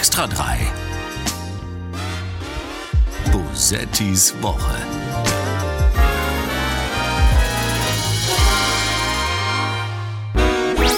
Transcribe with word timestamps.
Extra 0.00 0.26
3. 0.26 0.56
Bosettis 3.30 4.34
Woche. 4.40 4.74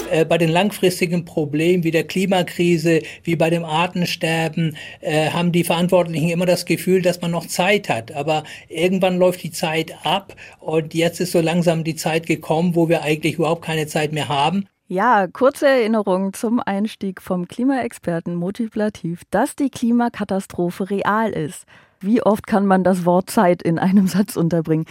Äh, 0.08 0.24
bei 0.24 0.38
den 0.38 0.50
langfristigen 0.50 1.24
Problemen 1.24 1.82
wie 1.82 1.90
der 1.90 2.04
Klimakrise, 2.04 3.02
wie 3.24 3.34
bei 3.34 3.50
dem 3.50 3.64
Artensterben, 3.64 4.76
äh, 5.00 5.30
haben 5.30 5.50
die 5.50 5.64
Verantwortlichen 5.64 6.28
immer 6.28 6.46
das 6.46 6.64
Gefühl, 6.64 7.02
dass 7.02 7.20
man 7.20 7.32
noch 7.32 7.46
Zeit 7.46 7.88
hat. 7.88 8.12
Aber 8.12 8.44
irgendwann 8.68 9.18
läuft 9.18 9.42
die 9.42 9.50
Zeit 9.50 9.96
ab 10.04 10.36
und 10.60 10.94
jetzt 10.94 11.18
ist 11.18 11.32
so 11.32 11.40
langsam 11.40 11.82
die 11.82 11.96
Zeit 11.96 12.26
gekommen, 12.26 12.76
wo 12.76 12.88
wir 12.88 13.02
eigentlich 13.02 13.34
überhaupt 13.34 13.64
keine 13.64 13.88
Zeit 13.88 14.12
mehr 14.12 14.28
haben. 14.28 14.68
Ja, 14.92 15.26
kurze 15.26 15.66
Erinnerung 15.68 16.34
zum 16.34 16.60
Einstieg 16.60 17.22
vom 17.22 17.48
Klimaexperten 17.48 18.34
Motivativ, 18.34 19.22
dass 19.30 19.56
die 19.56 19.70
Klimakatastrophe 19.70 20.90
real 20.90 21.30
ist. 21.30 21.64
Wie 22.02 22.20
oft 22.20 22.48
kann 22.48 22.66
man 22.66 22.82
das 22.82 23.04
Wort 23.04 23.30
Zeit 23.30 23.62
in 23.62 23.78
einem 23.78 24.06
Satz 24.08 24.36
unterbringen? 24.36 24.86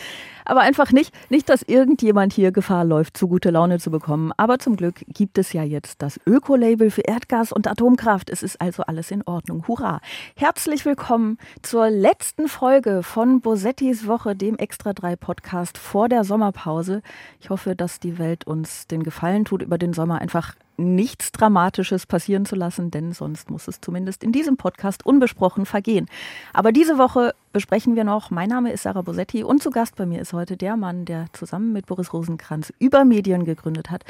Aber 0.46 0.62
einfach 0.62 0.92
nicht, 0.92 1.14
nicht, 1.30 1.50
dass 1.50 1.62
irgendjemand 1.62 2.34
hier 2.34 2.52
Gefahr 2.52 2.86
läuft, 2.86 3.18
zu 3.18 3.28
gute 3.28 3.52
Laune 3.52 3.80
zu 3.80 3.92
bekommen. 3.92 4.32
Aber 4.38 4.60
zum 4.60 4.78
Glück 4.78 4.96
gibt 5.08 5.38
es 5.38 5.54
ja 5.54 5.64
jetzt 5.64 6.02
das 6.02 6.20
Ökolabel 6.26 6.90
für 6.90 7.02
Erdgas 7.02 7.52
und 7.52 7.68
Atomkraft. 7.68 8.30
Es 8.30 8.44
ist 8.44 8.60
also 8.60 8.84
alles 8.84 9.12
in 9.12 9.24
Ordnung. 9.24 9.68
Hurra! 9.68 10.00
Herzlich 10.36 10.86
willkommen 10.86 11.38
zur 11.62 11.90
letzten 11.90 12.48
Folge 12.48 13.04
von 13.04 13.42
Bosettis 13.42 14.08
Woche, 14.08 14.36
dem 14.36 14.58
Extra 14.58 14.94
3 14.94 15.18
Podcast 15.18 15.78
vor 15.78 16.10
der 16.10 16.24
Sommerpause. 16.24 17.02
Ich 17.40 17.50
hoffe, 17.50 17.76
dass 17.76 18.00
die 18.00 18.18
Welt 18.18 18.48
uns 18.48 18.88
den 18.88 19.04
Gefallen 19.04 19.46
tut, 19.46 19.62
über 19.62 19.78
den 19.78 19.94
Sommer 19.94 20.20
einfach 20.20 20.56
nichts 20.82 21.32
Dramatisches 21.32 22.06
passieren 22.06 22.46
zu 22.46 22.56
lassen, 22.56 22.92
denn 22.92 23.14
sonst 23.14 23.50
muss 23.50 23.68
es 23.68 23.80
zumindest 23.82 24.24
in 24.24 24.32
diesem 24.32 24.58
Podcast 24.58 25.06
unbesprochen 25.06 25.66
vergehen. 25.66 26.08
Aber 26.54 26.72
diese 26.72 26.98
Woche 26.98 27.34
besprechen 27.54 27.96
wir 27.96 28.04
noch. 28.04 28.32
Mein 28.32 28.50
Name 28.50 28.72
ist 28.72 28.84
Sarah 28.84 29.02
Bosetti 29.02 29.44
und 29.44 29.62
zu 29.62 29.70
Gast 29.70 29.96
bei 29.96 30.06
mir 30.06 30.22
ist 30.22 30.34
heute 30.34 30.58
der 30.58 30.78
Mann, 30.78 31.06
der 31.06 31.28
zusammen 31.34 31.74
mit 31.74 31.86
Boris 31.86 32.14
Rosenkranz 32.14 32.74
über 32.80 33.06
Medien 33.06 33.46
gegründet 33.46 33.90
hat. 33.90 34.04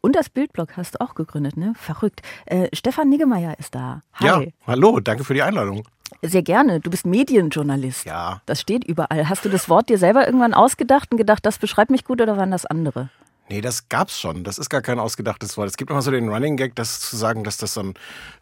Und 0.00 0.16
das 0.16 0.28
Bildblog 0.28 0.76
hast 0.76 0.96
du 0.96 1.00
auch 1.00 1.14
gegründet, 1.14 1.56
ne? 1.56 1.72
Verrückt. 1.76 2.20
Äh, 2.46 2.68
Stefan 2.74 3.08
Niggemeier 3.08 3.58
ist 3.58 3.74
da. 3.74 4.02
Hi. 4.14 4.26
Ja, 4.26 4.42
hallo, 4.66 5.00
danke 5.00 5.24
für 5.24 5.34
die 5.34 5.42
Einladung. 5.42 5.84
Sehr 6.22 6.42
gerne. 6.42 6.80
Du 6.80 6.90
bist 6.90 7.06
Medienjournalist. 7.06 8.04
Ja. 8.04 8.40
Das 8.46 8.60
steht 8.60 8.84
überall. 8.84 9.28
Hast 9.28 9.44
du 9.44 9.48
das 9.48 9.68
Wort 9.68 9.88
dir 9.88 9.98
selber 9.98 10.26
irgendwann 10.26 10.54
ausgedacht 10.54 11.10
und 11.12 11.18
gedacht, 11.18 11.44
das 11.44 11.58
beschreibt 11.58 11.90
mich 11.90 12.04
gut 12.04 12.20
oder 12.20 12.36
waren 12.36 12.50
das 12.50 12.66
andere? 12.66 13.08
Nee, 13.50 13.60
das 13.60 13.90
gab's 13.90 14.18
schon. 14.18 14.42
Das 14.42 14.56
ist 14.56 14.70
gar 14.70 14.80
kein 14.80 14.98
ausgedachtes 14.98 15.58
Wort. 15.58 15.68
Es 15.68 15.76
gibt 15.76 15.90
immer 15.90 16.00
so 16.00 16.10
den 16.10 16.30
Running 16.30 16.56
Gag, 16.56 16.74
das 16.76 17.00
zu 17.00 17.16
sagen, 17.16 17.44
dass 17.44 17.58
das 17.58 17.74
so 17.74 17.82
ein, 17.82 17.94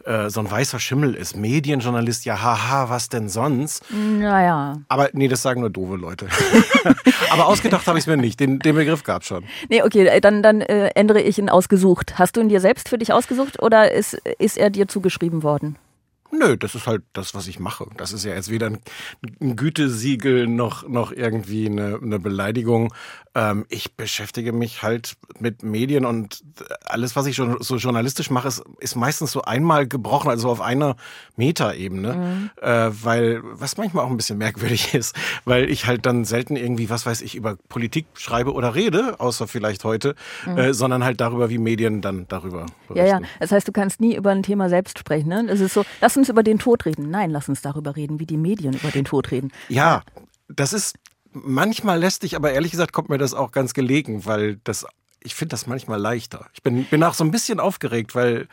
äh, 0.05 0.31
so 0.31 0.39
ein 0.39 0.49
weißer 0.49 0.79
Schimmel 0.79 1.15
ist. 1.15 1.37
Medienjournalist, 1.37 2.25
ja, 2.25 2.41
haha, 2.41 2.89
was 2.89 3.09
denn 3.09 3.29
sonst? 3.29 3.85
Naja. 3.91 4.79
Aber 4.89 5.11
nee, 5.13 5.27
das 5.27 5.43
sagen 5.43 5.61
nur 5.61 5.71
doofe 5.71 5.97
Leute. 5.97 6.29
Aber 7.31 7.47
ausgedacht 7.47 7.87
habe 7.89 7.99
ich 7.99 8.05
es 8.05 8.07
mir 8.07 8.17
nicht. 8.17 8.39
Den, 8.39 8.61
den 8.61 8.77
Begriff 8.77 9.03
gab's 9.03 9.27
schon. 9.27 9.45
Nee, 9.69 9.83
okay, 9.83 10.07
äh, 10.07 10.21
dann, 10.21 10.41
dann 10.41 10.61
äh, 10.61 10.91
ändere 10.95 11.21
ich 11.21 11.37
ihn 11.37 11.49
ausgesucht. 11.49 12.19
Hast 12.21 12.37
du 12.37 12.41
ihn 12.41 12.49
dir 12.49 12.61
selbst 12.61 12.89
für 12.89 12.99
dich 12.99 13.13
ausgesucht 13.13 13.61
oder 13.61 13.91
ist, 13.91 14.15
ist 14.39 14.57
er 14.57 14.71
dir 14.71 14.87
zugeschrieben 14.87 15.43
worden? 15.43 15.77
Nö, 16.35 16.57
das 16.57 16.75
ist 16.75 16.87
halt 16.87 17.03
das, 17.13 17.35
was 17.35 17.47
ich 17.47 17.61
mache. 17.61 17.87
Das 17.99 18.13
ist 18.13 18.25
ja 18.25 18.35
jetzt 18.35 18.51
weder 18.51 18.71
ein 19.41 19.57
Gütesiegel 19.57 20.47
noch, 20.47 20.89
noch 20.89 21.13
irgendwie 21.13 21.67
eine, 21.67 21.99
eine 22.03 22.19
Beleidigung. 22.19 22.95
Ähm, 23.35 23.67
ich 23.69 23.97
beschäftige 23.97 24.53
mich 24.53 24.83
halt 24.83 25.15
mit 25.39 25.63
Medien 25.63 26.07
und 26.07 26.43
alles, 26.87 27.17
was 27.17 27.27
ich 27.27 27.37
schon 27.37 27.59
so 27.61 27.77
journalistisch 27.77 28.31
mache, 28.31 28.49
ist, 28.49 28.63
ist 28.81 28.97
meistens 28.97 29.33
so 29.33 29.43
einmal 29.43 29.87
gebrochen, 29.87 30.31
also 30.31 30.49
auf 30.49 30.63
einer 30.63 30.97
Metaebene. 31.37 32.15
Mhm. 32.15 32.51
Äh, 32.63 32.91
weil, 33.05 33.41
was 33.43 33.77
manchmal 33.77 34.07
auch 34.07 34.11
ein 34.11 34.17
bisschen 34.17 34.39
merkwürdig 34.39 34.95
ist, 34.95 35.15
weil 35.45 35.69
ich 35.69 35.87
halt 35.87 36.07
dann 36.07 36.25
selten 36.25 36.57
irgendwie, 36.57 36.89
was 36.89 37.05
weiß 37.05 37.21
ich, 37.21 37.35
über 37.35 37.57
Politik 37.69 38.07
schreibe 38.15 38.55
oder 38.55 38.75
rede, 38.75 39.21
außer 39.21 39.47
vielleicht 39.49 39.85
heute, 39.85 40.15
mhm. 40.47 40.57
äh, 40.57 40.75
sondern 40.75 41.05
halt 41.05 41.21
darüber, 41.21 41.51
wie 41.51 41.59
Medien 41.59 42.01
dann 42.01 42.27
darüber 42.29 42.67
berichten. 42.89 43.07
Ja, 43.07 43.21
ja. 43.21 43.27
Das 43.39 43.53
heißt, 43.53 43.69
du 43.69 43.73
kannst 43.73 44.01
nie 44.01 44.17
über 44.17 44.31
ein 44.31 44.43
Thema 44.43 44.71
selbst 44.71 44.99
sprechen. 44.99 45.29
Ne? 45.29 45.47
Es 45.51 45.61
ist 45.61 45.75
so, 45.75 45.85
lass 46.01 46.22
uns 46.23 46.29
über 46.29 46.45
den 46.45 46.59
Tod 46.59 46.87
reden. 46.87 47.11
Nein, 47.11 47.31
lass 47.31 47.49
uns 47.49 47.63
darüber 47.63 47.97
reden, 47.97 48.21
wie 48.21 48.27
die 48.27 48.37
Medien 48.37 48.75
über 48.75 48.91
den 48.91 49.05
Tod 49.05 49.33
reden. 49.33 49.53
Ja, 49.69 50.03
das 50.49 50.73
ist 50.73 50.97
manchmal 51.33 51.99
lästig, 51.99 52.37
aber 52.37 52.53
ehrlich 52.53 52.71
gesagt 52.71 52.93
kommt 52.93 53.09
mir 53.09 53.19
das 53.19 53.35
auch 53.35 53.51
ganz 53.51 53.75
gelegen, 53.75 54.25
weil 54.25 54.61
das 54.65 54.87
ich 55.25 55.37
finde 55.37 55.51
das 55.51 55.69
manchmal 55.69 56.01
leichter. 56.01 56.47
Ich 56.53 56.63
bin, 56.63 56.85
bin 56.85 57.05
auch 57.05 57.15
so 57.15 57.23
ein 57.23 57.31
bisschen 57.31 57.61
aufgeregt, 57.61 58.17
weil, 58.17 58.49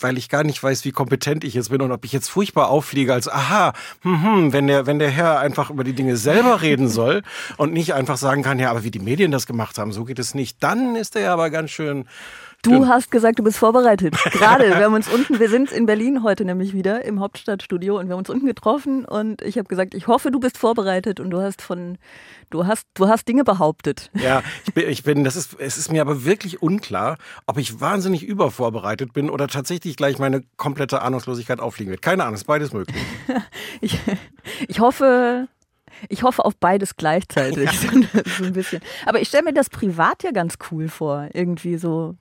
weil 0.00 0.18
ich 0.18 0.28
gar 0.28 0.44
nicht 0.44 0.62
weiß, 0.62 0.84
wie 0.84 0.92
kompetent 0.92 1.44
ich 1.44 1.54
jetzt 1.54 1.70
bin 1.70 1.80
und 1.80 1.92
ob 1.92 2.04
ich 2.04 2.12
jetzt 2.12 2.28
furchtbar 2.28 2.68
auffliege 2.68 3.14
als, 3.14 3.26
aha, 3.26 3.72
hm, 4.02 4.22
hm, 4.22 4.52
wenn 4.52 4.66
der, 4.66 4.84
wenn 4.84 4.98
der 4.98 5.10
Herr 5.10 5.38
einfach 5.38 5.70
über 5.70 5.82
die 5.82 5.94
Dinge 5.94 6.18
selber 6.18 6.60
reden 6.60 6.88
soll 6.90 7.22
und 7.56 7.72
nicht 7.72 7.94
einfach 7.94 8.18
sagen 8.18 8.42
kann, 8.42 8.58
ja, 8.58 8.70
aber 8.70 8.84
wie 8.84 8.90
die 8.90 8.98
Medien 8.98 9.30
das 9.30 9.46
gemacht 9.46 9.78
haben, 9.78 9.92
so 9.92 10.04
geht 10.04 10.18
es 10.18 10.34
nicht, 10.34 10.62
dann 10.62 10.94
ist 10.94 11.16
er 11.16 11.22
ja 11.22 11.32
aber 11.32 11.48
ganz 11.48 11.70
schön 11.70 12.06
Du 12.64 12.70
Stimmt. 12.70 12.88
hast 12.88 13.10
gesagt, 13.10 13.38
du 13.38 13.42
bist 13.42 13.58
vorbereitet. 13.58 14.16
Gerade, 14.32 14.64
wir 14.78 14.84
haben 14.84 14.94
uns 14.94 15.06
unten, 15.08 15.38
wir 15.38 15.50
sind 15.50 15.70
in 15.70 15.84
Berlin 15.84 16.22
heute 16.22 16.46
nämlich 16.46 16.72
wieder 16.72 17.04
im 17.04 17.20
Hauptstadtstudio 17.20 17.98
und 17.98 18.06
wir 18.06 18.12
haben 18.12 18.20
uns 18.20 18.30
unten 18.30 18.46
getroffen 18.46 19.04
und 19.04 19.42
ich 19.42 19.58
habe 19.58 19.68
gesagt, 19.68 19.92
ich 19.92 20.06
hoffe, 20.06 20.30
du 20.30 20.40
bist 20.40 20.56
vorbereitet 20.56 21.20
und 21.20 21.28
du 21.28 21.42
hast 21.42 21.60
von, 21.60 21.98
du 22.48 22.66
hast, 22.66 22.86
du 22.94 23.06
hast 23.06 23.28
Dinge 23.28 23.44
behauptet. 23.44 24.10
Ja, 24.14 24.42
ich 24.66 24.72
bin, 24.72 24.88
ich 24.88 25.02
bin, 25.02 25.24
das 25.24 25.36
ist, 25.36 25.60
es 25.60 25.76
ist 25.76 25.92
mir 25.92 26.00
aber 26.00 26.24
wirklich 26.24 26.62
unklar, 26.62 27.18
ob 27.46 27.58
ich 27.58 27.82
wahnsinnig 27.82 28.22
übervorbereitet 28.22 29.12
bin 29.12 29.28
oder 29.28 29.46
tatsächlich 29.46 29.98
gleich 29.98 30.18
meine 30.18 30.42
komplette 30.56 31.02
Ahnungslosigkeit 31.02 31.60
auffliegen 31.60 31.90
wird. 31.90 32.00
Keine 32.00 32.22
Ahnung, 32.22 32.34
ist 32.34 32.44
beides 32.44 32.72
möglich. 32.72 32.96
ich, 33.82 33.98
ich 34.68 34.80
hoffe, 34.80 35.48
ich 36.08 36.22
hoffe 36.22 36.46
auf 36.46 36.56
beides 36.56 36.96
gleichzeitig. 36.96 37.70
Ja. 37.82 38.22
so 38.38 38.44
ein 38.44 38.54
bisschen. 38.54 38.80
Aber 39.04 39.20
ich 39.20 39.28
stelle 39.28 39.44
mir 39.44 39.52
das 39.52 39.68
privat 39.68 40.22
ja 40.22 40.30
ganz 40.30 40.56
cool 40.70 40.88
vor. 40.88 41.28
Irgendwie 41.34 41.76
so 41.76 42.16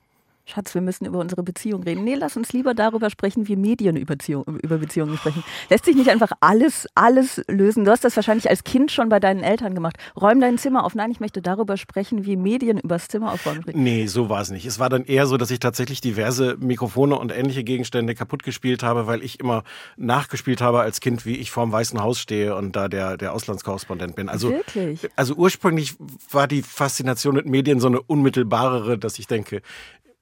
Schatz, 0.46 0.74
wir 0.74 0.82
müssen 0.82 1.06
über 1.06 1.20
unsere 1.20 1.42
Beziehung 1.42 1.84
reden. 1.84 2.04
Nee, 2.04 2.16
lass 2.16 2.36
uns 2.36 2.52
lieber 2.52 2.74
darüber 2.74 3.10
sprechen, 3.10 3.48
wie 3.48 3.56
Medien 3.56 3.96
über, 3.96 4.16
Beziehung, 4.16 4.44
über 4.62 4.78
Beziehungen 4.78 5.18
sprechen. 5.18 5.42
Lässt 5.70 5.86
sich 5.86 5.96
nicht 5.96 6.10
einfach 6.10 6.32
alles, 6.42 6.86
alles 6.96 7.42
lösen? 7.48 7.86
Du 7.86 7.92
hast 7.92 8.04
das 8.04 8.18
wahrscheinlich 8.18 8.50
als 8.50 8.66
Kind 8.66 8.92
schon 8.92 9.08
bei 9.08 9.22
deinen 9.22 9.42
Eltern 9.42 9.74
gemacht. 9.74 9.96
Räum 10.20 10.42
dein 10.42 10.58
Zimmer 10.58 10.84
auf. 10.84 10.96
Nein, 10.96 11.12
ich 11.12 11.22
möchte 11.22 11.42
darüber 11.42 11.78
sprechen, 11.78 12.26
wie 12.26 12.36
Medien 12.36 12.78
übers 12.78 13.08
Zimmer 13.08 13.32
aufräumen. 13.32 13.64
Nee, 13.74 14.08
so 14.08 14.28
war 14.28 14.42
es 14.42 14.52
nicht. 14.52 14.66
Es 14.66 14.80
war 14.80 14.90
dann 14.90 15.06
eher 15.06 15.28
so, 15.28 15.38
dass 15.38 15.50
ich 15.50 15.60
tatsächlich 15.60 16.02
diverse 16.02 16.58
Mikrofone 16.60 17.18
und 17.18 17.32
ähnliche 17.32 17.64
Gegenstände 17.64 18.14
kaputt 18.14 18.44
gespielt 18.44 18.84
habe, 18.84 19.08
weil 19.08 19.24
ich 19.24 19.40
immer 19.40 19.64
nachgespielt 19.96 20.62
habe 20.62 20.82
als 20.82 21.00
Kind, 21.00 21.26
wie 21.26 21.38
ich 21.38 21.52
vorm 21.52 21.72
Weißen 21.72 22.02
Haus 22.02 22.20
stehe 22.20 22.56
und 22.56 22.76
da 22.76 22.90
der, 22.90 23.16
der 23.16 23.34
Auslandskorrespondent 23.34 24.18
bin. 24.18 24.28
Also, 24.28 24.50
Wirklich? 24.50 25.10
Also 25.16 25.36
ursprünglich 25.36 25.96
war 26.30 26.48
die 26.48 26.64
Faszination 26.64 27.36
mit 27.36 27.46
Medien 27.46 27.80
so 27.80 27.88
eine 27.88 28.02
unmittelbarere, 28.02 28.98
dass 28.98 29.20
ich 29.20 29.28
denke, 29.28 29.62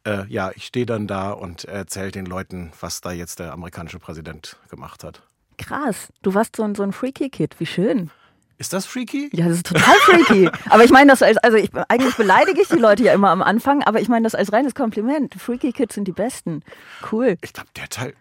äh, 0.05 0.25
ja, 0.27 0.51
ich 0.55 0.65
stehe 0.65 0.85
dann 0.85 1.07
da 1.07 1.31
und 1.31 1.65
erzähle 1.65 2.11
den 2.11 2.25
Leuten, 2.25 2.71
was 2.79 3.01
da 3.01 3.11
jetzt 3.11 3.39
der 3.39 3.53
amerikanische 3.53 3.99
Präsident 3.99 4.57
gemacht 4.69 5.03
hat. 5.03 5.21
Krass, 5.57 6.09
du 6.21 6.33
warst 6.33 6.55
so 6.55 6.63
ein, 6.63 6.75
so 6.75 6.83
ein 6.83 6.91
Freaky-Kid, 6.91 7.59
wie 7.59 7.65
schön. 7.65 8.09
Ist 8.61 8.73
das 8.73 8.85
freaky? 8.85 9.27
Ja, 9.33 9.47
das 9.47 9.57
ist 9.57 9.65
total 9.65 9.95
freaky. 10.01 10.47
aber 10.69 10.83
ich 10.83 10.91
meine 10.91 11.09
das 11.09 11.23
als, 11.23 11.37
also 11.37 11.57
ich, 11.57 11.71
eigentlich 11.87 12.15
beleidige 12.15 12.61
ich 12.61 12.67
die 12.67 12.77
Leute 12.77 13.01
ja 13.01 13.11
immer 13.11 13.31
am 13.31 13.41
Anfang, 13.41 13.81
aber 13.81 14.01
ich 14.01 14.07
meine 14.07 14.23
das 14.23 14.35
als 14.35 14.53
reines 14.53 14.75
Kompliment. 14.75 15.33
Freaky 15.33 15.71
Kids 15.71 15.95
sind 15.95 16.07
die 16.07 16.11
Besten. 16.11 16.61
Cool. 17.11 17.37
Ich 17.41 17.53
glaube, 17.53 17.69
der 17.75 17.89
Teil, 17.89 18.13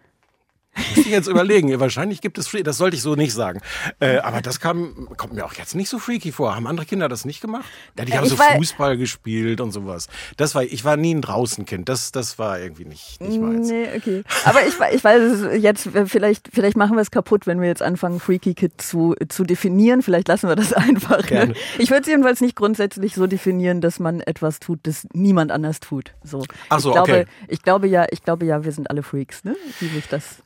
muss 0.88 1.06
ich 1.06 1.12
jetzt 1.12 1.28
überlegen. 1.28 1.78
Wahrscheinlich 1.80 2.20
gibt 2.20 2.38
es 2.38 2.48
Freaky, 2.48 2.64
das 2.64 2.76
sollte 2.76 2.96
ich 2.96 3.02
so 3.02 3.14
nicht 3.14 3.32
sagen. 3.32 3.60
Äh, 4.00 4.18
aber 4.18 4.40
das 4.40 4.60
kam, 4.60 5.08
kommt 5.16 5.34
mir 5.34 5.44
auch 5.44 5.54
jetzt 5.54 5.74
nicht 5.74 5.88
so 5.88 5.98
freaky 5.98 6.32
vor. 6.32 6.54
Haben 6.54 6.66
andere 6.66 6.86
Kinder 6.86 7.08
das 7.08 7.24
nicht 7.24 7.40
gemacht? 7.40 7.66
Ja, 7.98 8.04
die 8.04 8.16
haben 8.16 8.24
ich 8.24 8.30
so 8.30 8.38
war, 8.38 8.56
Fußball 8.56 8.96
gespielt 8.96 9.60
und 9.60 9.72
sowas. 9.72 10.08
Das 10.36 10.54
war, 10.54 10.62
ich 10.62 10.84
war 10.84 10.96
nie 10.96 11.14
ein 11.14 11.22
Draußenkind. 11.22 11.88
Das, 11.88 12.12
das 12.12 12.38
war 12.38 12.58
irgendwie 12.58 12.84
nicht, 12.84 13.20
nicht 13.20 13.40
meins. 13.40 13.68
Nee, 13.68 13.88
okay. 13.96 14.22
Aber 14.44 14.60
ich, 14.66 14.74
ich 14.94 15.04
weiß 15.04 15.60
jetzt, 15.60 15.88
vielleicht, 16.06 16.48
vielleicht 16.52 16.76
machen 16.76 16.96
wir 16.96 17.02
es 17.02 17.10
kaputt, 17.10 17.46
wenn 17.46 17.60
wir 17.60 17.68
jetzt 17.68 17.82
anfangen, 17.82 18.20
Freaky 18.20 18.54
Kid 18.54 18.80
zu, 18.80 19.14
zu 19.28 19.44
definieren. 19.44 20.02
Vielleicht 20.02 20.28
lassen 20.28 20.48
wir 20.48 20.56
das 20.56 20.72
einfach. 20.72 21.28
Ne? 21.30 21.54
Ich 21.78 21.90
würde 21.90 22.02
es 22.02 22.08
jedenfalls 22.08 22.40
nicht 22.40 22.56
grundsätzlich 22.56 23.14
so 23.14 23.26
definieren, 23.26 23.80
dass 23.80 23.98
man 23.98 24.20
etwas 24.20 24.60
tut, 24.60 24.80
das 24.84 25.06
niemand 25.12 25.52
anders 25.52 25.80
tut. 25.80 26.12
So. 26.22 26.44
Ach 26.68 26.80
so, 26.80 26.90
ich 26.90 26.94
glaube, 26.94 27.12
okay. 27.12 27.24
Ich 27.48 27.62
glaube 27.62 27.86
ja, 27.88 28.06
ich 28.10 28.22
glaube 28.22 28.46
ja, 28.46 28.64
wir 28.64 28.72
sind 28.72 28.90
alle 28.90 29.02
Freaks, 29.02 29.44
ne? 29.44 29.56
Wie 29.80 29.88
sich 29.88 30.08
das 30.08 30.42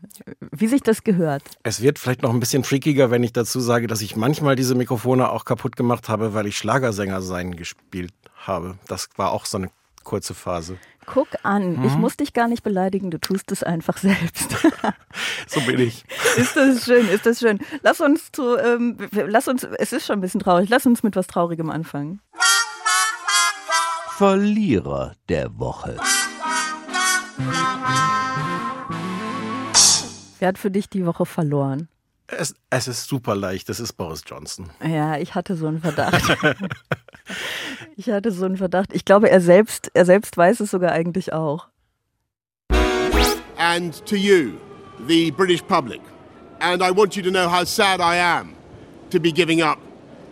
wie 0.50 0.66
sich 0.66 0.82
das 0.82 1.04
gehört. 1.04 1.42
Es 1.62 1.82
wird 1.82 1.98
vielleicht 1.98 2.22
noch 2.22 2.30
ein 2.30 2.40
bisschen 2.40 2.64
freakiger, 2.64 3.10
wenn 3.10 3.22
ich 3.22 3.32
dazu 3.32 3.60
sage, 3.60 3.86
dass 3.86 4.00
ich 4.00 4.16
manchmal 4.16 4.56
diese 4.56 4.74
Mikrofone 4.74 5.30
auch 5.30 5.44
kaputt 5.44 5.76
gemacht 5.76 6.08
habe, 6.08 6.34
weil 6.34 6.46
ich 6.46 6.56
Schlagersänger 6.56 7.22
sein 7.22 7.56
gespielt 7.56 8.12
habe. 8.36 8.78
Das 8.88 9.08
war 9.16 9.32
auch 9.32 9.46
so 9.46 9.58
eine 9.58 9.70
kurze 10.02 10.34
Phase. 10.34 10.78
Guck 11.06 11.28
an, 11.42 11.76
hm? 11.76 11.84
ich 11.84 11.94
muss 11.94 12.16
dich 12.16 12.32
gar 12.32 12.48
nicht 12.48 12.62
beleidigen, 12.62 13.10
du 13.10 13.18
tust 13.18 13.52
es 13.52 13.62
einfach 13.62 13.98
selbst. 13.98 14.56
so 15.46 15.60
bin 15.62 15.80
ich. 15.80 16.04
Ist 16.36 16.56
das 16.56 16.84
schön, 16.84 17.08
ist 17.08 17.26
das 17.26 17.40
schön. 17.40 17.58
Lass 17.82 18.00
uns 18.00 18.32
zu, 18.32 18.56
ähm, 18.56 18.96
lass 19.12 19.48
uns, 19.48 19.64
es 19.64 19.92
ist 19.92 20.06
schon 20.06 20.18
ein 20.18 20.20
bisschen 20.22 20.40
traurig, 20.40 20.68
lass 20.70 20.86
uns 20.86 21.02
mit 21.02 21.16
was 21.16 21.26
Traurigem 21.26 21.70
anfangen. 21.70 22.20
Verlierer 24.16 25.14
der 25.28 25.58
Woche. 25.58 25.96
Wer 30.38 30.48
hat 30.48 30.58
für 30.58 30.70
dich 30.70 30.88
die 30.88 31.06
Woche 31.06 31.26
verloren? 31.26 31.88
Es, 32.26 32.54
es 32.70 32.88
ist 32.88 33.06
super 33.06 33.36
leicht, 33.36 33.68
das 33.68 33.80
ist 33.80 33.92
Boris 33.94 34.22
Johnson. 34.26 34.70
Ja, 34.82 35.18
ich 35.18 35.34
hatte 35.34 35.56
so 35.56 35.66
einen 35.66 35.80
Verdacht. 35.80 36.36
ich 37.96 38.08
hatte 38.10 38.32
so 38.32 38.46
einen 38.46 38.56
Verdacht. 38.56 38.94
Ich 38.94 39.04
glaube, 39.04 39.30
er 39.30 39.40
selbst, 39.40 39.90
er 39.94 40.06
selbst 40.06 40.36
weiß 40.36 40.60
es 40.60 40.70
sogar 40.70 40.92
eigentlich 40.92 41.32
auch. 41.32 41.68
And 43.58 44.04
to 44.06 44.16
you, 44.16 44.52
the 45.06 45.30
British 45.30 45.62
public. 45.62 46.00
And 46.60 46.82
I 46.82 46.90
want 46.90 47.14
you 47.14 47.22
to 47.22 47.30
know 47.30 47.46
how 47.46 47.64
sad 47.66 48.00
I 48.00 48.18
am 48.18 48.54
to 49.10 49.20
be 49.20 49.30
giving 49.30 49.62
up 49.62 49.78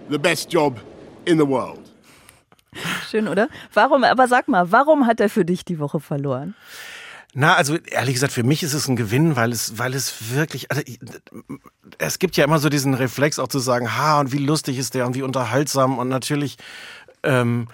the 0.08 0.18
best 0.18 0.50
job 0.52 0.80
in 1.26 1.38
the 1.38 1.46
world. 1.46 1.92
Schön, 3.10 3.28
oder? 3.28 3.48
Warum, 3.74 4.02
aber 4.04 4.28
sag 4.28 4.48
mal, 4.48 4.72
warum 4.72 5.06
hat 5.06 5.20
er 5.20 5.28
für 5.28 5.44
dich 5.44 5.64
die 5.64 5.78
Woche 5.78 6.00
verloren? 6.00 6.54
Na, 7.34 7.54
also 7.54 7.76
ehrlich 7.76 8.14
gesagt, 8.14 8.32
für 8.32 8.42
mich 8.42 8.62
ist 8.62 8.74
es 8.74 8.88
ein 8.88 8.96
Gewinn, 8.96 9.36
weil 9.36 9.52
es, 9.52 9.78
weil 9.78 9.94
es 9.94 10.34
wirklich, 10.34 10.70
also 10.70 10.82
es 11.98 12.18
gibt 12.18 12.36
ja 12.36 12.44
immer 12.44 12.58
so 12.58 12.68
diesen 12.68 12.92
Reflex 12.94 13.38
auch 13.38 13.48
zu 13.48 13.58
sagen, 13.58 13.96
ha, 13.96 14.20
und 14.20 14.32
wie 14.32 14.38
lustig 14.38 14.76
ist 14.76 14.94
der 14.94 15.06
und 15.06 15.14
wie 15.14 15.22
unterhaltsam 15.22 15.98
und 15.98 16.08
natürlich 16.08 16.58
ähm, 17.22 17.68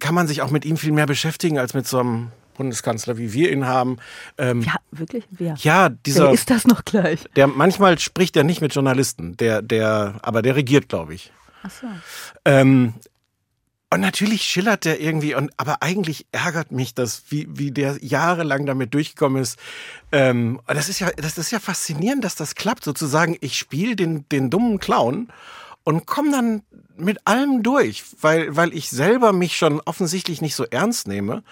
kann 0.00 0.14
man 0.14 0.26
sich 0.26 0.40
auch 0.40 0.50
mit 0.50 0.64
ihm 0.64 0.76
viel 0.76 0.92
mehr 0.92 1.06
beschäftigen 1.06 1.58
als 1.58 1.74
mit 1.74 1.86
so 1.86 2.00
einem 2.00 2.30
Bundeskanzler, 2.56 3.18
wie 3.18 3.32
wir 3.32 3.52
ihn 3.52 3.66
haben. 3.66 3.98
Ähm, 4.38 4.62
ja, 4.62 4.76
wirklich? 4.92 5.24
Wer? 5.30 5.56
Ja, 5.58 5.88
dieser. 5.88 6.26
Wer 6.26 6.32
ist 6.32 6.50
das 6.50 6.66
noch 6.66 6.84
gleich? 6.84 7.24
Der 7.36 7.46
manchmal 7.46 7.98
spricht 7.98 8.36
er 8.36 8.44
nicht 8.44 8.60
mit 8.60 8.74
Journalisten, 8.74 9.36
der, 9.36 9.60
der, 9.60 10.20
aber 10.22 10.40
der 10.40 10.56
regiert, 10.56 10.88
glaube 10.88 11.14
ich. 11.14 11.32
Ach 11.62 11.70
so. 11.70 11.86
Ähm, 12.44 12.94
und 13.94 14.00
natürlich 14.00 14.42
schillert 14.42 14.84
der 14.86 15.00
irgendwie, 15.00 15.36
und 15.36 15.52
aber 15.56 15.80
eigentlich 15.80 16.26
ärgert 16.32 16.72
mich 16.72 16.94
das, 16.94 17.22
wie, 17.28 17.46
wie 17.48 17.70
der 17.70 17.96
jahrelang 18.00 18.66
damit 18.66 18.92
durchgekommen 18.92 19.40
ist. 19.40 19.56
Ähm, 20.10 20.60
das 20.66 20.88
ist 20.88 20.98
ja, 20.98 21.12
das 21.16 21.38
ist 21.38 21.52
ja 21.52 21.60
faszinierend, 21.60 22.24
dass 22.24 22.34
das 22.34 22.56
klappt, 22.56 22.82
sozusagen. 22.82 23.36
Ich 23.40 23.56
spiele 23.56 23.94
den, 23.94 24.28
den 24.30 24.50
dummen 24.50 24.80
Clown 24.80 25.28
und 25.84 26.06
komme 26.06 26.30
dann 26.32 26.62
mit 26.96 27.26
allem 27.26 27.62
durch, 27.62 28.04
weil, 28.20 28.56
weil 28.56 28.72
ich 28.72 28.90
selber 28.90 29.32
mich 29.32 29.56
schon 29.56 29.80
offensichtlich 29.80 30.40
nicht 30.40 30.54
so 30.54 30.64
ernst 30.64 31.08
nehme. 31.08 31.42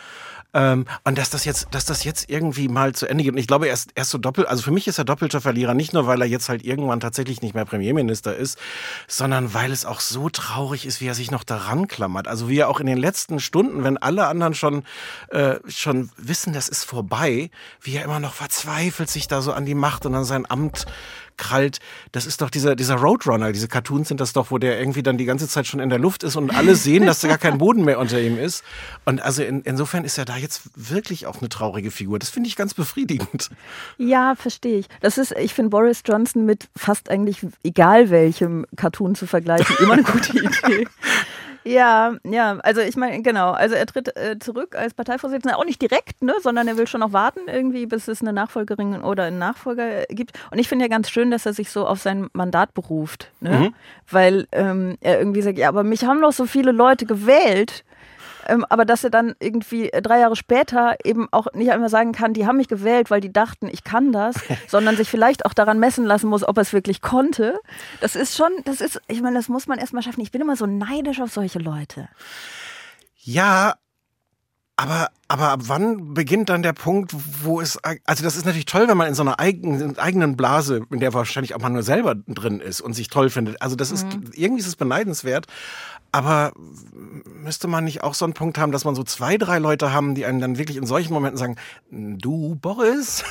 Ähm, 0.54 0.84
und 1.04 1.16
dass 1.16 1.30
das 1.30 1.46
jetzt, 1.46 1.68
dass 1.70 1.86
das 1.86 2.04
jetzt 2.04 2.28
irgendwie 2.28 2.68
mal 2.68 2.94
zu 2.94 3.06
Ende 3.06 3.24
geht. 3.24 3.32
Und 3.32 3.38
ich 3.38 3.46
glaube, 3.46 3.68
er 3.68 3.72
ist, 3.72 3.90
er 3.94 4.02
ist 4.02 4.10
so 4.10 4.18
doppelt, 4.18 4.48
also 4.48 4.62
für 4.62 4.70
mich 4.70 4.86
ist 4.86 4.98
er 4.98 5.04
doppelter 5.04 5.40
Verlierer, 5.40 5.72
nicht 5.72 5.94
nur, 5.94 6.06
weil 6.06 6.20
er 6.20 6.26
jetzt 6.26 6.50
halt 6.50 6.62
irgendwann 6.62 7.00
tatsächlich 7.00 7.40
nicht 7.40 7.54
mehr 7.54 7.64
Premierminister 7.64 8.36
ist, 8.36 8.58
sondern 9.08 9.54
weil 9.54 9.72
es 9.72 9.86
auch 9.86 10.00
so 10.00 10.28
traurig 10.28 10.84
ist, 10.84 11.00
wie 11.00 11.06
er 11.06 11.14
sich 11.14 11.30
noch 11.30 11.44
daran 11.44 11.88
klammert. 11.88 12.28
Also 12.28 12.50
wie 12.50 12.58
er 12.58 12.68
auch 12.68 12.80
in 12.80 12.86
den 12.86 12.98
letzten 12.98 13.40
Stunden, 13.40 13.82
wenn 13.82 13.96
alle 13.96 14.26
anderen 14.26 14.54
schon, 14.54 14.84
äh, 15.28 15.56
schon 15.68 16.10
wissen, 16.18 16.52
das 16.52 16.68
ist 16.68 16.84
vorbei, 16.84 17.50
wie 17.80 17.96
er 17.96 18.04
immer 18.04 18.20
noch 18.20 18.34
verzweifelt 18.34 19.08
sich 19.08 19.28
da 19.28 19.40
so 19.40 19.52
an 19.54 19.64
die 19.64 19.74
Macht 19.74 20.04
und 20.04 20.14
an 20.14 20.24
sein 20.24 20.48
Amt 20.50 20.84
krallt. 21.36 21.78
Das 22.12 22.26
ist 22.26 22.40
doch 22.40 22.50
dieser, 22.50 22.76
dieser 22.76 22.96
Roadrunner, 22.96 23.52
diese 23.52 23.68
Cartoons 23.68 24.08
sind 24.08 24.20
das 24.20 24.32
doch, 24.32 24.50
wo 24.50 24.58
der 24.58 24.78
irgendwie 24.78 25.02
dann 25.02 25.18
die 25.18 25.24
ganze 25.24 25.48
Zeit 25.48 25.66
schon 25.66 25.80
in 25.80 25.88
der 25.88 25.98
Luft 25.98 26.22
ist 26.22 26.36
und 26.36 26.54
alle 26.54 26.74
sehen, 26.76 27.06
dass 27.06 27.20
da 27.20 27.28
gar 27.28 27.38
kein 27.38 27.58
Boden 27.58 27.84
mehr 27.84 27.98
unter 27.98 28.20
ihm 28.20 28.38
ist. 28.38 28.64
Und 29.04 29.22
also 29.22 29.42
in, 29.42 29.62
insofern 29.62 30.04
ist 30.04 30.18
er 30.18 30.24
da 30.24 30.36
jetzt 30.36 30.62
wirklich 30.74 31.26
auch 31.26 31.40
eine 31.40 31.48
traurige 31.48 31.90
Figur. 31.90 32.18
Das 32.18 32.30
finde 32.30 32.48
ich 32.48 32.56
ganz 32.56 32.74
befriedigend. 32.74 33.50
Ja, 33.98 34.34
verstehe 34.34 34.78
ich. 34.78 34.86
Das 35.00 35.18
ist, 35.18 35.32
ich 35.32 35.54
finde 35.54 35.70
Boris 35.70 36.02
Johnson 36.04 36.44
mit 36.44 36.68
fast 36.76 37.10
eigentlich 37.10 37.46
egal 37.64 38.10
welchem 38.10 38.66
Cartoon 38.76 39.14
zu 39.14 39.26
vergleichen, 39.26 39.76
immer 39.80 39.94
eine 39.94 40.02
gute 40.02 40.32
Idee. 40.38 40.86
Ja, 41.64 42.14
ja, 42.24 42.58
also 42.58 42.80
ich 42.80 42.96
meine, 42.96 43.22
genau, 43.22 43.52
also 43.52 43.74
er 43.74 43.86
tritt 43.86 44.16
äh, 44.16 44.38
zurück 44.38 44.74
als 44.76 44.94
Parteivorsitzender, 44.94 45.58
auch 45.58 45.64
nicht 45.64 45.80
direkt, 45.80 46.22
ne, 46.22 46.34
sondern 46.40 46.68
er 46.68 46.76
will 46.76 46.86
schon 46.86 47.00
noch 47.00 47.12
warten, 47.12 47.40
irgendwie, 47.46 47.86
bis 47.86 48.08
es 48.08 48.20
eine 48.20 48.32
Nachfolgerin 48.32 49.02
oder 49.02 49.24
einen 49.24 49.38
Nachfolger 49.38 50.04
gibt. 50.08 50.38
Und 50.50 50.58
ich 50.58 50.68
finde 50.68 50.84
ja 50.84 50.88
ganz 50.88 51.10
schön, 51.10 51.30
dass 51.30 51.46
er 51.46 51.52
sich 51.52 51.70
so 51.70 51.86
auf 51.86 52.00
sein 52.00 52.28
Mandat 52.32 52.74
beruft, 52.74 53.30
ne? 53.40 53.50
Mhm. 53.50 53.74
Weil 54.10 54.48
ähm, 54.52 54.96
er 55.00 55.18
irgendwie 55.18 55.42
sagt, 55.42 55.58
ja, 55.58 55.68
aber 55.68 55.84
mich 55.84 56.04
haben 56.04 56.20
doch 56.20 56.32
so 56.32 56.46
viele 56.46 56.72
Leute 56.72 57.06
gewählt. 57.06 57.84
Ähm, 58.52 58.66
aber 58.68 58.84
dass 58.84 59.02
er 59.02 59.10
dann 59.10 59.34
irgendwie 59.40 59.90
drei 60.02 60.20
Jahre 60.20 60.36
später 60.36 60.96
eben 61.04 61.28
auch 61.30 61.46
nicht 61.54 61.72
einmal 61.72 61.88
sagen 61.88 62.12
kann, 62.12 62.34
die 62.34 62.46
haben 62.46 62.58
mich 62.58 62.68
gewählt, 62.68 63.10
weil 63.10 63.22
die 63.22 63.32
dachten, 63.32 63.68
ich 63.72 63.82
kann 63.82 64.12
das, 64.12 64.36
sondern 64.68 64.96
sich 64.96 65.08
vielleicht 65.08 65.46
auch 65.46 65.54
daran 65.54 65.78
messen 65.78 66.04
lassen 66.04 66.28
muss, 66.28 66.46
ob 66.46 66.58
er 66.58 66.62
es 66.62 66.72
wirklich 66.74 67.00
konnte. 67.00 67.58
Das 68.00 68.14
ist 68.14 68.36
schon, 68.36 68.50
das 68.64 68.80
ist, 68.82 69.00
ich 69.08 69.22
meine, 69.22 69.36
das 69.36 69.48
muss 69.48 69.66
man 69.66 69.78
erstmal 69.78 70.02
schaffen. 70.02 70.20
Ich 70.20 70.32
bin 70.32 70.42
immer 70.42 70.56
so 70.56 70.66
neidisch 70.66 71.20
auf 71.20 71.32
solche 71.32 71.58
Leute. 71.58 72.08
Ja, 73.24 73.74
aber, 74.76 75.10
aber 75.28 75.50
ab 75.50 75.60
wann 75.64 76.14
beginnt 76.14 76.48
dann 76.48 76.62
der 76.62 76.72
Punkt, 76.72 77.14
wo 77.42 77.60
es, 77.60 77.78
also 77.82 78.24
das 78.24 78.36
ist 78.36 78.46
natürlich 78.46 78.64
toll, 78.64 78.88
wenn 78.88 78.96
man 78.96 79.08
in 79.08 79.14
so 79.14 79.22
einer 79.22 79.38
eigenen, 79.38 79.98
eigenen 79.98 80.36
Blase, 80.36 80.82
in 80.90 80.98
der 80.98 81.12
wahrscheinlich 81.12 81.54
auch 81.54 81.60
man 81.60 81.74
nur 81.74 81.82
selber 81.82 82.14
drin 82.14 82.60
ist 82.60 82.80
und 82.80 82.94
sich 82.94 83.08
toll 83.08 83.30
findet. 83.30 83.60
Also 83.60 83.76
das 83.76 83.90
ist, 83.90 84.06
mhm. 84.06 84.30
irgendwie 84.32 84.60
ist 84.60 84.68
es 84.68 84.76
beneidenswert. 84.76 85.46
Aber 86.10 86.52
müsste 87.24 87.68
man 87.68 87.84
nicht 87.84 88.02
auch 88.02 88.12
so 88.12 88.26
einen 88.26 88.34
Punkt 88.34 88.58
haben, 88.58 88.70
dass 88.70 88.84
man 88.84 88.94
so 88.94 89.02
zwei, 89.02 89.38
drei 89.38 89.58
Leute 89.58 89.92
haben, 89.92 90.14
die 90.14 90.26
einem 90.26 90.40
dann 90.40 90.58
wirklich 90.58 90.76
in 90.76 90.86
solchen 90.86 91.12
Momenten 91.12 91.38
sagen, 91.38 91.56
du 91.90 92.56
Boris? 92.56 93.24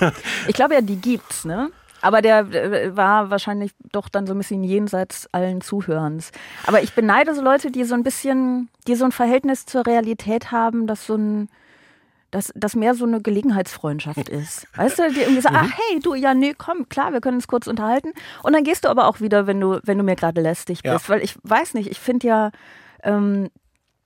Ich 0.47 0.55
glaube 0.55 0.73
ja, 0.73 0.81
die 0.81 0.95
gibt's, 0.95 1.45
ne? 1.45 1.69
Aber 2.01 2.21
der 2.21 2.95
war 2.95 3.29
wahrscheinlich 3.29 3.71
doch 3.91 4.09
dann 4.09 4.27
so 4.27 4.33
ein 4.33 4.37
bisschen 4.37 4.63
jenseits 4.63 5.27
allen 5.31 5.61
Zuhörens. 5.61 6.31
Aber 6.65 6.81
ich 6.81 6.93
beneide 6.93 7.33
so 7.35 7.41
Leute, 7.41 7.71
die 7.71 7.83
so 7.83 7.95
ein 7.95 8.03
bisschen, 8.03 8.69
die 8.87 8.95
so 8.95 9.05
ein 9.05 9.11
Verhältnis 9.11 9.65
zur 9.65 9.85
Realität 9.85 10.51
haben, 10.51 10.87
das 10.87 11.05
so 11.05 11.15
ein, 11.15 11.49
dass 12.31 12.51
das 12.55 12.75
mehr 12.75 12.95
so 12.95 13.05
eine 13.05 13.21
Gelegenheitsfreundschaft 13.21 14.29
ist. 14.29 14.67
Weißt 14.75 14.99
du, 14.99 15.11
die 15.11 15.19
irgendwie 15.19 15.41
sagen, 15.41 15.55
mhm. 15.55 15.61
ach 15.65 15.77
hey, 15.77 15.99
du, 15.99 16.13
ja, 16.15 16.33
nee, 16.33 16.55
komm, 16.57 16.89
klar, 16.89 17.13
wir 17.13 17.21
können 17.21 17.37
uns 17.37 17.47
kurz 17.47 17.67
unterhalten. 17.67 18.13
Und 18.41 18.53
dann 18.53 18.63
gehst 18.63 18.85
du 18.85 18.89
aber 18.89 19.07
auch 19.07 19.19
wieder, 19.19 19.47
wenn 19.47 19.59
du, 19.59 19.79
wenn 19.83 19.97
du 19.97 20.03
mir 20.03 20.15
gerade 20.15 20.41
lästig 20.41 20.83
bist. 20.83 21.07
Ja. 21.07 21.13
Weil 21.13 21.21
ich 21.21 21.35
weiß 21.43 21.73
nicht, 21.73 21.89
ich 21.89 21.99
finde 21.99 22.27
ja, 22.27 22.51
ähm, 23.03 23.49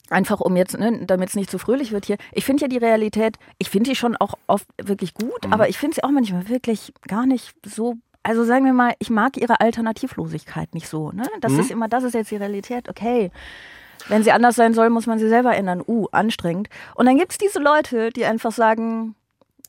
einfach 0.10 0.40
um 0.40 0.56
jetzt, 0.56 0.78
ne, 0.78 1.06
damit 1.06 1.30
es 1.30 1.36
nicht 1.36 1.50
zu 1.50 1.58
fröhlich 1.58 1.92
wird 1.92 2.06
hier, 2.06 2.18
ich 2.32 2.46
finde 2.46 2.64
ja 2.64 2.68
die 2.68 2.78
Realität, 2.78 3.38
ich 3.58 3.70
finde 3.70 3.90
die 3.90 3.96
schon 3.96 4.16
auch 4.18 4.36
oft 4.48 4.68
wirklich 4.82 5.14
gut, 5.14 5.46
mhm. 5.46 5.54
aber 5.54 5.70
ich 5.70 5.78
finde 5.78 5.96
sie 5.96 6.04
auch 6.04 6.12
manchmal 6.12 6.50
wirklich 6.50 6.94
gar 7.08 7.26
nicht 7.26 7.56
so 7.66 7.96
also 8.24 8.44
sagen 8.44 8.66
wir 8.66 8.74
mal, 8.74 8.96
ich 8.98 9.12
mag 9.12 9.38
ihre 9.38 9.60
Alternativlosigkeit 9.60 10.74
nicht 10.74 10.90
so. 10.90 11.12
Ne? 11.12 11.28
Das 11.42 11.52
mhm. 11.52 11.60
ist 11.60 11.70
immer, 11.70 11.88
das 11.88 12.04
ist 12.04 12.16
jetzt 12.16 12.32
die 12.32 12.38
Realität. 12.38 12.90
Okay, 12.90 13.30
wenn 14.08 14.24
sie 14.24 14.32
anders 14.32 14.56
sein 14.56 14.74
soll, 14.74 14.90
muss 14.90 15.06
man 15.06 15.20
sie 15.20 15.30
selber 15.30 15.56
ändern. 15.56 15.84
Uh, 15.86 16.08
anstrengend. 16.12 16.70
Und 16.96 17.06
dann 17.06 17.18
gibt 17.18 17.34
es 17.34 17.38
diese 17.38 17.60
Leute, 17.60 18.10
die 18.10 18.26
einfach 18.26 18.52
sagen, 18.52 19.16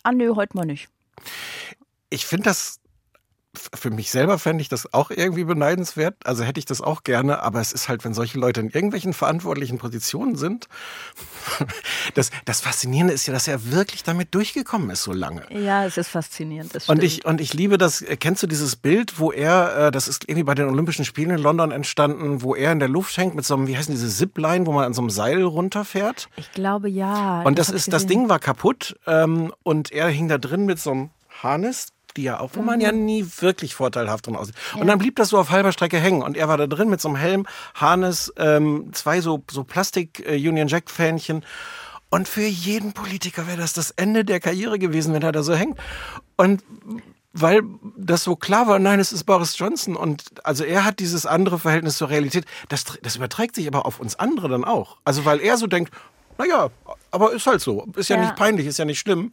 ah 0.03 0.13
nö, 0.13 0.35
heute 0.37 0.57
mal 0.57 0.65
nicht. 0.65 0.89
Ich 2.11 2.27
finde 2.27 2.45
das 2.45 2.81
für 3.75 3.91
mich 3.91 4.11
selber 4.11 4.39
fände 4.39 4.63
ich 4.63 4.69
das 4.69 4.93
auch 4.93 5.11
irgendwie 5.11 5.45
beneidenswert. 5.45 6.17
Also 6.25 6.45
hätte 6.45 6.59
ich 6.59 6.67
das 6.67 6.81
auch 6.81 7.03
gerne, 7.05 7.43
aber 7.43 7.61
es 7.61 7.73
ist 7.73 7.89
halt, 7.89 8.05
wenn 8.05 8.15
solche 8.15 8.39
Leute 8.39 8.61
in 8.61 8.71
irgendwelchen 8.71 9.13
verantwortlichen 9.13 9.79
Positionen 9.79 10.37
sind. 10.37 10.69
Das, 12.15 12.31
das 12.45 12.61
Faszinierende 12.61 13.13
ist 13.13 13.27
ja, 13.27 13.33
dass 13.33 13.49
er 13.49 13.73
wirklich 13.73 14.03
damit 14.03 14.35
durchgekommen 14.35 14.91
ist 14.91 15.03
so 15.03 15.13
lange. 15.13 15.43
Ja, 15.51 15.85
es 15.85 15.97
ist 15.97 16.09
faszinierend. 16.09 16.73
und 16.89 17.03
ich 17.03 17.25
und 17.25 17.41
ich 17.41 17.53
liebe 17.53 17.79
das. 17.79 18.05
Kennst 18.21 18.43
du 18.43 18.47
dieses 18.47 18.77
Bild, 18.77 19.19
wo 19.19 19.33
er, 19.33 19.87
äh, 19.87 19.91
das 19.91 20.09
ist 20.09 20.25
irgendwie 20.25 20.45
bei 20.45 20.55
den 20.55 20.69
Olympischen 20.69 21.05
Spielen 21.05 21.31
in 21.31 21.39
London 21.39 21.73
entstanden, 21.73 22.43
wo 22.43 22.55
er 22.55 22.73
in 22.73 22.79
der 22.79 22.89
Luft 22.89 23.17
hängt 23.17 23.35
mit 23.35 23.45
so 23.45 23.55
einem, 23.55 23.67
wie 23.67 23.77
heißen 23.77 23.95
diese 23.95 24.09
Zipline, 24.09 24.67
wo 24.67 24.73
man 24.73 24.85
an 24.85 24.95
so 24.95 25.03
einem 25.03 25.11
Seil 25.11 25.43
runterfährt? 25.43 26.29
Ich 26.37 26.53
glaube 26.53 26.89
ja. 26.89 27.43
Und 27.43 27.59
das, 27.59 27.69
das 27.69 27.77
ist, 27.77 27.93
das 27.93 28.07
Ding 28.07 28.29
war 28.29 28.39
kaputt 28.39 28.97
ähm, 29.07 29.53
und 29.63 29.93
er 29.93 30.09
hing 30.09 30.29
da 30.29 30.39
drin 30.39 30.65
mit 30.65 30.79
so 30.79 30.93
einem 30.93 31.11
Harness 31.43 31.89
die 32.17 32.23
ja 32.23 32.41
auch, 32.41 32.51
wo 32.55 32.63
man 32.63 32.81
ja 32.81 32.93
mhm. 32.93 33.05
nie 33.05 33.27
wirklich 33.41 33.75
vorteilhaft 33.75 34.27
drin 34.27 34.37
aussieht. 34.37 34.57
Ja. 34.75 34.81
Und 34.81 34.87
dann 34.87 34.99
blieb 34.99 35.17
das 35.17 35.31
so 35.31 35.39
auf 35.39 35.51
halber 35.51 35.73
Strecke 35.73 35.99
hängen 35.99 36.23
und 36.23 36.37
er 36.37 36.49
war 36.49 36.57
da 36.57 36.67
drin 36.67 36.89
mit 36.89 37.01
so 37.01 37.09
einem 37.09 37.17
Helm, 37.17 37.47
Harness, 37.75 38.33
ähm, 38.37 38.91
zwei 38.93 39.21
so, 39.21 39.43
so 39.51 39.65
Plastik-Union 39.65 40.69
äh, 40.69 40.71
Jack-Fähnchen. 40.71 41.45
Und 42.09 42.29
für 42.29 42.47
jeden 42.47 42.93
Politiker 42.93 43.47
wäre 43.47 43.59
das 43.59 43.73
das 43.73 43.91
Ende 43.91 44.25
der 44.25 44.41
Karriere 44.41 44.79
gewesen, 44.79 45.13
wenn 45.13 45.23
er 45.23 45.33
da 45.33 45.43
so 45.43 45.55
hängt. 45.55 45.79
Und 46.37 46.63
weil 47.33 47.63
das 47.97 48.25
so 48.25 48.37
klar 48.37 48.67
war, 48.67 48.79
nein, 48.79 48.99
es 48.99 49.13
ist 49.13 49.25
Boris 49.25 49.59
Johnson 49.59 49.95
und 49.95 50.25
also 50.45 50.65
er 50.65 50.85
hat 50.85 51.01
dieses 51.01 51.27
andere 51.27 51.59
Verhältnis 51.59 51.99
zur 51.99 52.09
Realität, 52.09 52.47
das, 52.71 52.85
das 53.03 53.17
überträgt 53.17 53.55
sich 53.57 53.67
aber 53.67 53.85
auf 53.85 54.01
uns 54.01 54.17
andere 54.17 54.49
dann 54.49 54.65
auch. 54.65 54.97
Also 55.05 55.27
weil 55.27 55.41
er 55.41 55.59
so 55.59 55.67
denkt, 55.67 55.93
naja, 56.39 56.71
aber 57.11 57.33
ist 57.33 57.47
halt 57.47 57.61
so, 57.61 57.87
ist 57.97 58.09
ja, 58.09 58.17
ja. 58.17 58.23
nicht 58.23 58.37
peinlich, 58.37 58.67
ist 58.67 58.79
ja 58.79 58.85
nicht 58.85 58.99
schlimm. 58.99 59.33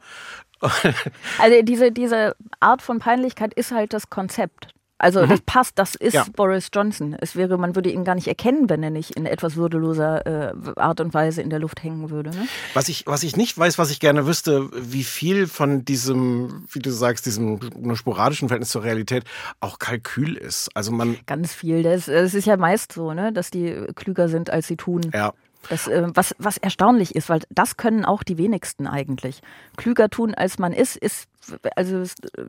Also 1.40 1.62
diese, 1.64 1.92
diese 1.92 2.36
Art 2.60 2.82
von 2.82 3.00
Peinlichkeit 3.00 3.54
ist 3.54 3.72
halt 3.72 3.94
das 3.94 4.10
Konzept. 4.10 4.74
Also 5.04 5.22
mhm. 5.22 5.30
das 5.30 5.42
passt, 5.42 5.80
das 5.80 5.96
ist 5.96 6.14
ja. 6.14 6.26
Boris 6.34 6.70
Johnson. 6.74 7.14
Es 7.20 7.36
wäre, 7.36 7.58
man 7.58 7.76
würde 7.76 7.90
ihn 7.90 8.06
gar 8.06 8.16
nicht 8.16 8.30
erkennen, 8.30 8.70
wenn 8.70 8.82
er 8.84 8.90
nicht 8.90 9.12
in 9.12 9.26
etwas 9.26 9.58
würdeloser 9.58 10.26
äh, 10.26 10.54
Art 10.78 11.02
und 11.02 11.14
Weise 11.14 11.42
in 11.42 11.50
der 11.50 11.60
Luft 11.60 11.84
hängen 11.84 12.10
würde. 12.10 12.30
Ne? 12.30 12.48
Was 12.74 12.88
ich, 12.88 13.06
was 13.06 13.24
ich 13.24 13.36
nicht 13.36 13.58
weiß, 13.58 13.78
was 13.78 13.92
ich 13.92 14.00
gerne 14.00 14.26
wüsste, 14.26 14.70
wie 14.72 15.04
viel 15.04 15.48
von 15.48 15.84
diesem, 15.84 16.66
wie 16.72 16.80
du 16.80 16.90
sagst, 16.90 17.26
diesem 17.26 17.60
nur 17.78 17.98
sporadischen 17.98 18.48
Verhältnis 18.48 18.70
zur 18.70 18.84
Realität 18.84 19.26
auch 19.60 19.78
Kalkül 19.78 20.38
ist. 20.38 20.70
Also 20.74 20.94
man 20.94 21.18
ganz 21.26 21.54
viel. 21.54 21.84
Das 21.84 22.08
ist 22.08 22.46
ja 22.46 22.56
meist 22.56 22.94
so, 22.94 23.14
ne, 23.14 23.34
dass 23.34 23.52
die 23.52 23.76
klüger 23.96 24.30
sind, 24.30 24.52
als 24.52 24.68
sie 24.68 24.78
tun. 24.78 25.02
Ja. 25.14 25.34
Das, 25.70 25.88
äh, 25.88 26.04
was, 26.14 26.36
was 26.38 26.58
erstaunlich 26.58 27.16
ist, 27.16 27.30
weil 27.30 27.42
das 27.50 27.78
können 27.78 28.06
auch 28.06 28.24
die 28.24 28.38
wenigsten 28.38 28.88
eigentlich. 28.88 29.42
Klüger 29.78 30.10
tun, 30.10 30.34
als 30.34 30.60
man 30.60 30.74
ist, 30.74 30.98
ist 30.98 31.28
also 31.76 31.98
äh, 31.98 32.06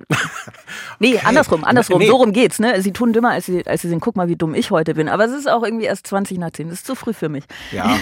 nee, 0.99 1.15
okay. 1.15 1.25
andersrum, 1.25 1.65
andersrum, 1.65 1.99
nee. 1.99 2.07
so 2.07 2.17
rum 2.17 2.33
geht's, 2.33 2.59
ne? 2.59 2.81
Sie 2.83 2.93
tun 2.93 3.13
dümmer, 3.13 3.31
als 3.31 3.47
sie, 3.47 3.67
als 3.67 3.83
sie 3.83 3.89
sind, 3.89 4.01
guck 4.01 4.17
mal, 4.17 4.29
wie 4.29 4.37
dumm 4.37 4.55
ich 4.55 4.71
heute 4.71 4.95
bin. 4.95 5.09
Aber 5.09 5.25
es 5.25 5.33
ist 5.33 5.49
auch 5.49 5.63
irgendwie 5.63 5.87
erst 5.87 6.07
20 6.07 6.39
nach 6.39 6.51
10, 6.51 6.69
das 6.69 6.79
ist 6.79 6.87
zu 6.87 6.95
früh 6.95 7.13
für 7.13 7.29
mich. 7.29 7.45
Ja. 7.73 7.97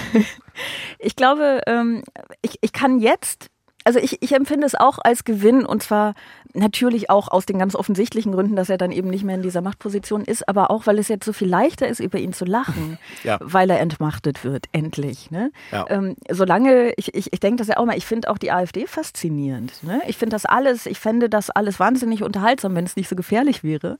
ich 0.99 1.17
glaube, 1.17 1.61
ähm, 1.67 2.03
ich, 2.43 2.59
ich 2.61 2.73
kann 2.73 2.99
jetzt 2.99 3.49
also 3.85 3.99
ich, 3.99 4.23
ich 4.23 4.33
empfinde 4.33 4.67
es 4.67 4.75
auch 4.75 4.99
als 5.03 5.25
Gewinn 5.25 5.65
und 5.65 5.83
zwar 5.83 6.15
natürlich 6.55 7.11
auch 7.11 7.29
aus 7.29 7.47
den 7.47 7.59
ganz 7.59 7.75
offensichtlichen 7.75 8.33
Gründen, 8.33 8.57
dass 8.57 8.69
er 8.69 8.79
dann 8.79 8.93
eben 8.93 9.09
nicht 9.09 9.25
mehr 9.25 9.37
in 9.37 9.43
dieser 9.43 9.63
Machtposition 9.63 10.23
ist, 10.23 10.49
aber 10.49 10.71
auch, 10.71 10.87
weil 10.87 10.99
es 10.99 11.09
jetzt 11.09 11.25
so 11.25 11.33
viel 11.33 11.49
leichter 11.49 11.89
ist, 11.89 12.01
über 12.01 12.19
ihn 12.19 12.33
zu 12.33 12.45
lachen, 12.45 12.99
ja. 13.25 13.39
weil 13.41 13.71
er 13.71 13.81
entmachtet 13.81 14.45
wird, 14.45 14.67
endlich. 14.73 15.31
Ne? 15.31 15.51
Ja. 15.71 15.87
Ähm, 15.89 16.17
solange, 16.31 16.93
ich, 16.97 17.15
ich, 17.15 17.33
ich 17.33 17.41
denke 17.41 17.59
das 17.59 17.69
ja 17.69 17.77
auch 17.79 17.87
mal, 17.87 17.97
ich 17.97 18.07
finde 18.07 18.31
auch 18.31 18.39
die 18.39 18.53
AfD 18.53 18.87
faszinierend. 18.87 19.83
Ne? 19.83 20.03
Ich 20.07 20.17
finde 20.17 20.35
das 20.35 20.45
alles, 20.45 20.87
ich 20.87 21.01
fände 21.01 21.29
das 21.29 21.51
alles 21.51 21.81
wahnsinnig 21.81 22.23
unterhaltsam, 22.23 22.75
wenn 22.75 22.85
es 22.85 22.97
nicht 22.97 23.09
so 23.09 23.17
gefährlich 23.17 23.65
wäre. 23.65 23.99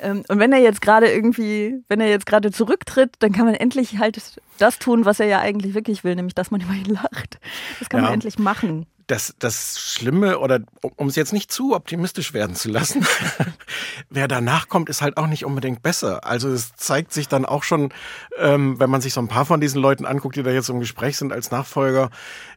Ähm, 0.00 0.24
und 0.28 0.38
wenn 0.38 0.52
er 0.52 0.60
jetzt 0.60 0.82
gerade 0.82 1.10
irgendwie, 1.10 1.82
wenn 1.88 2.00
er 2.00 2.08
jetzt 2.08 2.26
gerade 2.26 2.50
zurücktritt, 2.50 3.14
dann 3.20 3.32
kann 3.32 3.46
man 3.46 3.54
endlich 3.54 3.98
halt 3.98 4.20
das 4.58 4.78
tun, 4.78 5.04
was 5.04 5.20
er 5.20 5.26
ja 5.26 5.40
eigentlich 5.40 5.74
wirklich 5.74 6.04
will, 6.04 6.16
nämlich 6.16 6.34
dass 6.34 6.50
man 6.50 6.60
über 6.60 6.72
ihn 6.72 6.94
lacht. 6.94 7.38
Das 7.78 7.88
kann 7.88 8.00
ja. 8.00 8.04
man 8.04 8.14
endlich 8.14 8.38
machen 8.38 8.86
das, 9.12 9.34
das 9.38 9.78
Schlimme, 9.78 10.38
oder 10.38 10.60
um 10.96 11.06
es 11.06 11.16
jetzt 11.16 11.34
nicht 11.34 11.52
zu 11.52 11.74
optimistisch 11.74 12.32
werden 12.32 12.56
zu 12.56 12.70
lassen, 12.70 13.06
wer 14.08 14.26
danach 14.26 14.70
kommt, 14.70 14.88
ist 14.88 15.02
halt 15.02 15.18
auch 15.18 15.26
nicht 15.26 15.44
unbedingt 15.44 15.82
besser. 15.82 16.24
Also 16.24 16.48
es 16.48 16.74
zeigt 16.76 17.12
sich 17.12 17.28
dann 17.28 17.44
auch 17.44 17.62
schon, 17.62 17.92
ähm, 18.38 18.80
wenn 18.80 18.88
man 18.88 19.02
sich 19.02 19.12
so 19.12 19.20
ein 19.20 19.28
paar 19.28 19.44
von 19.44 19.60
diesen 19.60 19.82
Leuten 19.82 20.06
anguckt, 20.06 20.36
die 20.36 20.42
da 20.42 20.50
jetzt 20.50 20.70
im 20.70 20.80
Gespräch 20.80 21.18
sind 21.18 21.30
als 21.30 21.50
Nachfolger, 21.50 22.08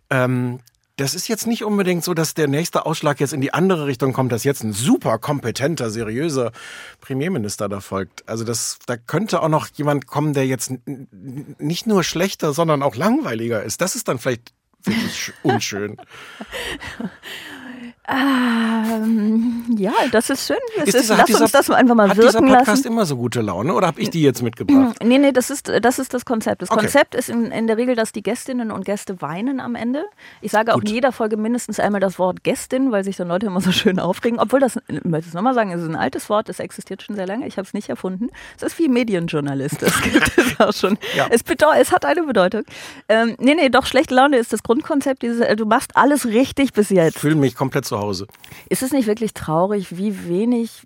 ähm, 0.10 0.60
das 0.98 1.14
ist 1.14 1.28
jetzt 1.28 1.46
nicht 1.46 1.66
unbedingt 1.66 2.06
so, 2.06 2.14
dass 2.14 2.36
der 2.36 2.48
nächste 2.48 2.86
Ausschlag 2.86 3.20
jetzt 3.20 3.34
in 3.34 3.42
die 3.42 3.54
andere 3.54 3.86
Richtung 3.86 4.14
kommt, 4.14 4.32
dass 4.32 4.46
jetzt 4.46 4.64
ein 4.64 4.72
super 4.72 5.18
kompetenter, 5.18 5.90
seriöser 5.90 6.54
Premierminister 7.02 7.68
da 7.68 7.82
folgt. 7.82 8.28
Also 8.30 8.46
das, 8.46 8.80
da 8.86 8.96
könnte 8.96 9.42
auch 9.44 9.50
noch 9.50 9.68
jemand 9.74 10.08
kommen, 10.08 10.34
der 10.34 10.48
jetzt 10.48 10.72
nicht 10.86 11.86
nur 11.86 12.06
schlechter, 12.06 12.54
sondern 12.54 12.82
auch 12.82 12.96
langweiliger 12.96 13.62
ist. 13.62 13.82
Das 13.82 13.96
ist 13.96 14.08
dann 14.08 14.20
vielleicht 14.20 14.54
wirklich 14.88 15.34
unschön. 15.44 15.98
Ähm, 18.08 19.66
ja, 19.78 19.94
das 20.12 20.30
ist 20.30 20.48
schön. 20.48 20.58
Es 20.78 20.90
ist, 20.90 21.00
dieser, 21.02 21.18
lass 21.18 21.26
dieser, 21.26 21.42
uns 21.42 21.52
das 21.52 21.70
einfach 21.72 21.96
mal 21.96 22.10
hat 22.10 22.18
wirken 22.18 22.46
dieser 22.46 22.58
Podcast 22.58 22.68
lassen. 22.68 22.88
immer 22.88 23.06
so 23.06 23.16
gute 23.18 23.42
Laune 23.42 23.74
oder 23.74 23.88
habe 23.88 24.00
ich 24.00 24.10
die 24.10 24.22
jetzt 24.22 24.42
mitgebracht? 24.42 24.98
Nee, 25.06 25.20
nee, 25.20 25.32
das 25.32 25.50
ist 25.50 25.72
das, 25.82 26.00
ist 26.00 26.14
das 26.14 26.26
Konzept. 26.26 26.62
Das 26.62 26.72
okay. 26.72 26.82
Konzept 26.82 27.16
ist 27.16 27.30
in, 27.30 27.46
in, 27.52 27.68
der 27.68 27.78
Regel, 27.78 27.96
dass 27.96 28.12
die 28.12 28.24
Gästinnen 28.24 28.72
und 28.72 28.86
Gäste 28.86 29.22
weinen 29.22 29.60
am 29.60 29.76
Ende. 29.76 30.06
Ich 30.42 30.52
sage 30.52 30.72
auch 30.74 30.80
Gut. 30.80 30.90
in 30.90 30.96
jeder 30.96 31.12
Folge 31.12 31.38
mindestens 31.38 31.80
einmal 31.80 32.02
das 32.02 32.18
Wort 32.18 32.44
Gästin, 32.44 32.92
weil 32.92 33.04
sich 33.04 33.16
dann 33.16 33.28
Leute 33.28 33.46
immer 33.46 33.62
so 33.62 33.72
schön 33.72 34.00
aufregen. 34.00 34.40
Obwohl 34.40 34.60
das, 34.60 34.80
ich 34.88 35.04
möchte 35.04 35.28
es 35.28 35.34
nochmal 35.34 35.54
sagen, 35.54 35.72
es 35.72 35.82
ist 35.82 35.88
ein 35.88 35.96
altes 35.96 36.30
Wort, 36.30 36.50
das 36.50 36.60
existiert 36.60 37.04
schon 37.04 37.16
sehr 37.16 37.28
lange. 37.28 37.48
Ich 37.48 37.58
habe 37.58 37.68
es 37.68 37.74
nicht 37.74 37.90
erfunden. 37.90 38.30
Es 38.58 38.64
ist 38.64 38.80
wie 38.80 38.88
Medienjournalist. 38.88 39.82
Das 39.82 40.02
gibt 40.02 40.32
es 40.38 40.60
auch 40.60 40.74
schon. 40.74 40.98
Ja. 41.16 41.28
Es, 41.30 41.42
es 41.80 41.92
hat 41.92 42.06
eine 42.06 42.24
Bedeutung. 42.24 42.64
Ähm, 43.08 43.36
nee, 43.40 43.54
nee, 43.54 43.70
doch, 43.70 43.86
schlechte 43.86 44.16
Laune 44.16 44.38
ist 44.38 44.54
das 44.54 44.64
Grundkonzept. 44.64 45.22
Dieses, 45.22 45.42
äh, 45.42 45.56
du 45.56 45.66
machst 45.66 45.96
alles 45.96 46.26
richtig 46.26 46.74
bis 46.74 46.90
jetzt. 46.90 47.16
Ich 47.16 47.22
fühle 47.22 47.36
mich 47.36 47.56
komplett 47.56 47.86
zu 47.96 48.00
Hause. 48.00 48.28
Ist 48.70 48.84
es 48.84 48.92
nicht 48.92 49.08
wirklich 49.08 49.34
traurig, 49.34 49.98
wie 49.98 50.28
wenig, 50.28 50.84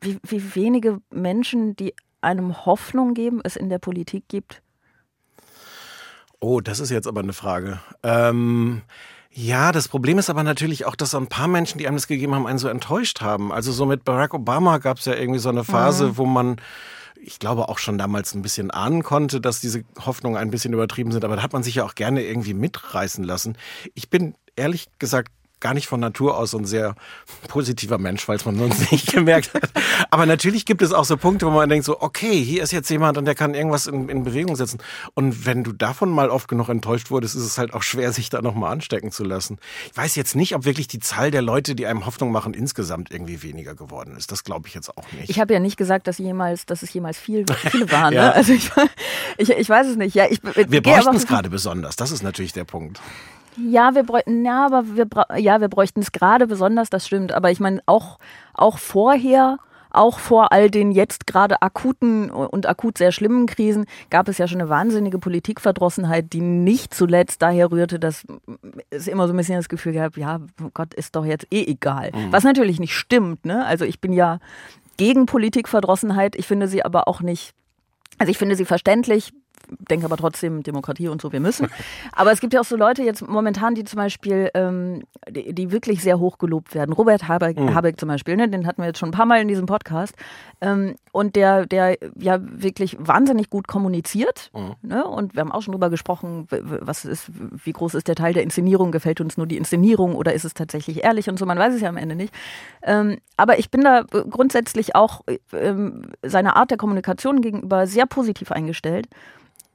wie, 0.00 0.18
wie 0.22 0.54
wenige 0.54 1.00
Menschen, 1.10 1.76
die 1.76 1.94
einem 2.20 2.66
Hoffnung 2.66 3.14
geben, 3.14 3.40
es 3.44 3.56
in 3.56 3.68
der 3.68 3.78
Politik 3.78 4.24
gibt? 4.28 4.62
Oh, 6.40 6.60
das 6.60 6.80
ist 6.80 6.90
jetzt 6.90 7.06
aber 7.06 7.20
eine 7.20 7.32
Frage. 7.32 7.80
Ähm, 8.02 8.82
ja, 9.30 9.72
das 9.72 9.88
Problem 9.88 10.18
ist 10.18 10.30
aber 10.30 10.42
natürlich 10.42 10.86
auch, 10.86 10.96
dass 10.96 11.12
so 11.12 11.18
ein 11.18 11.28
paar 11.28 11.48
Menschen, 11.48 11.78
die 11.78 11.86
einem 11.86 11.96
das 11.96 12.08
gegeben 12.08 12.34
haben, 12.34 12.46
einen 12.46 12.58
so 12.58 12.68
enttäuscht 12.68 13.20
haben. 13.20 13.52
Also 13.52 13.72
so 13.72 13.86
mit 13.86 14.04
Barack 14.04 14.34
Obama 14.34 14.78
gab 14.78 14.98
es 14.98 15.04
ja 15.04 15.14
irgendwie 15.14 15.38
so 15.38 15.50
eine 15.50 15.64
Phase, 15.64 16.08
mhm. 16.08 16.16
wo 16.16 16.26
man 16.26 16.56
ich 17.22 17.38
glaube 17.38 17.68
auch 17.68 17.78
schon 17.78 17.98
damals 17.98 18.34
ein 18.34 18.40
bisschen 18.40 18.70
ahnen 18.70 19.02
konnte, 19.02 19.42
dass 19.42 19.60
diese 19.60 19.84
Hoffnungen 19.98 20.38
ein 20.38 20.50
bisschen 20.50 20.72
übertrieben 20.72 21.12
sind, 21.12 21.22
aber 21.22 21.36
da 21.36 21.42
hat 21.42 21.52
man 21.52 21.62
sich 21.62 21.74
ja 21.74 21.84
auch 21.84 21.94
gerne 21.94 22.24
irgendwie 22.24 22.54
mitreißen 22.54 23.22
lassen. 23.22 23.58
Ich 23.92 24.08
bin 24.08 24.34
ehrlich 24.56 24.88
gesagt 24.98 25.30
gar 25.60 25.74
nicht 25.74 25.86
von 25.86 26.00
Natur 26.00 26.36
aus 26.36 26.52
so 26.52 26.58
ein 26.58 26.64
sehr 26.64 26.94
positiver 27.48 27.98
Mensch, 27.98 28.24
falls 28.24 28.44
man 28.44 28.58
sonst 28.58 28.90
nicht 28.92 29.12
gemerkt 29.12 29.54
hat. 29.54 29.70
Aber 30.10 30.26
natürlich 30.26 30.66
gibt 30.66 30.82
es 30.82 30.92
auch 30.92 31.04
so 31.04 31.16
Punkte, 31.16 31.46
wo 31.46 31.50
man 31.50 31.68
denkt 31.68 31.84
so, 31.84 32.00
okay, 32.00 32.42
hier 32.42 32.62
ist 32.62 32.72
jetzt 32.72 32.90
jemand 32.90 33.18
und 33.18 33.24
der 33.24 33.34
kann 33.34 33.54
irgendwas 33.54 33.86
in, 33.86 34.08
in 34.08 34.24
Bewegung 34.24 34.56
setzen. 34.56 34.78
Und 35.14 35.46
wenn 35.46 35.64
du 35.64 35.72
davon 35.72 36.10
mal 36.10 36.30
oft 36.30 36.48
genug 36.48 36.68
enttäuscht 36.68 37.10
wurdest, 37.10 37.34
ist 37.34 37.42
es 37.42 37.58
halt 37.58 37.74
auch 37.74 37.82
schwer, 37.82 38.12
sich 38.12 38.30
da 38.30 38.42
nochmal 38.42 38.72
anstecken 38.72 39.12
zu 39.12 39.24
lassen. 39.24 39.58
Ich 39.90 39.96
weiß 39.96 40.16
jetzt 40.16 40.34
nicht, 40.34 40.54
ob 40.54 40.64
wirklich 40.64 40.88
die 40.88 40.98
Zahl 40.98 41.30
der 41.30 41.42
Leute, 41.42 41.74
die 41.74 41.86
einem 41.86 42.06
Hoffnung 42.06 42.32
machen, 42.32 42.54
insgesamt 42.54 43.10
irgendwie 43.10 43.42
weniger 43.42 43.74
geworden 43.74 44.16
ist. 44.16 44.32
Das 44.32 44.44
glaube 44.44 44.68
ich 44.68 44.74
jetzt 44.74 44.96
auch 44.96 45.12
nicht. 45.12 45.30
Ich 45.30 45.40
habe 45.40 45.52
ja 45.52 45.60
nicht 45.60 45.76
gesagt, 45.76 46.06
dass 46.06 46.18
jemals, 46.18 46.66
dass 46.66 46.82
es 46.82 46.92
jemals 46.92 47.18
viel, 47.18 47.44
viele 47.70 47.90
waren. 47.92 48.14
ja. 48.14 48.26
ne? 48.26 48.34
Also 48.34 48.52
ich, 48.52 48.70
ich, 49.38 49.50
ich 49.50 49.68
weiß 49.68 49.88
es 49.88 49.96
nicht. 49.96 50.14
Ja, 50.14 50.26
ich, 50.28 50.40
Wir 50.42 50.82
bräuchten 50.82 51.16
es 51.16 51.26
gerade 51.26 51.50
besonders. 51.50 51.96
Das 51.96 52.10
ist 52.10 52.22
natürlich 52.22 52.52
der 52.52 52.64
Punkt. 52.64 53.00
Ja, 53.68 53.94
wir 53.94 54.04
bräuchten, 54.04 54.44
ja, 54.44 54.66
aber 54.66 54.84
wir, 54.96 55.06
ja, 55.36 55.60
wir 55.60 55.68
bräuchten 55.68 56.00
es 56.00 56.12
gerade 56.12 56.46
besonders, 56.46 56.90
das 56.90 57.06
stimmt. 57.06 57.32
Aber 57.32 57.50
ich 57.50 57.60
meine, 57.60 57.80
auch, 57.86 58.18
auch 58.54 58.78
vorher, 58.78 59.58
auch 59.90 60.18
vor 60.18 60.52
all 60.52 60.70
den 60.70 60.92
jetzt 60.92 61.26
gerade 61.26 61.62
akuten 61.62 62.30
und 62.30 62.66
akut 62.66 62.96
sehr 62.98 63.12
schlimmen 63.12 63.46
Krisen 63.46 63.86
gab 64.08 64.28
es 64.28 64.38
ja 64.38 64.46
schon 64.46 64.60
eine 64.60 64.70
wahnsinnige 64.70 65.18
Politikverdrossenheit, 65.18 66.32
die 66.32 66.40
nicht 66.40 66.94
zuletzt 66.94 67.42
daher 67.42 67.70
rührte, 67.70 67.98
dass 67.98 68.24
es 68.90 69.08
immer 69.08 69.26
so 69.26 69.34
ein 69.34 69.36
bisschen 69.36 69.56
das 69.56 69.68
Gefühl 69.68 69.92
gab, 69.92 70.16
ja, 70.16 70.40
Gott, 70.74 70.94
ist 70.94 71.16
doch 71.16 71.24
jetzt 71.24 71.46
eh 71.50 71.64
egal. 71.64 72.12
Mhm. 72.14 72.32
Was 72.32 72.44
natürlich 72.44 72.78
nicht 72.78 72.94
stimmt, 72.94 73.44
ne? 73.44 73.66
Also 73.66 73.84
ich 73.84 74.00
bin 74.00 74.12
ja 74.12 74.38
gegen 74.96 75.26
Politikverdrossenheit, 75.26 76.36
ich 76.36 76.46
finde 76.46 76.68
sie 76.68 76.84
aber 76.84 77.08
auch 77.08 77.20
nicht 77.20 77.54
also 78.20 78.30
ich 78.30 78.36
finde 78.36 78.54
sie 78.54 78.66
verständlich, 78.66 79.32
denke 79.78 80.06
aber 80.06 80.16
trotzdem 80.16 80.62
Demokratie 80.62 81.08
und 81.08 81.20
so, 81.20 81.32
wir 81.32 81.40
müssen. 81.40 81.68
Aber 82.12 82.32
es 82.32 82.40
gibt 82.40 82.52
ja 82.54 82.60
auch 82.60 82.64
so 82.64 82.76
Leute 82.76 83.02
jetzt 83.02 83.26
momentan, 83.26 83.74
die 83.74 83.84
zum 83.84 83.96
Beispiel, 83.96 84.50
ähm, 84.54 85.02
die, 85.28 85.54
die, 85.54 85.70
wirklich 85.70 86.02
sehr 86.02 86.18
hoch 86.18 86.38
gelobt 86.38 86.74
werden. 86.74 86.92
Robert 86.92 87.28
Habeck, 87.28 87.58
mhm. 87.58 87.74
Habeck 87.74 87.98
zum 87.98 88.08
Beispiel, 88.08 88.36
ne, 88.36 88.48
den 88.48 88.66
hatten 88.66 88.82
wir 88.82 88.86
jetzt 88.86 88.98
schon 88.98 89.10
ein 89.10 89.12
paar 89.12 89.26
Mal 89.26 89.40
in 89.40 89.48
diesem 89.48 89.66
Podcast. 89.66 90.14
Ähm, 90.60 90.96
und 91.12 91.36
der, 91.36 91.66
der 91.66 91.96
ja 92.16 92.38
wirklich 92.40 92.96
wahnsinnig 92.98 93.50
gut 93.50 93.66
kommuniziert. 93.66 94.50
Mhm. 94.54 94.74
Ne? 94.82 95.04
Und 95.04 95.34
wir 95.34 95.40
haben 95.40 95.52
auch 95.52 95.62
schon 95.62 95.72
drüber 95.72 95.90
gesprochen, 95.90 96.46
was 96.50 97.04
ist, 97.04 97.30
wie 97.64 97.72
groß 97.72 97.94
ist 97.94 98.08
der 98.08 98.14
Teil 98.14 98.32
der 98.32 98.42
Inszenierung? 98.42 98.92
Gefällt 98.92 99.20
uns 99.20 99.36
nur 99.36 99.46
die 99.46 99.56
Inszenierung 99.56 100.14
oder 100.14 100.32
ist 100.32 100.44
es 100.44 100.54
tatsächlich 100.54 101.04
ehrlich 101.04 101.28
und 101.28 101.38
so? 101.38 101.46
Man 101.46 101.58
weiß 101.58 101.74
es 101.74 101.80
ja 101.80 101.88
am 101.88 101.96
Ende 101.96 102.14
nicht. 102.14 102.32
Ähm, 102.82 103.18
aber 103.36 103.58
ich 103.58 103.70
bin 103.70 103.82
da 103.82 104.02
grundsätzlich 104.02 104.94
auch 104.94 105.22
ähm, 105.52 106.12
seiner 106.22 106.56
Art 106.56 106.70
der 106.70 106.78
Kommunikation 106.78 107.40
gegenüber 107.40 107.86
sehr 107.86 108.06
positiv 108.06 108.52
eingestellt. 108.52 109.08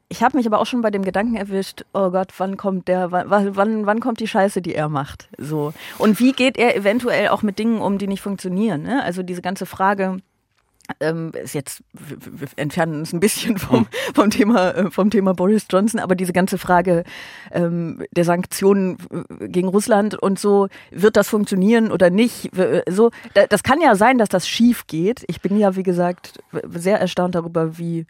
Ich 0.07 0.21
habe 0.21 0.37
mich 0.37 0.45
aber 0.45 0.59
auch 0.59 0.65
schon 0.67 0.81
bei 0.81 0.91
dem 0.91 1.03
Gedanken 1.03 1.35
erwischt, 1.35 1.83
oh 1.93 2.11
Gott, 2.11 2.31
wann 2.37 2.57
kommt 2.57 2.87
der, 2.87 3.11
wann, 3.11 3.55
wann, 3.55 3.85
wann 3.85 3.99
kommt 3.99 4.19
die 4.19 4.27
Scheiße, 4.27 4.61
die 4.61 4.75
er 4.75 4.87
macht? 4.87 5.29
So. 5.37 5.73
Und 5.97 6.19
wie 6.19 6.31
geht 6.31 6.57
er 6.57 6.75
eventuell 6.75 7.29
auch 7.29 7.41
mit 7.41 7.57
Dingen 7.57 7.81
um, 7.81 7.97
die 7.97 8.07
nicht 8.07 8.21
funktionieren? 8.21 8.83
Ne? 8.83 9.03
Also 9.03 9.23
diese 9.23 9.41
ganze 9.41 9.65
Frage, 9.65 10.19
ähm, 10.99 11.31
ist 11.41 11.53
jetzt, 11.53 11.81
wir 11.93 12.47
entfernen 12.55 12.99
uns 12.99 13.13
ein 13.13 13.19
bisschen 13.19 13.57
vom, 13.57 13.87
vom, 14.13 14.29
Thema, 14.29 14.71
äh, 14.71 14.91
vom 14.91 15.09
Thema 15.09 15.33
Boris 15.33 15.65
Johnson, 15.69 15.99
aber 15.99 16.15
diese 16.15 16.33
ganze 16.33 16.57
Frage 16.57 17.03
ähm, 17.51 18.03
der 18.11 18.25
Sanktionen 18.25 18.97
äh, 19.39 19.47
gegen 19.47 19.67
Russland 19.67 20.15
und 20.15 20.39
so, 20.39 20.67
wird 20.91 21.17
das 21.17 21.27
funktionieren 21.27 21.91
oder 21.91 22.09
nicht? 22.09 22.51
So, 22.89 23.11
das 23.49 23.63
kann 23.63 23.81
ja 23.81 23.95
sein, 23.95 24.17
dass 24.17 24.29
das 24.29 24.47
schief 24.47 24.87
geht. 24.87 25.23
Ich 25.27 25.41
bin 25.41 25.57
ja, 25.57 25.75
wie 25.75 25.83
gesagt, 25.83 26.39
sehr 26.69 26.99
erstaunt 26.99 27.35
darüber, 27.35 27.77
wie 27.77 28.05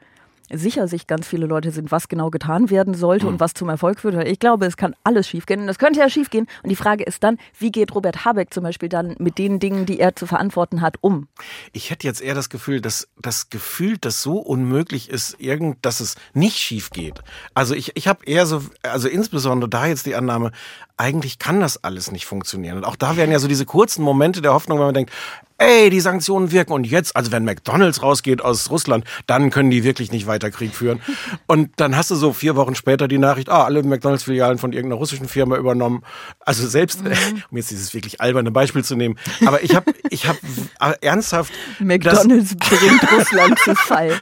sicher 0.51 0.87
sich 0.87 1.07
ganz 1.07 1.27
viele 1.27 1.45
Leute 1.45 1.71
sind, 1.71 1.91
was 1.91 2.07
genau 2.07 2.29
getan 2.29 2.69
werden 2.69 2.93
sollte 2.93 3.25
mhm. 3.25 3.33
und 3.33 3.39
was 3.39 3.53
zum 3.53 3.69
Erfolg 3.69 3.99
führt. 3.99 4.15
Ich 4.27 4.39
glaube, 4.39 4.65
es 4.65 4.77
kann 4.77 4.95
alles 5.03 5.27
schiefgehen 5.27 5.61
und 5.61 5.67
das 5.67 5.79
könnte 5.79 5.99
ja 5.99 6.09
schiefgehen. 6.09 6.47
Und 6.63 6.69
die 6.69 6.75
Frage 6.75 7.03
ist 7.03 7.23
dann, 7.23 7.37
wie 7.59 7.71
geht 7.71 7.93
Robert 7.95 8.25
Habeck 8.25 8.53
zum 8.53 8.63
Beispiel 8.63 8.89
dann 8.89 9.15
mit 9.19 9.37
den 9.37 9.59
Dingen, 9.59 9.85
die 9.85 9.99
er 9.99 10.15
zu 10.15 10.27
verantworten 10.27 10.81
hat, 10.81 10.97
um? 11.01 11.27
Ich 11.73 11.89
hätte 11.89 12.07
jetzt 12.07 12.21
eher 12.21 12.35
das 12.35 12.49
Gefühl, 12.49 12.81
dass 12.81 13.07
das 13.17 13.49
Gefühl, 13.49 13.97
dass 13.97 14.21
so 14.21 14.37
unmöglich 14.37 15.09
ist, 15.09 15.35
irgend, 15.39 15.85
dass 15.85 15.99
es 15.99 16.15
nicht 16.33 16.57
schief 16.57 16.91
geht. 16.91 17.21
Also 17.53 17.75
ich, 17.75 17.95
ich 17.95 18.07
habe 18.07 18.25
eher 18.25 18.45
so, 18.45 18.61
also 18.83 19.07
insbesondere 19.07 19.69
da 19.69 19.87
jetzt 19.87 20.05
die 20.05 20.15
Annahme, 20.15 20.51
eigentlich 20.97 21.39
kann 21.39 21.59
das 21.59 21.83
alles 21.83 22.11
nicht 22.11 22.25
funktionieren. 22.25 22.77
Und 22.77 22.85
auch 22.85 22.95
da 22.95 23.17
werden 23.17 23.31
ja 23.31 23.39
so 23.39 23.47
diese 23.47 23.65
kurzen 23.65 24.03
Momente 24.03 24.41
der 24.41 24.53
Hoffnung, 24.53 24.79
wenn 24.79 24.85
man 24.85 24.93
denkt, 24.93 25.11
ey, 25.57 25.89
die 25.89 26.01
Sanktionen 26.01 26.51
wirken 26.51 26.73
und 26.73 26.85
jetzt, 26.85 27.15
also 27.15 27.31
wenn 27.31 27.45
McDonalds 27.45 28.01
rausgeht 28.01 28.41
aus 28.41 28.69
Russland, 28.69 29.05
dann 29.25 29.51
können 29.51 29.69
die 29.69 29.83
wirklich 29.83 30.11
nicht 30.11 30.27
weiter 30.27 30.51
Krieg 30.51 30.75
führen. 30.75 31.01
Und 31.47 31.69
dann 31.77 31.95
hast 31.95 32.11
du 32.11 32.15
so 32.15 32.33
vier 32.33 32.55
Wochen 32.55 32.75
später 32.75 33.07
die 33.07 33.17
Nachricht, 33.17 33.49
ah, 33.49 33.63
alle 33.63 33.81
McDonalds-Filialen 33.83 34.57
von 34.57 34.73
irgendeiner 34.73 34.99
russischen 34.99 35.27
Firma 35.27 35.55
übernommen. 35.55 36.03
Also 36.39 36.67
selbst, 36.67 37.03
mhm. 37.03 37.11
um 37.51 37.57
jetzt 37.57 37.71
dieses 37.71 37.93
wirklich 37.93 38.19
alberne 38.19 38.51
Beispiel 38.51 38.83
zu 38.83 38.95
nehmen, 38.95 39.17
aber 39.45 39.63
ich 39.63 39.75
habe 39.75 39.93
ich 40.09 40.27
hab 40.27 40.37
ernsthaft... 41.01 41.53
McDonalds 41.79 42.55
das, 42.57 42.69
bringt 42.69 43.11
Russland 43.11 43.59
zu 43.59 43.75
Fall. 43.75 44.19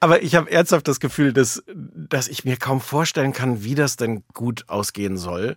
Aber 0.00 0.22
ich 0.22 0.34
habe 0.36 0.50
ernsthaft 0.50 0.86
das 0.86 1.00
Gefühl, 1.00 1.32
dass, 1.32 1.62
dass 1.74 2.28
ich 2.28 2.44
mir 2.44 2.56
kaum 2.56 2.80
vorstellen 2.80 3.32
kann, 3.32 3.64
wie 3.64 3.74
das 3.74 3.96
denn 3.96 4.22
gut 4.32 4.64
ausgehen 4.68 5.16
soll. 5.16 5.56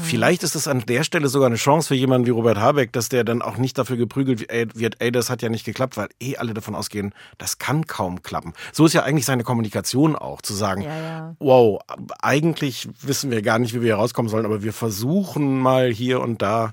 Mhm. 0.00 0.04
Vielleicht 0.04 0.42
ist 0.42 0.54
es 0.54 0.66
an 0.66 0.84
der 0.86 1.04
Stelle 1.04 1.28
sogar 1.28 1.46
eine 1.46 1.56
Chance 1.56 1.88
für 1.88 1.94
jemanden 1.94 2.26
wie 2.26 2.30
Robert 2.30 2.58
Habeck, 2.58 2.92
dass 2.92 3.08
der 3.08 3.24
dann 3.24 3.42
auch 3.42 3.56
nicht 3.56 3.78
dafür 3.78 3.96
geprügelt 3.96 4.40
wird, 4.40 4.78
wird, 4.78 4.96
ey, 5.00 5.12
das 5.12 5.30
hat 5.30 5.42
ja 5.42 5.48
nicht 5.48 5.64
geklappt, 5.64 5.96
weil 5.96 6.08
eh 6.20 6.36
alle 6.36 6.54
davon 6.54 6.74
ausgehen, 6.74 7.12
das 7.38 7.58
kann 7.58 7.86
kaum 7.86 8.22
klappen. 8.22 8.52
So 8.72 8.86
ist 8.86 8.94
ja 8.94 9.02
eigentlich 9.02 9.26
seine 9.26 9.44
Kommunikation 9.44 10.16
auch, 10.16 10.42
zu 10.42 10.54
sagen, 10.54 10.82
ja, 10.82 11.00
ja. 11.00 11.36
wow, 11.38 11.80
eigentlich 12.20 12.88
wissen 13.02 13.30
wir 13.30 13.42
gar 13.42 13.58
nicht, 13.58 13.74
wie 13.74 13.80
wir 13.80 13.86
hier 13.86 13.96
rauskommen 13.96 14.28
sollen, 14.28 14.46
aber 14.46 14.62
wir 14.62 14.72
versuchen 14.72 15.58
mal 15.58 15.90
hier 15.90 16.20
und 16.20 16.42
da 16.42 16.72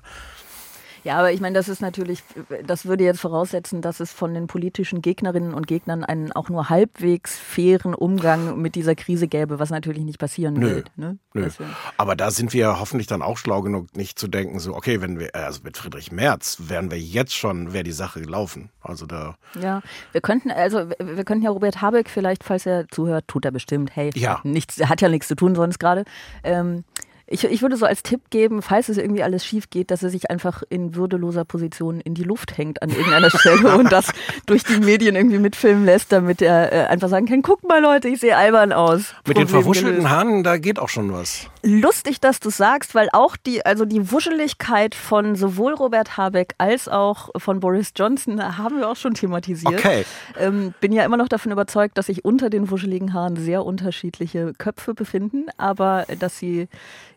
ja, 1.04 1.18
aber 1.18 1.32
ich 1.32 1.40
meine, 1.40 1.54
das 1.54 1.68
ist 1.68 1.80
natürlich, 1.80 2.22
das 2.66 2.86
würde 2.86 3.04
jetzt 3.04 3.20
voraussetzen, 3.20 3.82
dass 3.82 4.00
es 4.00 4.12
von 4.12 4.34
den 4.34 4.46
politischen 4.46 5.02
Gegnerinnen 5.02 5.54
und 5.54 5.66
Gegnern 5.66 6.04
einen 6.04 6.32
auch 6.32 6.48
nur 6.48 6.68
halbwegs 6.68 7.38
fairen 7.38 7.94
Umgang 7.94 8.60
mit 8.60 8.74
dieser 8.74 8.94
Krise 8.94 9.28
gäbe, 9.28 9.58
was 9.58 9.70
natürlich 9.70 10.04
nicht 10.04 10.18
passieren 10.18 10.54
Nö. 10.54 10.76
wird. 10.76 10.90
Ne? 10.96 11.18
Nö. 11.34 11.48
Aber 11.96 12.16
da 12.16 12.30
sind 12.30 12.52
wir 12.52 12.80
hoffentlich 12.80 13.06
dann 13.06 13.22
auch 13.22 13.38
schlau 13.38 13.62
genug, 13.62 13.96
nicht 13.96 14.18
zu 14.18 14.28
denken, 14.28 14.58
so, 14.58 14.74
okay, 14.74 15.00
wenn 15.00 15.18
wir, 15.18 15.34
also 15.34 15.60
mit 15.64 15.76
Friedrich 15.76 16.12
Merz 16.12 16.58
wären 16.60 16.90
wir 16.90 16.98
jetzt 16.98 17.34
schon, 17.34 17.72
wäre 17.72 17.84
die 17.84 17.92
Sache 17.92 18.20
gelaufen. 18.20 18.70
Also 18.80 19.06
da. 19.06 19.36
Ja, 19.60 19.82
wir 20.12 20.20
könnten, 20.20 20.50
also 20.50 20.88
wir 20.88 21.24
könnten 21.24 21.44
ja 21.44 21.50
Robert 21.50 21.80
Habeck 21.80 22.08
vielleicht, 22.08 22.44
falls 22.44 22.66
er 22.66 22.88
zuhört, 22.88 23.28
tut 23.28 23.44
er 23.44 23.50
bestimmt, 23.50 23.94
hey, 23.94 24.10
ja. 24.14 24.40
nichts, 24.44 24.78
hat 24.80 25.00
ja 25.00 25.08
nichts 25.08 25.28
zu 25.28 25.36
tun 25.36 25.54
sonst 25.54 25.78
gerade. 25.78 26.04
Ähm, 26.42 26.84
ich, 27.30 27.44
ich 27.44 27.62
würde 27.62 27.76
so 27.76 27.84
als 27.84 28.02
Tipp 28.02 28.30
geben, 28.30 28.62
falls 28.62 28.88
es 28.88 28.96
irgendwie 28.96 29.22
alles 29.22 29.44
schief 29.44 29.68
geht, 29.68 29.90
dass 29.90 30.02
er 30.02 30.08
sich 30.08 30.30
einfach 30.30 30.62
in 30.70 30.94
würdeloser 30.94 31.44
Position 31.44 32.00
in 32.00 32.14
die 32.14 32.22
Luft 32.22 32.56
hängt 32.56 32.82
an 32.82 32.88
irgendeiner 32.88 33.30
Stelle 33.38 33.76
und 33.76 33.92
das 33.92 34.10
durch 34.46 34.64
die 34.64 34.80
Medien 34.80 35.14
irgendwie 35.14 35.38
mitfilmen 35.38 35.84
lässt, 35.84 36.10
damit 36.10 36.40
er 36.40 36.72
äh, 36.72 36.86
einfach 36.86 37.08
sagen 37.08 37.26
kann, 37.26 37.42
guck 37.42 37.68
mal 37.68 37.82
Leute, 37.82 38.08
ich 38.08 38.20
sehe 38.20 38.36
albern 38.36 38.72
aus. 38.72 38.98
Mit 38.98 39.36
Problem 39.36 39.36
den 39.36 39.48
verwuschelten 39.48 40.10
Haaren, 40.10 40.42
da 40.42 40.56
geht 40.56 40.78
auch 40.78 40.88
schon 40.88 41.12
was. 41.12 41.46
Lustig, 41.62 42.20
dass 42.20 42.40
du 42.40 42.48
sagst, 42.48 42.94
weil 42.94 43.08
auch 43.12 43.36
die, 43.36 43.64
also 43.66 43.84
die 43.84 44.10
Wuscheligkeit 44.10 44.94
von 44.94 45.36
sowohl 45.36 45.74
Robert 45.74 46.16
Habeck 46.16 46.54
als 46.56 46.88
auch 46.88 47.28
von 47.36 47.60
Boris 47.60 47.92
Johnson 47.94 48.56
haben 48.56 48.78
wir 48.78 48.88
auch 48.88 48.96
schon 48.96 49.12
thematisiert. 49.12 49.74
Okay. 49.74 50.04
Ähm, 50.38 50.72
bin 50.80 50.92
ja 50.92 51.04
immer 51.04 51.18
noch 51.18 51.28
davon 51.28 51.52
überzeugt, 51.52 51.98
dass 51.98 52.06
sich 52.06 52.24
unter 52.24 52.48
den 52.48 52.70
wuscheligen 52.70 53.12
Haaren 53.12 53.36
sehr 53.36 53.66
unterschiedliche 53.66 54.54
Köpfe 54.56 54.94
befinden, 54.94 55.46
aber 55.58 56.06
dass 56.18 56.38
sie 56.38 56.68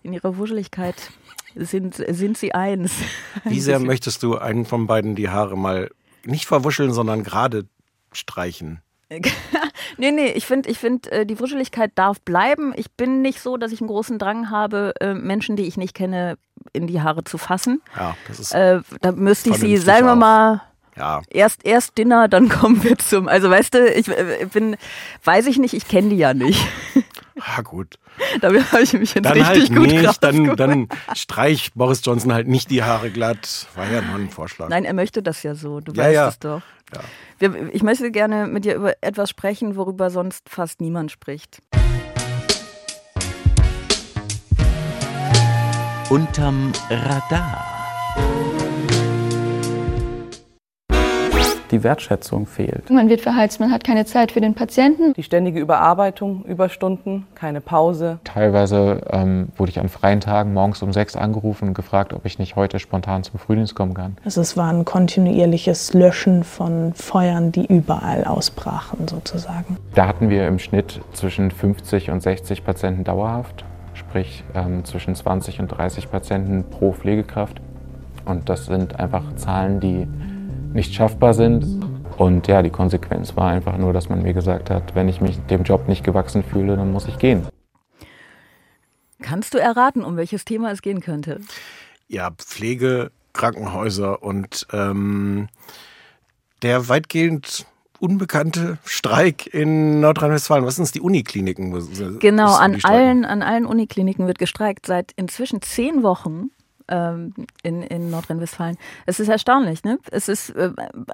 in 0.03 0.13
ihrer 0.13 0.37
Wuscheligkeit 0.37 0.95
sind, 1.55 1.95
sind 1.95 2.37
sie 2.37 2.53
eins. 2.53 2.93
Wie 3.43 3.61
sehr 3.61 3.79
möchtest 3.79 4.23
du 4.23 4.37
einen 4.37 4.65
von 4.65 4.87
beiden 4.87 5.15
die 5.15 5.29
Haare 5.29 5.57
mal 5.57 5.89
nicht 6.23 6.45
verwuscheln, 6.45 6.93
sondern 6.93 7.23
gerade 7.23 7.65
streichen? 8.11 8.81
nee, 9.97 10.11
nee, 10.11 10.27
ich 10.27 10.45
finde, 10.45 10.69
ich 10.69 10.77
find, 10.77 11.07
äh, 11.07 11.25
die 11.25 11.39
Wuscheligkeit 11.39 11.91
darf 11.95 12.21
bleiben. 12.21 12.73
Ich 12.77 12.91
bin 12.91 13.21
nicht 13.21 13.41
so, 13.41 13.57
dass 13.57 13.73
ich 13.73 13.81
einen 13.81 13.89
großen 13.89 14.17
Drang 14.17 14.49
habe, 14.49 14.93
äh, 15.01 15.13
Menschen, 15.13 15.57
die 15.57 15.63
ich 15.63 15.75
nicht 15.75 15.93
kenne, 15.93 16.37
in 16.71 16.87
die 16.87 17.01
Haare 17.01 17.23
zu 17.25 17.37
fassen. 17.37 17.81
Ja, 17.97 18.15
das 18.27 18.39
ist. 18.39 18.53
Äh, 18.53 18.81
da 19.01 19.11
müsste 19.11 19.49
ich 19.49 19.57
sie, 19.57 19.75
sagen 19.77 20.05
wir 20.05 20.15
mal, 20.15 20.61
ja. 20.97 21.21
Erst, 21.29 21.65
erst 21.65 21.97
Dinner, 21.97 22.27
dann 22.27 22.49
kommen 22.49 22.83
wir 22.83 22.97
zum. 22.97 23.27
Also 23.27 23.49
weißt 23.49 23.73
du, 23.73 23.87
ich, 23.89 24.07
ich 24.07 24.49
bin, 24.49 24.75
weiß 25.23 25.47
ich 25.47 25.57
nicht, 25.57 25.73
ich 25.73 25.87
kenne 25.87 26.09
die 26.09 26.17
ja 26.17 26.33
nicht. 26.33 26.65
Ah, 27.39 27.61
gut. 27.61 27.97
Damit 28.41 28.71
habe 28.71 28.83
ich 28.83 28.93
mich 28.93 29.15
jetzt 29.15 29.25
dann 29.25 29.33
richtig 29.33 29.69
halt 29.69 29.75
gut 29.75 29.87
nicht, 29.87 30.23
dann, 30.23 30.55
dann 30.55 30.87
streich 31.15 31.71
Boris 31.73 32.01
Johnson 32.03 32.33
halt 32.33 32.47
nicht 32.47 32.69
die 32.69 32.83
Haare 32.83 33.09
glatt. 33.09 33.67
War 33.73 33.89
ja 33.89 34.01
nur 34.01 34.15
ein 34.15 34.29
Vorschlag. 34.29 34.69
Nein, 34.69 34.85
er 34.85 34.93
möchte 34.93 35.23
das 35.23 35.41
ja 35.41 35.55
so. 35.55 35.79
Du 35.79 35.91
ja, 35.93 36.03
weißt 36.03 36.13
ja. 36.13 36.27
es 36.27 36.39
doch. 36.39 36.61
Ja. 36.93 37.01
Wir, 37.39 37.73
ich 37.73 37.81
möchte 37.81 38.11
gerne 38.11 38.45
mit 38.45 38.65
dir 38.65 38.75
über 38.75 38.93
etwas 39.01 39.31
sprechen, 39.31 39.75
worüber 39.75 40.11
sonst 40.11 40.49
fast 40.49 40.81
niemand 40.81 41.09
spricht. 41.09 41.63
Unterm 46.09 46.73
Radar. 46.89 47.71
Die 51.71 51.83
Wertschätzung 51.83 52.45
fehlt. 52.45 52.89
Man 52.89 53.09
wird 53.09 53.21
verheizt, 53.21 53.59
man 53.59 53.71
hat 53.71 53.83
keine 53.83 54.05
Zeit 54.05 54.31
für 54.31 54.41
den 54.41 54.53
Patienten. 54.53 55.13
Die 55.13 55.23
ständige 55.23 55.59
Überarbeitung, 55.59 56.43
Überstunden, 56.45 57.25
keine 57.35 57.61
Pause. 57.61 58.19
Teilweise 58.23 59.01
ähm, 59.09 59.49
wurde 59.57 59.71
ich 59.71 59.79
an 59.79 59.89
freien 59.89 60.19
Tagen 60.19 60.53
morgens 60.53 60.81
um 60.81 60.93
sechs 60.93 61.15
angerufen 61.15 61.69
und 61.69 61.73
gefragt, 61.73 62.13
ob 62.13 62.25
ich 62.25 62.39
nicht 62.39 62.55
heute 62.55 62.79
spontan 62.79 63.23
zum 63.23 63.39
Frühdienst 63.39 63.75
kommen 63.75 63.93
kann. 63.93 64.17
Also 64.25 64.41
es 64.41 64.57
war 64.57 64.71
ein 64.71 64.85
kontinuierliches 64.85 65.93
Löschen 65.93 66.43
von 66.43 66.93
Feuern, 66.93 67.51
die 67.51 67.65
überall 67.65 68.25
ausbrachen 68.25 69.07
sozusagen. 69.07 69.77
Da 69.95 70.07
hatten 70.07 70.29
wir 70.29 70.47
im 70.47 70.59
Schnitt 70.59 71.01
zwischen 71.13 71.51
50 71.51 72.11
und 72.11 72.21
60 72.21 72.63
Patienten 72.63 73.03
dauerhaft, 73.03 73.65
sprich 73.93 74.43
ähm, 74.53 74.83
zwischen 74.85 75.15
20 75.15 75.59
und 75.59 75.67
30 75.67 76.11
Patienten 76.11 76.65
pro 76.69 76.91
Pflegekraft. 76.91 77.61
Und 78.25 78.49
das 78.49 78.65
sind 78.65 78.99
einfach 78.99 79.35
Zahlen, 79.35 79.79
die 79.79 80.07
nicht 80.73 80.93
schaffbar 80.93 81.33
sind. 81.33 81.65
Und 82.17 82.47
ja, 82.47 82.61
die 82.61 82.69
Konsequenz 82.69 83.35
war 83.35 83.49
einfach 83.49 83.77
nur, 83.77 83.93
dass 83.93 84.09
man 84.09 84.21
mir 84.21 84.33
gesagt 84.33 84.69
hat, 84.69 84.95
wenn 84.95 85.09
ich 85.09 85.21
mich 85.21 85.39
dem 85.49 85.63
Job 85.63 85.87
nicht 85.87 86.03
gewachsen 86.03 86.43
fühle, 86.43 86.75
dann 86.75 86.91
muss 86.91 87.07
ich 87.07 87.17
gehen. 87.17 87.47
Kannst 89.21 89.53
du 89.53 89.57
erraten, 89.57 90.03
um 90.03 90.17
welches 90.17 90.45
Thema 90.45 90.71
es 90.71 90.81
gehen 90.81 90.99
könnte? 90.99 91.41
Ja, 92.07 92.31
Pflege, 92.31 93.11
Krankenhäuser 93.33 94.21
und 94.21 94.67
ähm, 94.73 95.47
der 96.61 96.89
weitgehend 96.89 97.65
unbekannte 97.99 98.79
Streik 98.83 99.53
in 99.53 99.99
Nordrhein-Westfalen. 99.99 100.65
Was 100.65 100.75
sind 100.75 100.85
es, 100.85 100.91
die 100.91 101.01
Unikliniken? 101.01 101.71
Genau, 102.19 102.55
an 102.55 102.79
allen, 102.83 103.25
an 103.25 103.43
allen 103.43 103.65
Unikliniken 103.65 104.25
wird 104.25 104.39
gestreikt. 104.39 104.87
Seit 104.87 105.11
inzwischen 105.15 105.61
zehn 105.61 106.01
Wochen 106.01 106.49
ähm, 106.91 107.33
in, 107.63 107.81
in 107.81 108.11
Nordrhein-Westfalen. 108.11 108.77
Es 109.07 109.19
ist 109.19 109.29
erstaunlich, 109.29 109.83
ne? 109.83 109.97
Es 110.11 110.27
ist, 110.27 110.51
äh, 110.51 110.71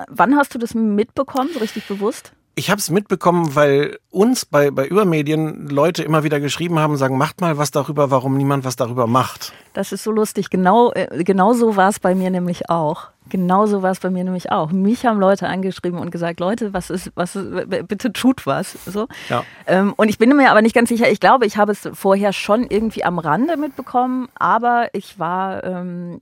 wann 0.09 0.35
hast 0.35 0.53
du 0.53 0.59
das 0.59 0.73
mitbekommen, 0.73 1.49
so 1.53 1.59
richtig 1.59 1.87
bewusst? 1.87 2.33
Ich 2.55 2.71
habe 2.71 2.79
es 2.79 2.89
mitbekommen, 2.89 3.53
weil 3.53 3.99
uns 4.09 4.43
bei, 4.43 4.71
bei 4.71 4.87
Übermedien 4.87 5.67
Leute 5.67 6.01
immer 6.03 6.23
wieder 6.23 6.39
geschrieben 6.39 6.79
haben, 6.79 6.97
sagen, 6.97 7.15
macht 7.15 7.39
mal 7.39 7.59
was 7.59 7.69
darüber, 7.69 8.09
warum 8.09 8.35
niemand 8.35 8.65
was 8.65 8.75
darüber 8.75 9.05
macht. 9.05 9.53
Das 9.73 9.91
ist 9.91 10.03
so 10.03 10.11
lustig. 10.11 10.49
Genau, 10.49 10.91
äh, 10.93 11.23
genau 11.23 11.53
so 11.53 11.75
war 11.75 11.89
es 11.89 11.99
bei 11.99 12.15
mir 12.15 12.31
nämlich 12.31 12.67
auch. 12.69 13.09
Genauso 13.29 13.81
war 13.81 13.91
es 13.91 13.99
bei 13.99 14.09
mir 14.09 14.23
nämlich 14.23 14.51
auch. 14.51 14.71
Mich 14.71 15.05
haben 15.05 15.19
Leute 15.19 15.47
angeschrieben 15.47 15.99
und 15.99 16.11
gesagt, 16.11 16.39
Leute, 16.39 16.73
was 16.73 16.89
ist, 16.89 17.11
was 17.15 17.35
ist, 17.35 17.69
bitte 17.87 18.13
tut 18.13 18.45
was. 18.45 18.73
So. 18.85 19.07
Ja. 19.29 19.43
Ähm, 19.65 19.93
und 19.95 20.09
ich 20.09 20.17
bin 20.17 20.35
mir 20.35 20.51
aber 20.51 20.61
nicht 20.61 20.75
ganz 20.75 20.89
sicher. 20.89 21.09
Ich 21.09 21.19
glaube, 21.19 21.45
ich 21.45 21.57
habe 21.57 21.71
es 21.71 21.89
vorher 21.93 22.33
schon 22.33 22.67
irgendwie 22.67 23.03
am 23.03 23.19
Rande 23.19 23.57
mitbekommen, 23.57 24.29
aber 24.35 24.89
ich 24.93 25.19
war 25.19 25.63
ähm, 25.63 26.21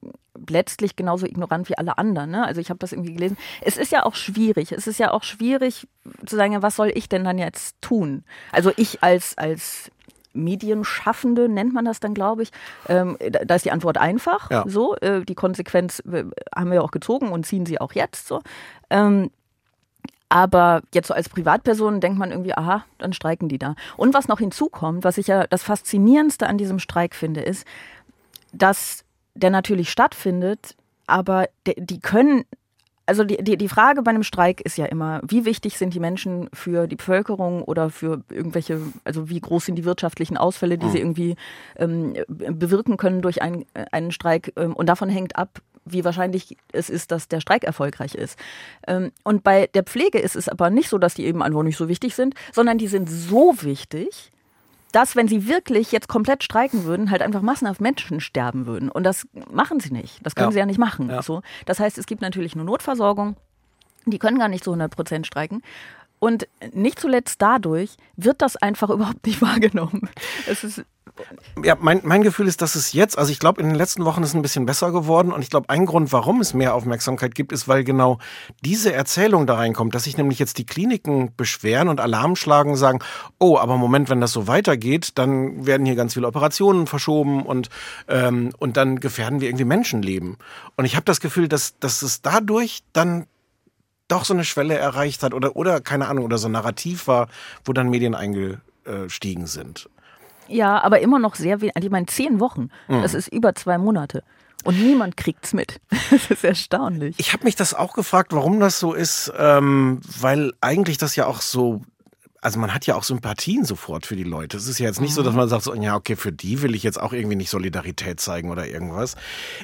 letztlich 0.50 0.96
genauso 0.96 1.26
ignorant 1.26 1.70
wie 1.70 1.78
alle 1.78 1.98
anderen. 1.98 2.32
Ne? 2.32 2.46
Also 2.46 2.62
ich 2.62 2.70
habe 2.70 2.80
das 2.80 2.92
irgendwie 2.92 3.14
gelesen. 3.14 3.38
Es 3.62 3.78
ist 3.78 3.92
ja 3.92 4.06
auch 4.06 4.16
schwierig. 4.16 4.72
Es 4.72 4.88
ist 4.88 5.00
ja 5.00 5.12
auch 5.12 5.24
schwierig 5.24 5.88
zu 6.26 6.36
sagen, 6.36 6.62
was 6.62 6.76
soll 6.76 6.92
ich 6.94 7.10
denn 7.10 7.24
dann 7.24 7.38
jetzt 7.38 7.76
tun? 7.82 8.24
Also 8.52 8.72
ich 8.76 9.04
als 9.04 9.38
als 9.38 9.92
Medienschaffende 10.36 11.50
nennt 11.50 11.74
man 11.74 11.86
das 11.86 12.00
dann, 12.00 12.14
glaube 12.14 12.44
ich. 12.44 12.52
Ähm, 12.88 13.18
da 13.20 13.56
ist 13.56 13.66
die 13.66 13.72
Antwort 13.72 13.98
einfach. 13.98 14.52
Ja. 14.52 14.64
So, 14.68 14.96
äh, 14.98 15.24
die 15.26 15.36
Konsequenz 15.36 16.00
äh, 16.12 16.26
haben 16.56 16.72
wir 16.72 16.84
auch 16.84 16.92
gezogen 16.92 17.32
und 17.32 17.46
ziehen 17.46 17.66
sie 17.66 17.80
auch 17.80 17.94
jetzt 17.94 18.28
so. 18.28 18.42
Ähm, 18.90 19.32
aber 20.30 20.82
jetzt 20.94 21.08
so 21.08 21.14
als 21.14 21.30
Privatperson 21.30 22.02
denkt 22.02 22.18
man 22.18 22.32
irgendwie, 22.32 22.56
aha, 22.56 22.84
dann 22.98 23.14
streiken 23.14 23.48
die 23.48 23.60
da. 23.60 23.76
Und 23.96 24.14
was 24.14 24.28
noch 24.28 24.40
hinzukommt, 24.40 25.04
was 25.04 25.18
ich 25.18 25.28
ja 25.28 25.48
das 25.48 25.64
Faszinierendste 25.64 26.48
an 26.48 26.58
diesem 26.58 26.80
Streik 26.80 27.16
finde, 27.16 27.42
ist, 27.42 27.66
dass 28.52 29.06
der 29.36 29.50
natürlich 29.50 29.92
stattfindet, 29.92 30.76
aber 31.08 31.48
die 31.66 32.00
können 32.00 32.46
also 33.06 33.24
die, 33.24 33.38
die, 33.38 33.58
die 33.58 33.70
Frage 33.70 34.02
bei 34.02 34.12
einem 34.12 34.24
Streik 34.24 34.62
ist 34.62 34.78
ja 34.78 34.86
immer, 34.86 35.22
wie 35.28 35.46
wichtig 35.46 35.78
sind 35.78 35.94
die 35.94 36.00
Menschen 36.00 36.50
für 36.54 36.88
die 36.88 36.96
Bevölkerung 36.96 37.62
oder 37.62 37.90
für 37.90 38.24
irgendwelche, 38.32 38.82
also 39.04 39.30
wie 39.30 39.40
groß 39.40 39.66
sind 39.66 39.76
die 39.76 39.86
wirtschaftlichen 39.86 40.38
Ausfälle, 40.38 40.78
die 40.78 40.88
mhm. 40.88 40.92
sie 40.92 41.00
irgendwie 41.00 41.36
ähm, 41.78 42.14
bewirken 42.28 42.98
können 42.98 43.22
durch 43.22 43.42
ein, 43.42 43.66
einen 43.92 44.12
Streik. 44.12 44.54
Ähm, 44.56 44.74
und 44.74 44.88
davon 44.88 45.10
hängt 45.10 45.36
ab, 45.36 45.62
wie 45.86 46.04
wahrscheinlich 46.04 46.58
es 46.72 46.90
ist, 46.90 47.12
dass 47.12 47.28
der 47.28 47.42
Streik 47.42 47.64
erfolgreich 47.64 48.16
ist. 48.16 48.40
Ähm, 48.88 49.12
und 49.24 49.44
bei 49.44 49.68
der 49.68 49.84
Pflege 49.84 50.20
ist 50.20 50.36
es 50.36 50.50
aber 50.50 50.70
nicht 50.70 50.90
so, 50.90 50.98
dass 50.98 51.14
die 51.14 51.26
eben 51.26 51.44
einfach 51.44 51.64
nicht 51.64 51.78
so 51.78 51.88
wichtig 51.88 52.16
sind, 52.16 52.34
sondern 52.52 52.78
die 52.78 52.88
sind 52.88 53.10
so 53.10 53.54
wichtig, 53.62 54.32
dass, 54.96 55.18
wenn 55.18 55.28
sie 55.28 55.48
wirklich 55.50 55.92
jetzt 55.92 56.08
komplett 56.08 56.42
streiken 56.42 56.86
würden, 56.86 57.12
halt 57.12 57.22
einfach 57.22 57.42
massenhaft 57.42 57.82
Menschen 57.82 58.22
sterben 58.22 58.66
würden. 58.66 58.90
Und 58.90 59.04
das 59.04 59.28
machen 59.52 59.82
sie 59.82 59.92
nicht. 59.92 60.26
Das 60.26 60.36
können 60.36 60.48
Ja. 60.48 60.52
sie 60.54 60.60
ja 60.60 60.66
nicht 60.66 60.80
machen. 60.80 61.10
Ja. 61.10 61.22
So. 61.22 61.42
Das 61.66 61.82
heißt, 61.82 61.98
es 61.98 62.06
gibt 62.06 62.22
natürlich 62.22 62.56
nur 62.56 62.64
Notversorgung. 62.64 63.36
Die 64.06 64.20
können 64.20 64.40
gar 64.40 64.48
nicht 64.48 64.64
zu 64.64 64.72
100 64.72 64.96
Prozent 64.96 65.28
streiken. 65.28 65.62
Und 66.26 66.48
nicht 66.74 67.00
zuletzt 67.00 67.40
dadurch 67.44 67.98
wird 68.16 68.42
das 68.42 68.56
einfach 68.56 68.90
überhaupt 68.96 69.28
nicht 69.28 69.44
wahrgenommen. 69.44 70.10
Es 70.48 70.64
ist 70.64 70.84
Ja, 71.64 71.78
mein, 71.80 72.02
mein 72.04 72.24
Gefühl 72.24 72.48
ist, 72.48 72.64
dass 72.64 72.74
es 72.74 72.94
jetzt, 72.94 73.16
also 73.16 73.32
ich 73.32 73.38
glaube, 73.38 73.62
in 73.62 73.68
den 73.68 73.76
letzten 73.76 74.06
Wochen 74.06 74.24
ist 74.24 74.30
es 74.30 74.36
ein 74.36 74.42
bisschen 74.42 74.66
besser 74.66 74.92
geworden 74.92 75.32
und 75.32 75.44
ich 75.44 75.52
glaube, 75.52 75.70
ein 75.70 75.86
Grund, 75.86 76.12
warum 76.12 76.42
es 76.42 76.56
mehr 76.56 76.74
Aufmerksamkeit 76.74 77.36
gibt, 77.36 77.52
ist, 77.52 77.68
weil 77.68 77.84
genau 77.84 78.18
diese 78.62 78.92
Erzählung 78.92 79.46
da 79.46 79.54
reinkommt, 79.54 79.94
dass 79.94 80.06
sich 80.06 80.18
nämlich 80.18 80.40
jetzt 80.40 80.58
die 80.58 80.66
Kliniken 80.66 81.32
beschweren 81.38 81.90
und 81.90 82.02
Alarm 82.02 82.36
schlagen 82.36 82.72
und 82.72 82.78
sagen, 82.78 83.02
oh, 83.38 83.60
aber 83.60 83.78
Moment, 83.78 84.10
wenn 84.10 84.20
das 84.20 84.32
so 84.32 84.48
weitergeht, 84.48 85.20
dann 85.20 85.68
werden 85.68 85.86
hier 85.86 85.96
ganz 85.96 86.16
viele 86.16 86.26
Operationen 86.26 86.88
verschoben 86.88 87.44
und, 87.44 87.70
ähm, 88.08 88.50
und 88.58 88.78
dann 88.78 89.00
gefährden 89.00 89.42
wir 89.42 89.48
irgendwie 89.48 89.66
Menschenleben. 89.66 90.38
Und 90.76 90.86
ich 90.86 90.96
habe 90.96 91.06
das 91.06 91.20
Gefühl, 91.20 91.48
dass, 91.48 91.78
dass 91.78 92.02
es 92.02 92.24
dadurch 92.24 92.82
dann 92.94 93.28
doch 94.08 94.26
so 94.26 94.34
eine 94.34 94.44
Schwelle 94.44 94.76
erreicht 94.76 95.24
hat 95.24 95.34
oder, 95.34 95.56
oder 95.56 95.82
keine 95.82 96.08
Ahnung, 96.08 96.26
oder 96.26 96.38
so 96.38 96.48
ein 96.48 96.52
Narrativ 96.52 97.08
war, 97.08 97.28
wo 97.64 97.74
dann 97.74 97.90
Medien 97.90 98.16
eingestiegen 98.16 99.48
sind. 99.48 99.90
Ja, 100.48 100.82
aber 100.82 101.00
immer 101.00 101.20
noch 101.20 101.36
sehr 101.36 101.62
wenig. 101.62 101.74
Ich 101.80 101.90
meine, 101.90 102.06
zehn 102.06 102.40
Wochen. 102.40 102.70
Mhm. 102.88 103.02
Das 103.02 103.14
ist 103.14 103.28
über 103.30 103.56
zwei 103.56 103.78
Monate. 103.78 104.24
Und 104.64 104.82
niemand 104.82 105.16
kriegt's 105.18 105.54
mit. 105.54 105.80
Das 106.12 106.30
ist 106.30 106.44
erstaunlich. 106.44 107.16
Ich 107.18 107.34
habe 107.34 107.44
mich 107.44 107.56
das 107.56 107.74
auch 107.74 107.94
gefragt, 107.94 108.34
warum 108.34 108.60
das 108.60 108.80
so 108.80 108.94
ist, 108.94 109.32
ähm, 109.38 110.02
weil 110.20 110.54
eigentlich 110.62 110.98
das 110.98 111.16
ja 111.16 111.26
auch 111.26 111.42
so, 111.42 111.82
also 112.46 112.60
man 112.60 112.76
hat 112.76 112.86
ja 112.86 112.96
auch 112.96 113.04
Sympathien 113.04 113.66
sofort 113.66 114.06
für 114.06 114.16
die 114.16 114.24
Leute. 114.24 114.56
Es 114.56 114.68
ist 114.68 114.78
ja 114.78 114.86
jetzt 114.86 115.02
nicht 115.02 115.16
so, 115.16 115.24
dass 115.24 115.34
man 115.34 115.50
sagt, 115.50 115.64
so, 115.64 115.74
ja, 115.74 115.96
okay, 115.96 116.16
für 116.16 116.32
die 116.32 116.62
will 116.62 116.76
ich 116.76 116.84
jetzt 116.84 117.02
auch 117.02 117.12
irgendwie 117.12 117.36
nicht 117.36 117.50
Solidarität 117.50 118.20
zeigen 118.20 118.52
oder 118.52 118.68
irgendwas. 118.68 119.16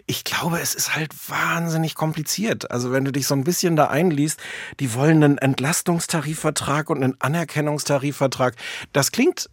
Ich 0.08 0.24
glaube, 0.24 0.60
es 0.60 0.74
ist 0.74 0.96
halt 0.96 1.13
wahnsinnig 1.30 1.94
kompliziert. 1.94 2.72
Also 2.72 2.91
wenn 2.91 3.06
du 3.06 3.12
dich 3.12 3.28
so 3.28 3.36
ein 3.36 3.44
bisschen 3.44 3.76
da 3.76 3.86
einliest, 3.86 4.39
die 4.80 4.96
wollen 4.96 5.24
einen 5.24 5.38
Entlastungstarifvertrag 5.38 6.89
und 6.89 7.04
einen 7.04 7.15
Anerkennungstarifvertrag. 7.20 8.56
Das 8.94 9.12
klingt 9.12 9.48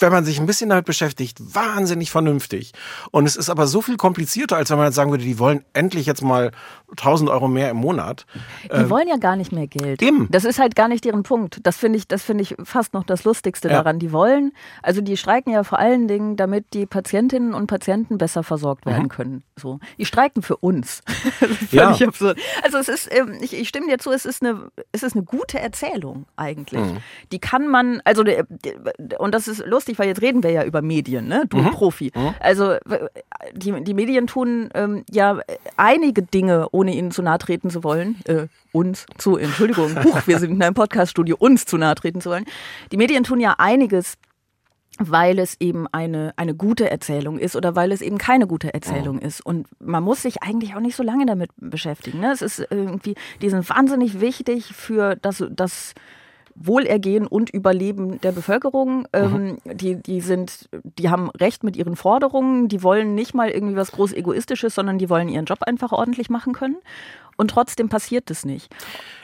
wenn 0.00 0.12
man 0.12 0.24
sich 0.24 0.40
ein 0.40 0.46
bisschen 0.46 0.70
damit 0.70 0.84
beschäftigt, 0.84 1.38
wahnsinnig 1.54 2.10
vernünftig. 2.10 2.72
Und 3.10 3.26
es 3.26 3.36
ist 3.36 3.50
aber 3.50 3.66
so 3.66 3.82
viel 3.82 3.96
komplizierter, 3.96 4.56
als 4.56 4.70
wenn 4.70 4.78
man 4.78 4.86
jetzt 4.86 4.94
sagen 4.96 5.10
würde, 5.10 5.24
die 5.24 5.38
wollen 5.38 5.64
endlich 5.72 6.06
jetzt 6.06 6.22
mal 6.22 6.50
1000 6.92 7.30
Euro 7.30 7.48
mehr 7.48 7.70
im 7.70 7.76
Monat. 7.76 8.26
Die 8.64 8.88
wollen 8.90 9.08
ja 9.08 9.16
gar 9.16 9.36
nicht 9.36 9.52
mehr 9.52 9.66
Geld. 9.66 10.02
Eben. 10.02 10.28
Das 10.30 10.44
ist 10.44 10.58
halt 10.58 10.74
gar 10.74 10.88
nicht 10.88 11.04
deren 11.04 11.22
Punkt. 11.22 11.60
Das 11.64 11.76
finde 11.76 11.98
ich, 11.98 12.08
das 12.08 12.22
finde 12.22 12.42
ich 12.42 12.54
fast 12.64 12.94
noch 12.94 13.04
das 13.04 13.24
Lustigste 13.24 13.68
Ja. 13.68 13.74
daran. 13.82 13.98
Die 13.98 14.12
wollen, 14.12 14.52
also 14.82 15.00
die 15.00 15.16
streiken 15.16 15.52
ja 15.52 15.64
vor 15.64 15.78
allen 15.78 16.08
Dingen, 16.08 16.36
damit 16.36 16.72
die 16.74 16.86
Patientinnen 16.86 17.54
und 17.54 17.66
Patienten 17.66 18.18
besser 18.18 18.42
versorgt 18.42 18.86
werden 18.86 19.08
können. 19.08 19.44
So, 19.56 19.80
die 19.98 20.06
streiken 20.06 20.42
für 20.42 20.56
uns. 20.56 21.02
Mhm. 21.40 21.56
Ja. 21.70 21.90
absurd. 21.90 22.38
Also 22.62 22.78
es 22.78 22.88
ist, 22.88 23.08
ähm, 23.12 23.38
ich, 23.40 23.54
ich 23.54 23.68
stimme 23.68 23.86
dir 23.88 23.98
zu, 23.98 24.10
es 24.10 24.24
ist 24.24 24.42
eine, 24.42 24.70
es 24.92 25.02
ist 25.02 25.14
eine 25.14 25.24
gute 25.24 25.58
Erzählung 25.58 26.26
eigentlich. 26.36 26.80
Mhm. 26.80 26.98
Die 27.32 27.38
kann 27.38 27.68
man, 27.68 28.00
also 28.04 28.24
und 29.18 29.34
das 29.34 29.48
ist 29.48 29.58
lustig, 29.68 29.98
weil 29.98 30.08
jetzt 30.08 30.22
reden 30.22 30.42
wir 30.42 30.50
ja 30.50 30.64
über 30.64 30.82
Medien, 30.82 31.28
ne? 31.28 31.44
Du 31.48 31.58
Mhm. 31.58 31.70
Profi. 31.70 32.10
Also 32.40 32.76
w- 32.84 33.06
die, 33.54 33.72
die 33.84 33.94
Medien 33.94 34.26
tun 34.26 34.68
ähm, 34.74 35.04
ja 35.10 35.38
einige 35.76 36.22
Dinge, 36.22 36.66
ohne 36.72 36.94
ihnen 36.94 37.10
zu 37.10 37.22
nahe 37.22 37.38
treten 37.38 37.70
zu 37.70 37.84
wollen. 37.84 38.16
Äh, 38.24 38.46
uns 38.72 39.06
zu, 39.18 39.36
Entschuldigung, 39.36 39.94
Huch, 40.04 40.26
wir 40.26 40.38
sind 40.38 40.52
in 40.52 40.62
einem 40.62 40.74
Podcaststudio, 40.74 41.36
uns 41.38 41.64
zu 41.64 41.76
nahe 41.78 41.94
treten 41.94 42.20
zu 42.20 42.30
wollen. 42.30 42.44
Die 42.92 42.96
Medien 42.96 43.24
tun 43.24 43.40
ja 43.40 43.54
einiges 43.58 44.14
weil 45.00 45.38
es 45.38 45.54
eben 45.60 45.86
eine, 45.92 46.32
eine 46.36 46.56
gute 46.56 46.90
Erzählung 46.90 47.38
ist 47.38 47.54
oder 47.54 47.76
weil 47.76 47.92
es 47.92 48.00
eben 48.00 48.18
keine 48.18 48.48
gute 48.48 48.74
Erzählung 48.74 49.20
ist. 49.20 49.40
Und 49.46 49.68
man 49.78 50.02
muss 50.02 50.22
sich 50.22 50.42
eigentlich 50.42 50.74
auch 50.74 50.80
nicht 50.80 50.96
so 50.96 51.04
lange 51.04 51.24
damit 51.24 51.50
beschäftigen. 51.56 52.18
Ne? 52.18 52.32
Es 52.32 52.42
ist 52.42 52.66
irgendwie, 52.68 53.14
die 53.40 53.48
sind 53.48 53.68
wahnsinnig 53.70 54.20
wichtig 54.20 54.64
für 54.64 55.14
das, 55.14 55.44
das 55.50 55.94
Wohlergehen 56.60 57.26
und 57.26 57.50
Überleben 57.50 58.20
der 58.20 58.32
Bevölkerung. 58.32 59.06
Ähm, 59.12 59.58
die, 59.64 59.96
die 59.96 60.20
sind, 60.20 60.68
die 60.98 61.08
haben 61.08 61.30
Recht 61.30 61.64
mit 61.64 61.76
ihren 61.76 61.96
Forderungen, 61.96 62.68
die 62.68 62.82
wollen 62.82 63.14
nicht 63.14 63.34
mal 63.34 63.48
irgendwie 63.50 63.76
was 63.76 63.92
groß 63.92 64.12
Egoistisches, 64.12 64.74
sondern 64.74 64.98
die 64.98 65.08
wollen 65.08 65.28
ihren 65.28 65.44
Job 65.44 65.62
einfach 65.62 65.92
ordentlich 65.92 66.30
machen 66.30 66.52
können. 66.52 66.76
Und 67.36 67.52
trotzdem 67.52 67.88
passiert 67.88 68.30
es 68.30 68.44
nicht. 68.44 68.74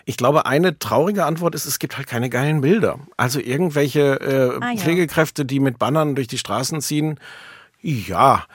Ich 0.04 0.16
glaube, 0.16 0.46
eine 0.46 0.78
traurige 0.78 1.24
Antwort 1.24 1.56
ist, 1.56 1.66
es 1.66 1.80
gibt 1.80 1.96
halt 1.96 2.06
keine 2.06 2.30
geilen 2.30 2.60
Bilder. 2.60 3.00
Also 3.16 3.40
irgendwelche 3.40 4.20
äh, 4.20 4.58
Ah, 4.64 4.70
ja. 4.72 4.80
Pflegekräfte, 4.80 5.44
die 5.44 5.58
mit 5.58 5.78
Bannern 5.78 6.14
durch 6.14 6.28
die 6.28 6.38
Straßen 6.38 6.80
ziehen. 6.80 7.18
Ja, 7.86 8.46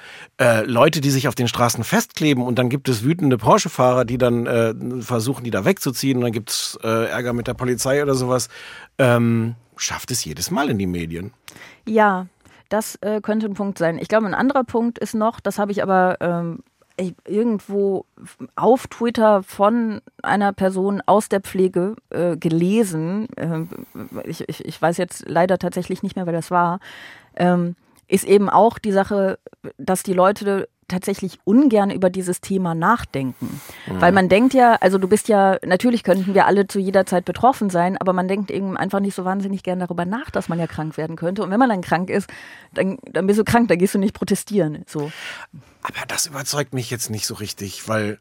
äh, 0.41 0.63
Leute, 0.63 1.01
die 1.01 1.11
sich 1.11 1.27
auf 1.27 1.35
den 1.35 1.47
Straßen 1.47 1.83
festkleben 1.83 2.43
und 2.43 2.57
dann 2.57 2.67
gibt 2.67 2.89
es 2.89 3.03
wütende 3.03 3.37
Porsche-Fahrer, 3.37 4.03
die 4.03 4.17
dann 4.17 4.47
äh, 4.47 4.73
versuchen, 5.03 5.43
die 5.43 5.51
da 5.51 5.65
wegzuziehen 5.65 6.17
und 6.17 6.23
dann 6.23 6.31
gibt's 6.31 6.79
äh, 6.83 7.05
Ärger 7.11 7.33
mit 7.33 7.45
der 7.45 7.53
Polizei 7.53 8.01
oder 8.01 8.15
sowas. 8.15 8.49
Ähm, 8.97 9.53
schafft 9.77 10.09
es 10.09 10.25
jedes 10.25 10.49
Mal 10.49 10.71
in 10.71 10.79
die 10.79 10.87
Medien. 10.87 11.31
Ja, 11.85 12.25
das 12.69 12.95
äh, 13.01 13.21
könnte 13.21 13.45
ein 13.45 13.53
Punkt 13.53 13.77
sein. 13.77 13.99
Ich 13.99 14.07
glaube, 14.07 14.25
ein 14.25 14.33
anderer 14.33 14.63
Punkt 14.63 14.97
ist 14.97 15.13
noch, 15.13 15.39
das 15.39 15.59
habe 15.59 15.71
ich 15.71 15.83
aber 15.83 16.17
ähm, 16.21 16.63
irgendwo 17.27 18.05
auf 18.55 18.87
Twitter 18.87 19.43
von 19.43 20.01
einer 20.23 20.53
Person 20.53 21.03
aus 21.05 21.29
der 21.29 21.41
Pflege 21.41 21.97
äh, 22.09 22.35
gelesen. 22.35 23.27
Ähm, 23.37 23.69
ich, 24.23 24.49
ich, 24.49 24.65
ich 24.65 24.81
weiß 24.81 24.97
jetzt 24.97 25.25
leider 25.27 25.59
tatsächlich 25.59 26.01
nicht 26.01 26.15
mehr, 26.15 26.25
wer 26.25 26.33
das 26.33 26.49
war. 26.49 26.79
Ähm, 27.35 27.75
ist 28.09 28.25
eben 28.25 28.49
auch 28.49 28.79
die 28.79 28.91
Sache, 28.91 29.39
dass 29.77 30.03
die 30.03 30.13
Leute 30.13 30.67
tatsächlich 30.89 31.39
ungern 31.43 31.91
über 31.91 32.09
dieses 32.09 32.41
Thema 32.41 32.73
nachdenken. 32.73 33.61
Weil 33.85 34.11
man 34.11 34.27
denkt 34.27 34.55
ja, 34.55 34.73
also 34.81 34.97
du 34.97 35.07
bist 35.07 35.27
ja, 35.27 35.59
natürlich 35.63 36.03
könnten 36.03 36.33
wir 36.33 36.47
alle 36.47 36.67
zu 36.67 36.79
jeder 36.79 37.05
Zeit 37.05 37.25
betroffen 37.25 37.69
sein, 37.69 37.95
aber 37.97 38.11
man 38.11 38.27
denkt 38.27 38.49
eben 38.49 38.75
einfach 38.75 38.99
nicht 38.99 39.13
so 39.13 39.23
wahnsinnig 39.23 39.61
gern 39.61 39.79
darüber 39.79 40.05
nach, 40.05 40.31
dass 40.31 40.49
man 40.49 40.57
ja 40.57 40.65
krank 40.65 40.97
werden 40.97 41.15
könnte. 41.15 41.43
Und 41.43 41.51
wenn 41.51 41.59
man 41.59 41.69
dann 41.69 41.81
krank 41.81 42.09
ist, 42.09 42.27
dann, 42.73 42.97
dann 43.03 43.27
bist 43.27 43.39
du 43.39 43.43
krank, 43.43 43.67
dann 43.67 43.77
gehst 43.77 43.93
du 43.93 43.99
nicht 43.99 44.15
protestieren. 44.15 44.83
So. 44.87 45.11
Aber 45.83 46.05
das 46.07 46.25
überzeugt 46.25 46.73
mich 46.73 46.89
jetzt 46.89 47.11
nicht 47.11 47.27
so 47.27 47.35
richtig, 47.35 47.87
weil 47.87 48.17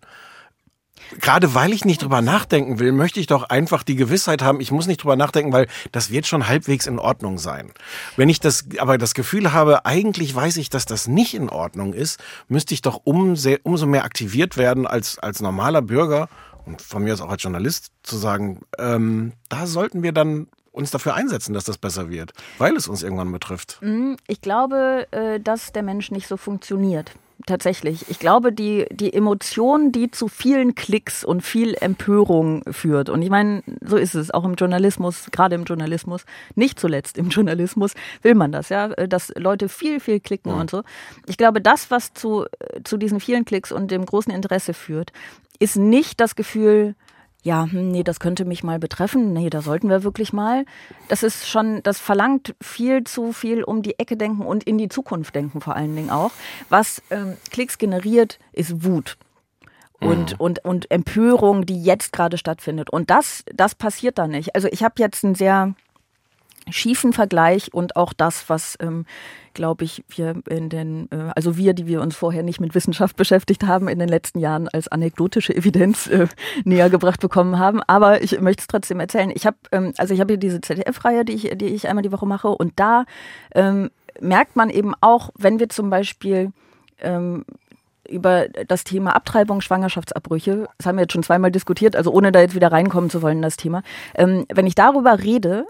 gerade 1.21 1.55
weil 1.55 1.73
ich 1.73 1.85
nicht 1.85 2.03
drüber 2.03 2.21
nachdenken 2.23 2.79
will, 2.79 2.93
möchte 2.93 3.21
ich 3.21 3.27
doch 3.27 3.45
einfach 3.45 3.83
die 3.83 3.97
Gewissheit 3.97 4.43
haben, 4.43 4.61
ich 4.61 4.71
muss 4.71 4.87
nicht 4.87 5.03
drüber 5.03 5.17
nachdenken, 5.17 5.53
weil 5.53 5.67
das 5.93 6.11
wird 6.11 6.27
schon 6.27 6.49
halbwegs 6.49 6.87
in 6.87 6.99
Ordnung 6.99 7.39
sein. 7.39 7.73
Wenn 8.17 8.29
ich 8.29 8.41
das 8.41 8.67
aber 8.79 8.99
das 8.99 9.15
Gefühl 9.15 9.53
habe, 9.53 9.85
eigentlich 9.87 10.35
weiß 10.35 10.57
ich, 10.59 10.71
dass 10.71 10.87
das 10.87 11.09
nicht 11.09 11.35
in 11.35 11.49
Ordnung 11.49 11.93
ist, 11.95 12.21
müsste 12.49 12.75
ich 12.75 12.83
doch 12.83 13.01
umso, 13.05 13.57
umso 13.63 13.87
mehr 13.87 14.05
aktiviert 14.05 14.57
werden 14.57 14.87
als, 14.87 15.19
als 15.19 15.41
normaler 15.41 15.83
Bürger 15.83 16.29
und 16.67 16.83
von 16.83 17.03
mir 17.03 17.15
aus 17.15 17.21
auch 17.21 17.31
als 17.31 17.43
Journalist 17.43 17.91
zu 18.03 18.17
sagen, 18.17 18.61
ähm, 18.79 19.33
da 19.49 19.67
sollten 19.67 20.03
wir 20.03 20.13
dann 20.13 20.49
uns 20.71 20.91
dafür 20.91 21.15
einsetzen, 21.15 21.55
dass 21.55 21.65
das 21.65 21.79
besser 21.79 22.09
wird, 22.09 22.33
weil 22.59 22.77
es 22.77 22.87
uns 22.89 23.03
irgendwann 23.03 23.33
betrifft. 23.33 23.79
Mm, 23.81 24.15
Ich 24.29 24.41
glaube, 24.41 25.07
äh, 25.11 25.41
dass 25.41 25.73
der 25.73 25.83
Mensch 25.83 26.11
nicht 26.11 26.29
so 26.29 26.37
funktioniert. 26.37 27.13
Tatsächlich. 27.49 28.05
Ich 28.11 28.19
glaube, 28.19 28.53
die, 28.53 28.85
die 28.91 29.11
Emotion, 29.11 29.91
die 29.91 30.11
zu 30.11 30.29
vielen 30.29 30.75
Klicks 30.75 31.25
und 31.25 31.41
viel 31.41 31.75
Empörung 31.81 32.63
führt. 32.71 33.09
Und 33.09 33.23
ich 33.23 33.31
meine, 33.31 33.63
so 33.81 33.97
ist 33.97 34.15
es 34.15 34.31
auch 34.31 34.45
im 34.45 34.53
Journalismus, 34.53 35.29
gerade 35.33 35.55
im 35.55 35.65
Journalismus, 35.65 36.27
nicht 36.57 36.79
zuletzt 36.79 37.17
im 37.17 37.31
Journalismus, 37.31 37.95
will 38.21 38.35
man 38.35 38.53
das, 38.53 38.69
ja, 38.69 38.89
dass 38.89 39.33
Leute 39.35 39.71
viel, 39.71 39.99
viel 39.99 40.21
klicken 40.21 40.53
und 40.53 40.69
so. 40.69 40.83
Ich 41.25 41.39
glaube, 41.39 41.63
das, 41.63 41.91
was 41.91 42.13
zu, 42.13 42.45
zu 42.85 42.99
diesen 42.99 43.19
vielen 43.19 43.47
Klicks 43.47 43.73
und 43.73 43.91
dem 43.91 44.05
großen 44.05 44.31
Interesse 44.31 44.75
führt, 44.75 45.13
ist 45.59 45.77
nicht 45.77 46.21
das 46.21 46.37
Gefühl, 46.37 46.97
ja, 47.43 47.67
hm, 47.71 47.91
nee, 47.91 48.03
das 48.03 48.21
könnte 48.21 48.45
mich 48.45 48.65
mal 48.65 48.79
betreffen. 48.79 49.33
Nee, 49.33 49.51
da 49.51 49.63
sollten 49.63 49.89
wir 49.89 50.03
wirklich 50.03 50.33
mal. 50.33 50.65
Das 51.09 51.23
ist 51.23 51.49
schon, 51.49 51.83
das 51.83 51.99
verlangt 51.99 52.55
viel 52.61 53.05
zu 53.05 53.33
viel 53.33 53.63
um 53.63 53.83
die 53.83 53.99
Ecke 53.99 54.17
denken 54.17 54.43
und 54.43 54.65
in 54.65 54.79
die 54.79 54.89
Zukunft 54.89 55.35
denken 55.35 55.61
vor 55.61 55.77
allen 55.77 55.95
Dingen 55.95 56.11
auch. 56.11 56.33
Was 56.69 57.03
ähm, 57.11 57.37
Klicks 57.51 57.79
generiert, 57.79 58.39
ist 58.53 58.85
Wut. 58.85 59.17
Und, 60.01 60.39
und, 60.39 60.65
und 60.65 60.91
Empörung, 60.93 61.67
die 61.67 61.83
jetzt 61.83 62.13
gerade 62.13 62.39
stattfindet. 62.39 62.89
Und 62.89 63.11
das, 63.11 63.45
das 63.53 63.75
passiert 63.75 64.17
da 64.17 64.29
nicht. 64.29 64.55
Also 64.55 64.69
ich 64.71 64.85
habe 64.85 64.95
jetzt 64.99 65.25
einen 65.25 65.35
sehr 65.35 65.75
schiefen 66.71 67.13
Vergleich 67.13 67.73
und 67.73 67.97
auch 67.97 68.13
das, 68.13 68.49
was, 68.49 68.77
ähm, 68.81 69.05
glaube 69.55 69.85
ich, 69.85 70.05
wir 70.09 70.41
in 70.49 70.69
den, 70.69 71.09
äh, 71.11 71.33
also 71.35 71.57
wir, 71.57 71.75
die 71.75 71.87
wir 71.87 72.01
uns 72.01 72.17
vorher 72.17 72.43
nicht 72.43 72.61
mit 72.61 72.75
Wissenschaft 72.75 73.17
beschäftigt 73.17 73.65
haben, 73.65 73.89
in 73.89 73.99
den 73.99 74.09
letzten 74.09 74.39
Jahren 74.39 74.69
als 74.69 74.89
anekdotische 74.89 75.55
Evidenz 75.55 76.07
äh, 76.07 76.29
näher 76.65 76.91
gebracht 76.91 77.21
bekommen 77.21 77.59
haben. 77.59 77.83
Aber 77.87 78.23
ich 78.23 78.41
möchte 78.41 78.63
es 78.63 78.67
trotzdem 78.67 79.01
erzählen. 79.01 79.31
Ich 79.35 79.47
habe, 79.47 79.57
ähm, 79.73 79.93
also 79.99 80.15
ich 80.15 80.21
habe 80.21 80.33
hier 80.33 80.39
diese 80.39 80.61
ZDF-Reihe, 80.61 81.25
die 81.25 81.33
ich, 81.33 81.51
die 81.57 81.67
ich 81.67 81.89
einmal 81.89 82.03
die 82.03 82.13
Woche 82.13 82.27
mache, 82.27 82.49
und 82.49 82.73
da 82.77 83.05
ähm, 83.55 83.91
merkt 84.21 84.57
man 84.57 84.71
eben 84.71 84.95
auch, 85.01 85.31
wenn 85.37 85.59
wir 85.59 85.69
zum 85.69 85.91
Beispiel 85.91 86.53
ähm, 87.01 87.45
über 88.09 88.47
das 88.49 88.85
Thema 88.85 89.15
Abtreibung, 89.15 89.61
Schwangerschaftsabbrüche, 89.61 90.69
das 90.79 90.87
haben 90.87 90.97
wir 90.97 91.03
jetzt 91.03 91.13
schon 91.13 91.23
zweimal 91.23 91.51
diskutiert, 91.51 91.95
also 91.95 92.11
ohne 92.11 92.33
da 92.33 92.41
jetzt 92.41 92.55
wieder 92.55 92.73
reinkommen 92.73 93.11
zu 93.11 93.23
wollen 93.23 93.39
in 93.39 93.43
das 93.43 93.57
Thema. 93.57 93.83
Ähm, 94.15 94.47
wenn 94.53 94.67
ich 94.67 94.75
darüber 94.75 95.19
rede, 95.23 95.67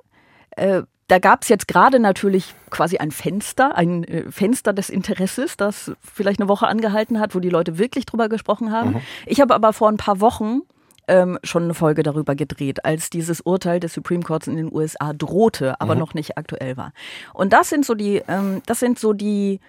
äh, 0.50 0.82
da 1.08 1.18
gab 1.18 1.42
es 1.42 1.48
jetzt 1.48 1.68
gerade 1.68 1.98
natürlich 1.98 2.54
quasi 2.70 2.98
ein 2.98 3.10
Fenster, 3.10 3.76
ein 3.76 4.04
äh, 4.04 4.30
Fenster 4.30 4.72
des 4.72 4.90
Interesses, 4.90 5.56
das 5.56 5.92
vielleicht 6.00 6.40
eine 6.40 6.48
Woche 6.48 6.66
angehalten 6.66 7.18
hat, 7.18 7.34
wo 7.34 7.40
die 7.40 7.48
Leute 7.48 7.78
wirklich 7.78 8.04
drüber 8.04 8.28
gesprochen 8.28 8.70
haben. 8.70 8.90
Mhm. 8.90 9.00
Ich 9.26 9.40
habe 9.40 9.54
aber 9.54 9.72
vor 9.72 9.88
ein 9.88 9.96
paar 9.96 10.20
Wochen 10.20 10.60
ähm, 11.08 11.38
schon 11.42 11.64
eine 11.64 11.74
Folge 11.74 12.02
darüber 12.02 12.34
gedreht, 12.34 12.84
als 12.84 13.08
dieses 13.08 13.40
Urteil 13.40 13.80
des 13.80 13.94
Supreme 13.94 14.22
Courts 14.22 14.46
in 14.46 14.56
den 14.56 14.72
USA 14.72 15.14
drohte, 15.14 15.80
aber 15.80 15.94
mhm. 15.94 16.00
noch 16.00 16.14
nicht 16.14 16.36
aktuell 16.36 16.76
war. 16.76 16.92
Und 17.32 17.54
das 17.54 17.70
sind 17.70 17.86
so 17.86 17.94
die, 17.94 18.22
ähm, 18.28 18.62
das 18.66 18.78
sind 18.78 18.98
so 18.98 19.14
die, 19.14 19.60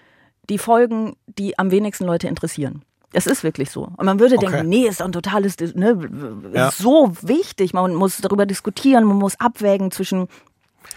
die 0.49 0.57
Folgen, 0.57 1.15
die 1.25 1.57
am 1.57 1.71
wenigsten 1.71 2.03
Leute 2.03 2.27
interessieren. 2.27 2.83
Es 3.11 3.25
ist 3.25 3.43
wirklich 3.43 3.71
so. 3.71 3.83
Und 3.97 4.05
man 4.05 4.19
würde 4.19 4.35
okay. 4.35 4.47
denken, 4.47 4.69
nee, 4.69 4.85
ist 4.85 4.99
doch 4.99 5.05
ein 5.05 5.11
totales, 5.11 5.57
ne, 5.73 5.97
ja. 6.53 6.69
so 6.69 7.11
wichtig. 7.21 7.73
Man 7.73 7.95
muss 7.95 8.17
darüber 8.17 8.45
diskutieren, 8.45 9.03
man 9.05 9.17
muss 9.17 9.39
abwägen 9.39 9.89
zwischen 9.89 10.27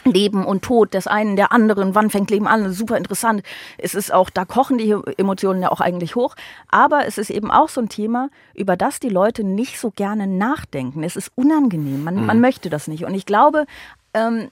Leben 0.05 0.45
und 0.45 0.63
Tod 0.63 0.95
des 0.95 1.07
einen, 1.07 1.37
der 1.37 1.53
anderen, 1.53 1.95
wann 1.95 2.11
fängt 2.11 2.31
Leben 2.31 2.49
an, 2.49 2.73
super 2.73 2.97
interessant. 2.97 3.43
Es 3.79 3.95
ist 3.95 4.13
auch, 4.13 4.31
da 4.31 4.45
kochen 4.45 4.79
die 4.79 4.95
Emotionen 5.17 5.63
ja 5.63 5.71
auch 5.71 5.81
eigentlich 5.81 6.17
hoch. 6.17 6.35
Aber 6.69 7.07
es 7.07 7.19
ist 7.19 7.31
eben 7.31 7.51
auch 7.51 7.69
so 7.69 7.81
ein 7.81 7.89
Thema, 7.89 8.29
über 8.55 8.77
das 8.77 9.01
die 9.01 9.09
Leute 9.09 9.45
nicht 9.45 9.79
so 9.79 9.91
gerne 9.91 10.27
nachdenken. 10.27 11.03
Es 11.03 11.17
ist 11.17 11.31
unangenehm, 11.35 12.05
man, 12.05 12.17
mhm. 12.17 12.27
man 12.27 12.41
möchte 12.41 12.71
das 12.71 12.89
nicht. 12.89 13.05
Und 13.05 13.15
ich 13.15 13.27
glaube, 13.27 13.67
ähm, 14.15 14.49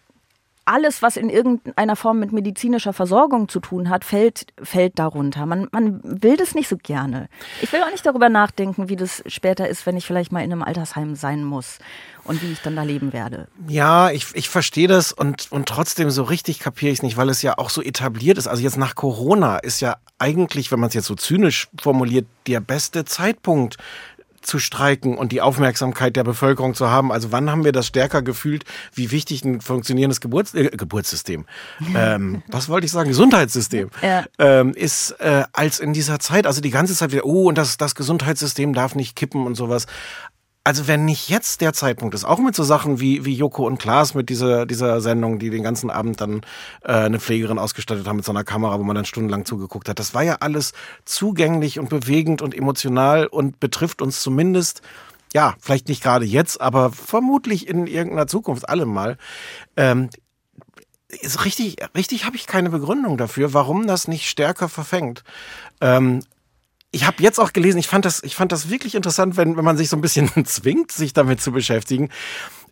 alles, 0.70 1.02
was 1.02 1.16
in 1.16 1.30
irgendeiner 1.30 1.96
Form 1.96 2.20
mit 2.20 2.32
medizinischer 2.32 2.92
Versorgung 2.92 3.48
zu 3.48 3.58
tun 3.58 3.90
hat, 3.90 4.04
fällt, 4.04 4.46
fällt 4.62 4.98
darunter. 4.98 5.44
Man, 5.44 5.68
man 5.72 6.00
will 6.04 6.36
das 6.36 6.54
nicht 6.54 6.68
so 6.68 6.76
gerne. 6.76 7.28
Ich 7.60 7.72
will 7.72 7.82
auch 7.82 7.90
nicht 7.90 8.06
darüber 8.06 8.28
nachdenken, 8.28 8.88
wie 8.88 8.94
das 8.94 9.22
später 9.26 9.68
ist, 9.68 9.84
wenn 9.84 9.96
ich 9.96 10.06
vielleicht 10.06 10.30
mal 10.30 10.44
in 10.44 10.52
einem 10.52 10.62
Altersheim 10.62 11.16
sein 11.16 11.42
muss 11.42 11.78
und 12.22 12.40
wie 12.42 12.52
ich 12.52 12.60
dann 12.60 12.76
da 12.76 12.84
leben 12.84 13.12
werde. 13.12 13.48
Ja, 13.66 14.10
ich, 14.10 14.26
ich 14.34 14.48
verstehe 14.48 14.86
das 14.86 15.12
und, 15.12 15.50
und 15.50 15.68
trotzdem 15.68 16.10
so 16.10 16.22
richtig 16.22 16.60
kapiere 16.60 16.92
ich 16.92 16.98
es 16.98 17.02
nicht, 17.02 17.16
weil 17.16 17.30
es 17.30 17.42
ja 17.42 17.58
auch 17.58 17.70
so 17.70 17.82
etabliert 17.82 18.38
ist. 18.38 18.46
Also 18.46 18.62
jetzt 18.62 18.76
nach 18.76 18.94
Corona 18.94 19.58
ist 19.58 19.80
ja 19.80 19.96
eigentlich, 20.18 20.70
wenn 20.70 20.78
man 20.78 20.88
es 20.88 20.94
jetzt 20.94 21.06
so 21.06 21.16
zynisch 21.16 21.68
formuliert, 21.80 22.26
der 22.46 22.60
beste 22.60 23.04
Zeitpunkt 23.04 23.76
zu 24.40 24.58
streiken 24.58 25.18
und 25.18 25.32
die 25.32 25.40
Aufmerksamkeit 25.40 26.16
der 26.16 26.24
Bevölkerung 26.24 26.74
zu 26.74 26.88
haben. 26.90 27.12
Also 27.12 27.32
wann 27.32 27.50
haben 27.50 27.64
wir 27.64 27.72
das 27.72 27.86
stärker 27.86 28.22
gefühlt, 28.22 28.64
wie 28.94 29.10
wichtig 29.10 29.44
ein 29.44 29.60
funktionierendes 29.60 30.20
Geburts 30.20 30.54
äh, 30.54 30.70
Geburtssystem, 30.70 31.46
ähm, 31.94 32.42
was 32.48 32.68
wollte 32.68 32.86
ich 32.86 32.92
sagen, 32.92 33.08
Gesundheitssystem 33.08 33.90
ja. 34.02 34.24
ähm, 34.38 34.72
ist, 34.72 35.12
äh, 35.20 35.44
als 35.52 35.80
in 35.80 35.92
dieser 35.92 36.18
Zeit. 36.18 36.46
Also 36.46 36.60
die 36.60 36.70
ganze 36.70 36.94
Zeit 36.94 37.12
wieder, 37.12 37.24
oh, 37.24 37.48
und 37.48 37.58
das, 37.58 37.76
das 37.76 37.94
Gesundheitssystem 37.94 38.72
darf 38.72 38.94
nicht 38.94 39.16
kippen 39.16 39.46
und 39.46 39.54
sowas 39.54 39.86
also 40.70 40.86
wenn 40.86 41.04
nicht 41.04 41.28
jetzt 41.28 41.62
der 41.62 41.72
Zeitpunkt 41.72 42.14
ist, 42.14 42.24
auch 42.24 42.38
mit 42.38 42.54
so 42.54 42.62
Sachen 42.62 43.00
wie, 43.00 43.24
wie 43.24 43.34
Joko 43.34 43.66
und 43.66 43.80
Klaas 43.80 44.14
mit 44.14 44.28
dieser, 44.28 44.66
dieser 44.66 45.00
Sendung, 45.00 45.40
die 45.40 45.50
den 45.50 45.64
ganzen 45.64 45.90
Abend 45.90 46.20
dann 46.20 46.42
äh, 46.84 46.92
eine 46.92 47.18
Pflegerin 47.18 47.58
ausgestattet 47.58 48.06
haben 48.06 48.14
mit 48.14 48.24
so 48.24 48.30
einer 48.30 48.44
Kamera, 48.44 48.78
wo 48.78 48.84
man 48.84 48.94
dann 48.94 49.04
stundenlang 49.04 49.44
zugeguckt 49.44 49.88
hat. 49.88 49.98
Das 49.98 50.14
war 50.14 50.22
ja 50.22 50.36
alles 50.38 50.72
zugänglich 51.04 51.80
und 51.80 51.88
bewegend 51.88 52.40
und 52.40 52.56
emotional 52.56 53.26
und 53.26 53.58
betrifft 53.58 54.00
uns 54.00 54.20
zumindest, 54.20 54.82
ja, 55.34 55.56
vielleicht 55.58 55.88
nicht 55.88 56.04
gerade 56.04 56.24
jetzt, 56.24 56.60
aber 56.60 56.92
vermutlich 56.92 57.66
in 57.66 57.88
irgendeiner 57.88 58.28
Zukunft 58.28 58.68
alle 58.68 58.86
mal. 58.86 59.18
Ähm, 59.76 60.08
ist 61.08 61.44
richtig, 61.44 61.78
richtig 61.96 62.26
habe 62.26 62.36
ich 62.36 62.46
keine 62.46 62.70
Begründung 62.70 63.18
dafür, 63.18 63.52
warum 63.54 63.88
das 63.88 64.06
nicht 64.06 64.30
stärker 64.30 64.68
verfängt. 64.68 65.24
Ähm, 65.80 66.22
ich 66.92 67.06
habe 67.06 67.22
jetzt 67.22 67.38
auch 67.38 67.52
gelesen, 67.52 67.78
ich 67.78 67.86
fand 67.86 68.04
das, 68.04 68.22
ich 68.22 68.34
fand 68.34 68.52
das 68.52 68.68
wirklich 68.68 68.94
interessant, 68.94 69.36
wenn, 69.36 69.56
wenn 69.56 69.64
man 69.64 69.76
sich 69.76 69.88
so 69.88 69.96
ein 69.96 70.00
bisschen 70.00 70.30
zwingt, 70.44 70.92
sich 70.92 71.12
damit 71.12 71.40
zu 71.40 71.52
beschäftigen 71.52 72.10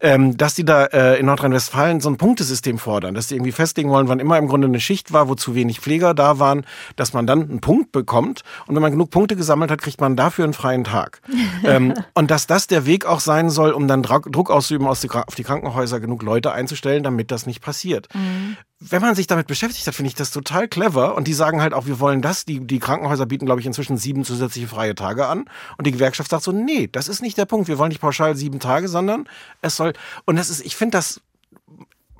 ähm, 0.01 0.37
dass 0.37 0.55
die 0.55 0.65
da 0.65 0.85
äh, 0.87 1.19
in 1.19 1.27
Nordrhein-Westfalen 1.27 2.01
so 2.01 2.09
ein 2.09 2.17
Punktesystem 2.17 2.79
fordern, 2.79 3.15
dass 3.15 3.29
die 3.29 3.35
irgendwie 3.35 3.53
festlegen 3.53 3.91
wollen, 3.91 4.09
wann 4.09 4.21
immer 4.21 4.39
im 4.39 4.49
Grunde 4.49 4.67
eine 4.67 4.81
Schicht 4.81 5.13
war, 5.13 5.29
wo 5.29 5.35
zu 5.35 5.55
wenig 5.55 5.81
Pfleger 5.81 6.15
da 6.15 6.39
waren, 6.39 6.65
dass 6.97 7.13
man 7.13 7.27
dann 7.27 7.43
einen 7.43 7.61
Punkt 7.61 7.93
bekommt 7.93 8.43
und 8.67 8.75
wenn 8.75 8.83
man 8.83 8.93
genug 8.93 9.11
Punkte 9.11 9.37
gesammelt 9.37 9.71
hat, 9.71 9.81
kriegt 9.81 10.01
man 10.01 10.17
dafür 10.17 10.45
einen 10.45 10.55
freien 10.55 10.85
Tag. 10.85 11.21
ähm, 11.65 11.95
und 12.15 12.31
dass 12.31 12.47
das 12.47 12.67
der 12.67 12.87
Weg 12.87 13.07
auch 13.07 13.21
sein 13.21 13.51
soll, 13.51 13.73
um 13.73 13.89
dann 13.89 14.03
Druck 14.03 14.51
auszuüben 14.51 14.87
aus 14.87 15.01
die, 15.01 15.11
auf 15.11 15.35
die 15.35 15.45
Krankenhäuser, 15.45 16.01
genug 16.01 16.23
Leute 16.23 16.53
einzustellen, 16.53 17.03
damit 17.03 17.31
das 17.31 17.47
nicht 17.47 17.61
passiert. 17.61 18.09
Mhm. 18.15 18.57
Wenn 18.81 19.03
man 19.03 19.17
sich 19.17 19.27
damit 19.27 19.49
beschäftigt 19.49 19.89
hat, 19.89 19.95
finde 19.97 20.09
ich 20.09 20.15
das 20.15 20.31
total 20.31 20.69
clever 20.69 21.17
und 21.17 21.27
die 21.27 21.33
sagen 21.33 21.61
halt 21.61 21.75
auch, 21.75 21.87
wir 21.87 21.99
wollen 21.99 22.23
das. 22.23 22.45
Die, 22.45 22.65
die 22.65 22.79
Krankenhäuser 22.79 23.27
bieten, 23.27 23.45
glaube 23.45 23.61
ich, 23.61 23.67
inzwischen 23.67 23.97
sieben 23.97 24.25
zusätzliche 24.25 24.69
freie 24.69 24.95
Tage 24.95 25.27
an 25.27 25.47
und 25.79 25.87
die 25.87 25.91
Gewerkschaft 25.91 26.31
sagt 26.31 26.45
so, 26.45 26.53
nee, 26.53 26.89
das 26.91 27.09
ist 27.09 27.21
nicht 27.21 27.37
der 27.37 27.45
Punkt. 27.45 27.67
Wir 27.67 27.77
wollen 27.79 27.89
nicht 27.89 28.01
pauschal 28.01 28.37
sieben 28.37 28.61
Tage, 28.61 28.87
sondern 28.87 29.29
es 29.63 29.75
soll 29.75 29.88
soll. 29.88 30.22
Und 30.24 30.37
das 30.37 30.51
ist, 30.51 30.64
ich 30.64 30.77
finde 30.77 30.98
das 30.98 31.20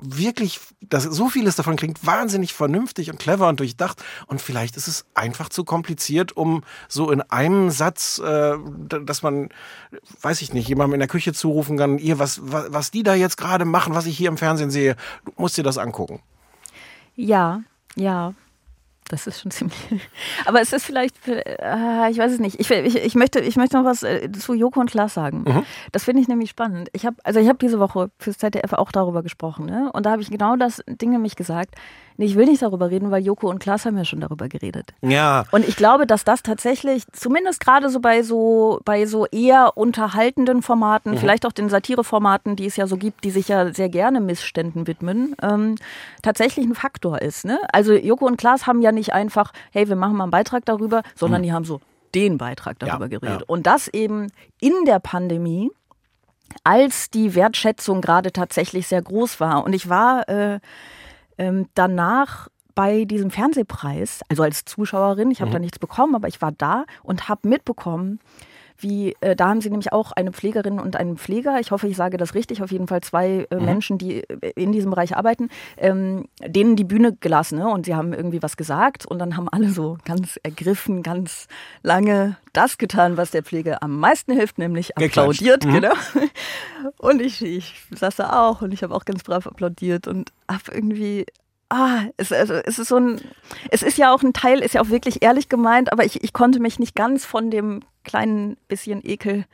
wirklich, 0.01 0.59
dass 0.81 1.03
so 1.03 1.29
vieles 1.29 1.55
davon 1.55 1.75
klingt 1.75 2.05
wahnsinnig 2.05 2.53
vernünftig 2.53 3.11
und 3.11 3.19
clever 3.19 3.47
und 3.47 3.59
durchdacht. 3.59 4.01
Und 4.27 4.41
vielleicht 4.41 4.77
ist 4.77 4.87
es 4.87 5.05
einfach 5.13 5.49
zu 5.49 5.63
kompliziert, 5.63 6.35
um 6.35 6.63
so 6.87 7.11
in 7.11 7.21
einem 7.21 7.69
Satz, 7.69 8.19
äh, 8.19 8.57
dass 9.03 9.23
man, 9.23 9.49
weiß 10.21 10.41
ich 10.41 10.53
nicht, 10.53 10.67
jemandem 10.67 10.95
in 10.95 10.99
der 10.99 11.09
Küche 11.09 11.33
zurufen 11.33 11.77
kann, 11.77 11.97
ihr, 11.97 12.19
was, 12.19 12.39
was, 12.43 12.71
was 12.71 12.91
die 12.91 13.03
da 13.03 13.13
jetzt 13.13 13.37
gerade 13.37 13.65
machen, 13.65 13.93
was 13.93 14.05
ich 14.05 14.17
hier 14.17 14.29
im 14.29 14.37
Fernsehen 14.37 14.71
sehe, 14.71 14.95
du 15.25 15.33
musst 15.37 15.57
dir 15.57 15.63
das 15.63 15.77
angucken. 15.77 16.21
Ja, 17.15 17.61
ja. 17.95 18.33
Das 19.09 19.27
ist 19.27 19.41
schon 19.41 19.51
ziemlich. 19.51 19.77
Aber 20.45 20.61
es 20.61 20.71
ist 20.71 20.85
vielleicht, 20.85 21.27
äh, 21.27 22.09
ich 22.09 22.17
weiß 22.17 22.31
es 22.31 22.39
nicht. 22.39 22.59
Ich, 22.59 22.71
ich, 22.71 22.95
ich, 22.95 23.15
möchte, 23.15 23.39
ich 23.41 23.57
möchte 23.57 23.77
noch 23.77 23.83
was 23.83 24.03
äh, 24.03 24.31
zu 24.31 24.53
Joko 24.53 24.79
und 24.79 24.89
Klaas 24.89 25.15
sagen. 25.15 25.43
Mhm. 25.45 25.65
Das 25.91 26.05
finde 26.05 26.21
ich 26.21 26.29
nämlich 26.29 26.51
spannend. 26.51 26.89
Ich 26.93 27.05
habe, 27.05 27.17
also 27.23 27.39
ich 27.39 27.49
habe 27.49 27.57
diese 27.57 27.79
Woche 27.79 28.09
fürs 28.17 28.37
ZDF 28.37 28.73
auch 28.73 28.91
darüber 28.91 29.21
gesprochen, 29.23 29.65
ne? 29.65 29.91
Und 29.91 30.05
da 30.05 30.11
habe 30.11 30.21
ich 30.21 30.29
genau 30.29 30.55
das 30.55 30.81
Ding 30.87 31.09
nämlich 31.09 31.35
gesagt. 31.35 31.75
Nee, 32.19 32.25
ich 32.25 32.35
will 32.35 32.47
nicht 32.47 32.61
darüber 32.61 32.91
reden, 32.91 33.11
weil 33.11 33.23
Joko 33.23 33.49
und 33.49 33.59
Klaas 33.59 33.85
haben 33.85 33.95
ja 33.95 34.03
schon 34.03 34.19
darüber 34.19 34.49
geredet. 34.49 34.91
Ja. 35.01 35.45
Und 35.51 35.65
ich 35.65 35.77
glaube, 35.77 36.05
dass 36.05 36.25
das 36.25 36.43
tatsächlich, 36.43 37.03
zumindest 37.13 37.61
gerade 37.61 37.89
so 37.89 38.01
bei 38.01 38.23
so, 38.23 38.81
bei 38.83 39.05
so 39.05 39.25
eher 39.27 39.77
unterhaltenden 39.77 40.61
Formaten, 40.61 41.13
mhm. 41.13 41.17
vielleicht 41.17 41.45
auch 41.45 41.53
den 41.53 41.69
Satireformaten, 41.69 42.57
die 42.57 42.65
es 42.65 42.75
ja 42.75 42.87
so 42.87 42.97
gibt, 42.97 43.23
die 43.23 43.31
sich 43.31 43.47
ja 43.47 43.73
sehr 43.73 43.87
gerne 43.87 44.19
Missständen 44.19 44.85
widmen, 44.85 45.33
ähm, 45.41 45.75
tatsächlich 46.21 46.65
ein 46.65 46.75
Faktor 46.75 47.21
ist. 47.21 47.45
Ne? 47.45 47.57
Also 47.71 47.93
Joko 47.93 48.25
und 48.25 48.35
Klaas 48.35 48.67
haben 48.67 48.81
ja 48.81 48.91
nicht 48.91 49.13
einfach, 49.13 49.53
hey, 49.71 49.87
wir 49.87 49.95
machen 49.95 50.17
mal 50.17 50.25
einen 50.25 50.31
Beitrag 50.31 50.65
darüber, 50.65 51.03
sondern 51.15 51.39
mhm. 51.39 51.45
die 51.45 51.53
haben 51.53 51.63
so 51.63 51.79
den 52.15 52.37
Beitrag 52.37 52.79
darüber 52.79 53.05
ja, 53.05 53.17
geredet. 53.17 53.39
Ja. 53.39 53.45
Und 53.47 53.65
das 53.65 53.87
eben 53.87 54.27
in 54.59 54.73
der 54.85 54.99
Pandemie, 54.99 55.71
als 56.65 57.09
die 57.09 57.33
Wertschätzung 57.33 58.01
gerade 58.01 58.33
tatsächlich 58.33 58.87
sehr 58.87 59.01
groß 59.01 59.39
war. 59.39 59.63
Und 59.63 59.71
ich 59.71 59.87
war 59.87 60.27
äh, 60.27 60.59
ähm, 61.39 61.67
danach 61.73 62.49
bei 62.75 63.05
diesem 63.05 63.31
Fernsehpreis, 63.31 64.21
also 64.29 64.43
als 64.43 64.63
Zuschauerin, 64.65 65.31
ich 65.31 65.41
habe 65.41 65.49
mhm. 65.49 65.53
da 65.53 65.59
nichts 65.59 65.79
bekommen, 65.79 66.15
aber 66.15 66.27
ich 66.27 66.41
war 66.41 66.51
da 66.51 66.85
und 67.01 67.27
habe 67.27 67.47
mitbekommen, 67.47 68.19
wie, 68.79 69.15
äh, 69.21 69.35
da 69.35 69.49
haben 69.49 69.61
sie 69.61 69.69
nämlich 69.69 69.91
auch 69.91 70.11
eine 70.11 70.31
Pflegerin 70.31 70.79
und 70.79 70.95
einen 70.95 71.17
Pfleger, 71.17 71.59
ich 71.59 71.71
hoffe, 71.71 71.87
ich 71.87 71.95
sage 71.95 72.17
das 72.17 72.33
richtig, 72.33 72.61
auf 72.63 72.71
jeden 72.71 72.87
Fall 72.87 73.01
zwei 73.01 73.47
äh, 73.49 73.55
mhm. 73.55 73.65
Menschen, 73.65 73.97
die 73.97 74.23
äh, 74.23 74.51
in 74.55 74.71
diesem 74.71 74.91
Bereich 74.91 75.15
arbeiten, 75.15 75.49
ähm, 75.77 76.27
denen 76.45 76.75
die 76.75 76.83
Bühne 76.83 77.15
gelassen 77.19 77.59
ne? 77.59 77.69
und 77.69 77.85
sie 77.85 77.95
haben 77.95 78.13
irgendwie 78.13 78.41
was 78.41 78.57
gesagt 78.57 79.05
und 79.05 79.19
dann 79.19 79.37
haben 79.37 79.49
alle 79.49 79.69
so 79.69 79.97
ganz 80.05 80.39
ergriffen, 80.43 81.03
ganz 81.03 81.47
lange 81.83 82.37
das 82.53 82.77
getan, 82.77 83.17
was 83.17 83.31
der 83.31 83.43
Pflege 83.43 83.81
am 83.81 83.99
meisten 83.99 84.31
hilft, 84.31 84.57
nämlich 84.57 84.97
applaudiert, 84.97 85.65
mhm. 85.65 85.73
genau. 85.73 85.93
Und 86.97 87.21
ich, 87.21 87.41
ich 87.41 87.75
saß 87.91 88.15
da 88.15 88.47
auch 88.47 88.61
und 88.61 88.73
ich 88.73 88.83
habe 88.83 88.95
auch 88.95 89.05
ganz 89.05 89.23
brav 89.23 89.47
applaudiert 89.47 90.07
und 90.07 90.31
habe 90.49 90.71
irgendwie 90.71 91.25
ah, 91.69 92.01
es, 92.17 92.31
also, 92.31 92.55
es 92.55 92.79
ist 92.79 92.89
so 92.89 92.97
ein, 92.97 93.21
es 93.71 93.81
ist 93.83 93.97
ja 93.97 94.13
auch 94.13 94.23
ein 94.23 94.33
Teil, 94.33 94.59
ist 94.59 94.73
ja 94.73 94.81
auch 94.81 94.89
wirklich 94.89 95.21
ehrlich 95.21 95.49
gemeint, 95.49 95.91
aber 95.91 96.05
ich, 96.05 96.23
ich 96.23 96.33
konnte 96.33 96.59
mich 96.59 96.79
nicht 96.79 96.95
ganz 96.95 97.25
von 97.25 97.51
dem 97.51 97.81
kleinen 98.03 98.57
bisschen 98.67 99.05
Ekel 99.05 99.45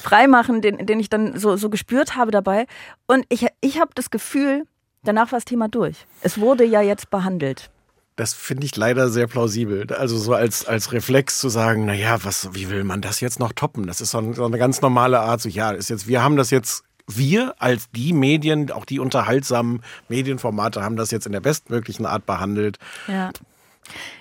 freimachen, 0.00 0.62
den, 0.62 0.86
den 0.86 1.00
ich 1.00 1.10
dann 1.10 1.38
so, 1.38 1.56
so 1.56 1.70
gespürt 1.70 2.16
habe 2.16 2.30
dabei. 2.30 2.66
Und 3.06 3.24
ich, 3.28 3.46
ich 3.60 3.80
habe 3.80 3.90
das 3.94 4.10
Gefühl, 4.10 4.64
danach 5.02 5.32
war 5.32 5.38
das 5.38 5.44
Thema 5.44 5.68
durch. 5.68 6.06
Es 6.22 6.38
wurde 6.38 6.64
ja 6.64 6.80
jetzt 6.80 7.10
behandelt. 7.10 7.70
Das 8.14 8.32
finde 8.32 8.64
ich 8.64 8.74
leider 8.76 9.10
sehr 9.10 9.26
plausibel. 9.26 9.86
Also 9.92 10.16
so 10.16 10.32
als, 10.32 10.64
als 10.64 10.92
Reflex 10.92 11.38
zu 11.38 11.50
sagen, 11.50 11.84
na 11.84 11.92
ja, 11.92 12.24
was, 12.24 12.54
wie 12.54 12.70
will 12.70 12.82
man 12.82 13.02
das 13.02 13.20
jetzt 13.20 13.38
noch 13.38 13.52
toppen? 13.52 13.86
Das 13.86 14.00
ist 14.00 14.12
so, 14.12 14.32
so 14.32 14.46
eine 14.46 14.56
ganz 14.56 14.80
normale 14.80 15.20
Art. 15.20 15.42
So, 15.42 15.50
ja, 15.50 15.72
ist 15.72 15.90
jetzt, 15.90 16.06
wir 16.06 16.22
haben 16.22 16.36
das 16.36 16.50
jetzt 16.50 16.85
wir 17.06 17.54
als 17.58 17.90
die 17.90 18.12
Medien, 18.12 18.70
auch 18.70 18.84
die 18.84 18.98
unterhaltsamen 18.98 19.82
Medienformate 20.08 20.82
haben 20.82 20.96
das 20.96 21.10
jetzt 21.10 21.26
in 21.26 21.32
der 21.32 21.40
bestmöglichen 21.40 22.06
Art 22.06 22.26
behandelt. 22.26 22.78
Ja. 23.06 23.30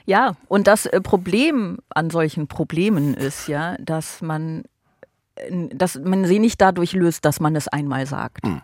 Ja, 0.06 0.36
und 0.48 0.68
das 0.68 0.86
äh, 0.86 1.02
Problem 1.02 1.80
an 1.90 2.12
solchen 2.12 2.48
Problemen 2.48 3.16
ist 3.16 3.48
ja, 3.48 3.76
dass 3.80 4.22
man, 4.22 4.64
äh, 5.36 5.70
dass 5.74 6.00
man 6.00 6.26
sie 6.26 6.38
nicht 6.38 6.62
dadurch 6.62 6.94
löst, 6.94 7.26
dass 7.26 7.40
man 7.40 7.56
es 7.56 7.68
einmal 7.68 8.06
sagt. 8.06 8.46
Hm. 8.46 8.62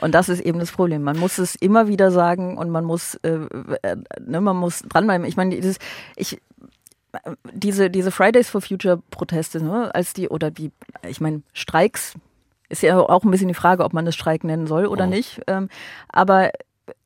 Und 0.00 0.14
das 0.14 0.28
ist 0.28 0.40
eben 0.40 0.58
das 0.58 0.70
Problem. 0.70 1.02
Man 1.02 1.18
muss 1.18 1.38
es 1.38 1.54
immer 1.56 1.88
wieder 1.88 2.10
sagen 2.10 2.56
und 2.56 2.70
man 2.70 2.84
muss, 2.84 3.16
äh, 3.16 3.38
äh, 3.82 3.96
ne, 4.24 4.40
man 4.40 4.56
muss 4.56 4.82
dranbleiben. 4.82 5.26
Ich 5.26 5.36
meine, 5.36 5.56
dieses, 5.56 5.78
ich, 6.14 6.40
diese, 7.52 7.90
diese 7.90 8.10
Fridays 8.10 8.48
for 8.48 8.60
Future 8.60 9.02
Proteste, 9.10 9.62
ne, 9.62 9.92
als 9.94 10.12
die, 10.12 10.28
oder 10.28 10.50
die, 10.50 10.70
ich 11.02 11.20
meine, 11.20 11.42
Streiks, 11.52 12.14
ist 12.68 12.82
ja 12.82 12.98
auch 12.98 13.24
ein 13.24 13.30
bisschen 13.30 13.48
die 13.48 13.54
Frage, 13.54 13.84
ob 13.84 13.92
man 13.92 14.04
das 14.04 14.14
Streik 14.14 14.44
nennen 14.44 14.66
soll 14.66 14.86
oder 14.86 15.04
oh. 15.04 15.08
nicht. 15.08 15.40
Ähm, 15.46 15.68
aber 16.08 16.50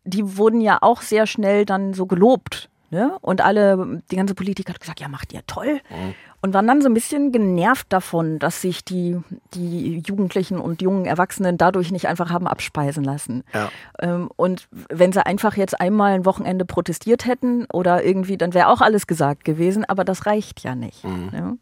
die 0.05 0.37
wurden 0.37 0.61
ja 0.61 0.79
auch 0.81 1.03
sehr 1.03 1.27
schnell 1.27 1.64
dann 1.64 1.94
so 1.94 2.07
gelobt. 2.07 2.68
Ne? 2.90 3.16
Und 3.22 3.40
alle, 3.40 4.03
die 4.11 4.16
ganze 4.16 4.35
Politik 4.35 4.68
hat 4.68 4.79
gesagt, 4.79 5.01
ja, 5.01 5.09
macht 5.09 5.33
ihr 5.33 5.40
toll. 5.46 5.81
Mhm. 5.88 6.14
Und 6.42 6.53
waren 6.53 6.66
dann 6.66 6.83
so 6.83 6.90
ein 6.90 6.94
bisschen 6.94 7.33
genervt 7.33 7.87
davon, 7.90 8.38
dass 8.38 8.61
sich 8.61 8.85
die, 8.85 9.16
die 9.55 10.03
Jugendlichen 10.07 10.59
und 10.59 10.83
jungen 10.83 11.07
Erwachsenen 11.07 11.57
dadurch 11.57 11.90
nicht 11.90 12.07
einfach 12.07 12.29
haben 12.29 12.46
abspeisen 12.46 13.03
lassen. 13.03 13.44
Ja. 13.55 13.70
Ähm, 13.98 14.29
und 14.37 14.68
wenn 14.90 15.11
sie 15.11 15.25
einfach 15.25 15.57
jetzt 15.57 15.81
einmal 15.81 16.12
ein 16.12 16.27
Wochenende 16.27 16.66
protestiert 16.66 17.25
hätten 17.25 17.64
oder 17.72 18.05
irgendwie, 18.05 18.37
dann 18.37 18.53
wäre 18.53 18.68
auch 18.68 18.83
alles 18.83 19.07
gesagt 19.07 19.44
gewesen, 19.44 19.87
aber 19.87 20.05
das 20.05 20.27
reicht 20.27 20.62
ja 20.62 20.75
nicht. 20.75 21.03
Mhm. 21.03 21.29
Ne? 21.33 21.59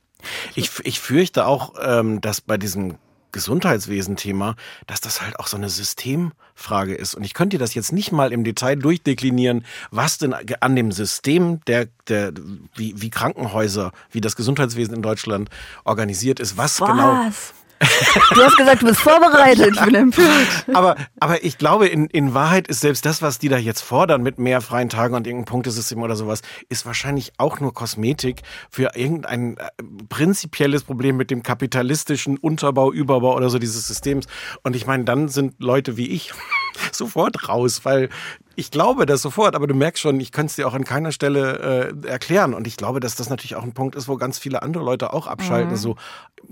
Ich, 0.56 0.72
ich 0.82 0.98
fürchte 0.98 1.46
auch, 1.46 1.74
ähm, 1.80 2.20
dass 2.20 2.40
bei 2.40 2.56
diesem 2.56 2.96
Gesundheitswesen-Thema, 3.32 4.56
dass 4.86 5.00
das 5.00 5.22
halt 5.22 5.38
auch 5.38 5.46
so 5.46 5.56
eine 5.56 5.68
Systemfrage 5.68 6.94
ist. 6.94 7.14
Und 7.14 7.24
ich 7.24 7.34
könnte 7.34 7.56
dir 7.56 7.60
das 7.60 7.74
jetzt 7.74 7.92
nicht 7.92 8.12
mal 8.12 8.32
im 8.32 8.44
Detail 8.44 8.76
durchdeklinieren, 8.76 9.64
was 9.90 10.18
denn 10.18 10.34
an 10.34 10.76
dem 10.76 10.92
System 10.92 11.60
der, 11.66 11.88
der 12.08 12.32
wie, 12.74 13.00
wie 13.00 13.10
Krankenhäuser, 13.10 13.92
wie 14.10 14.20
das 14.20 14.36
Gesundheitswesen 14.36 14.94
in 14.94 15.02
Deutschland 15.02 15.50
organisiert 15.84 16.40
ist, 16.40 16.56
was, 16.56 16.78
genau 16.78 16.88
was? 16.88 16.94
genau 16.94 17.59
Du 18.34 18.42
hast 18.42 18.56
gesagt, 18.56 18.82
du 18.82 18.86
bist 18.86 19.00
vorbereitet. 19.00 19.74
Ich 19.74 19.84
bin 19.84 19.94
empört. 19.94 20.66
Aber, 20.74 20.96
aber 21.18 21.44
ich 21.44 21.58
glaube, 21.58 21.88
in, 21.88 22.06
in 22.06 22.34
Wahrheit 22.34 22.68
ist 22.68 22.80
selbst 22.80 23.06
das, 23.06 23.22
was 23.22 23.38
die 23.38 23.48
da 23.48 23.56
jetzt 23.56 23.80
fordern 23.80 24.22
mit 24.22 24.38
mehr 24.38 24.60
freien 24.60 24.88
Tagen 24.88 25.14
und 25.14 25.26
irgendeinem 25.26 25.46
Punktesystem 25.46 26.02
oder 26.02 26.16
sowas, 26.16 26.42
ist 26.68 26.86
wahrscheinlich 26.86 27.32
auch 27.38 27.60
nur 27.60 27.72
Kosmetik 27.72 28.42
für 28.70 28.90
irgendein 28.94 29.56
äh, 29.56 29.68
prinzipielles 30.08 30.84
Problem 30.84 31.16
mit 31.16 31.30
dem 31.30 31.42
kapitalistischen 31.42 32.36
Unterbau, 32.36 32.92
Überbau 32.92 33.34
oder 33.34 33.50
so 33.50 33.58
dieses 33.58 33.86
Systems. 33.86 34.26
Und 34.62 34.76
ich 34.76 34.86
meine, 34.86 35.04
dann 35.04 35.28
sind 35.28 35.54
Leute 35.58 35.96
wie 35.96 36.08
ich 36.08 36.32
sofort 36.92 37.48
raus, 37.48 37.80
weil 37.84 38.08
ich 38.56 38.70
glaube 38.70 39.06
das 39.06 39.22
sofort, 39.22 39.54
aber 39.54 39.66
du 39.66 39.74
merkst 39.74 40.02
schon, 40.02 40.20
ich 40.20 40.32
könnte 40.32 40.50
es 40.50 40.56
dir 40.56 40.68
auch 40.68 40.74
an 40.74 40.84
keiner 40.84 41.12
Stelle 41.12 41.94
äh, 42.04 42.08
erklären. 42.08 42.52
Und 42.52 42.66
ich 42.66 42.76
glaube, 42.76 43.00
dass 43.00 43.14
das 43.14 43.30
natürlich 43.30 43.56
auch 43.56 43.62
ein 43.62 43.72
Punkt 43.72 43.94
ist, 43.94 44.06
wo 44.08 44.16
ganz 44.16 44.38
viele 44.38 44.62
andere 44.62 44.84
Leute 44.84 45.12
auch 45.12 45.26
abschalten. 45.26 45.72
Mhm. 45.72 45.76
So, 45.76 45.96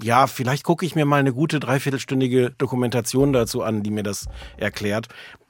ja, 0.01 0.27
vielleicht 0.27 0.65
gucke 0.65 0.87
ich 0.87 0.95
mir 0.95 1.05
mal 1.05 1.21
eine 1.21 1.35
gute 1.35 1.61
dreiviertelstündige 1.61 2.51
Dokumentation 2.57 3.33
dazu 3.33 3.63
an, 3.63 3.83
die 3.83 3.91
mir 3.91 4.05
das 4.05 4.27
erklärt 4.57 5.09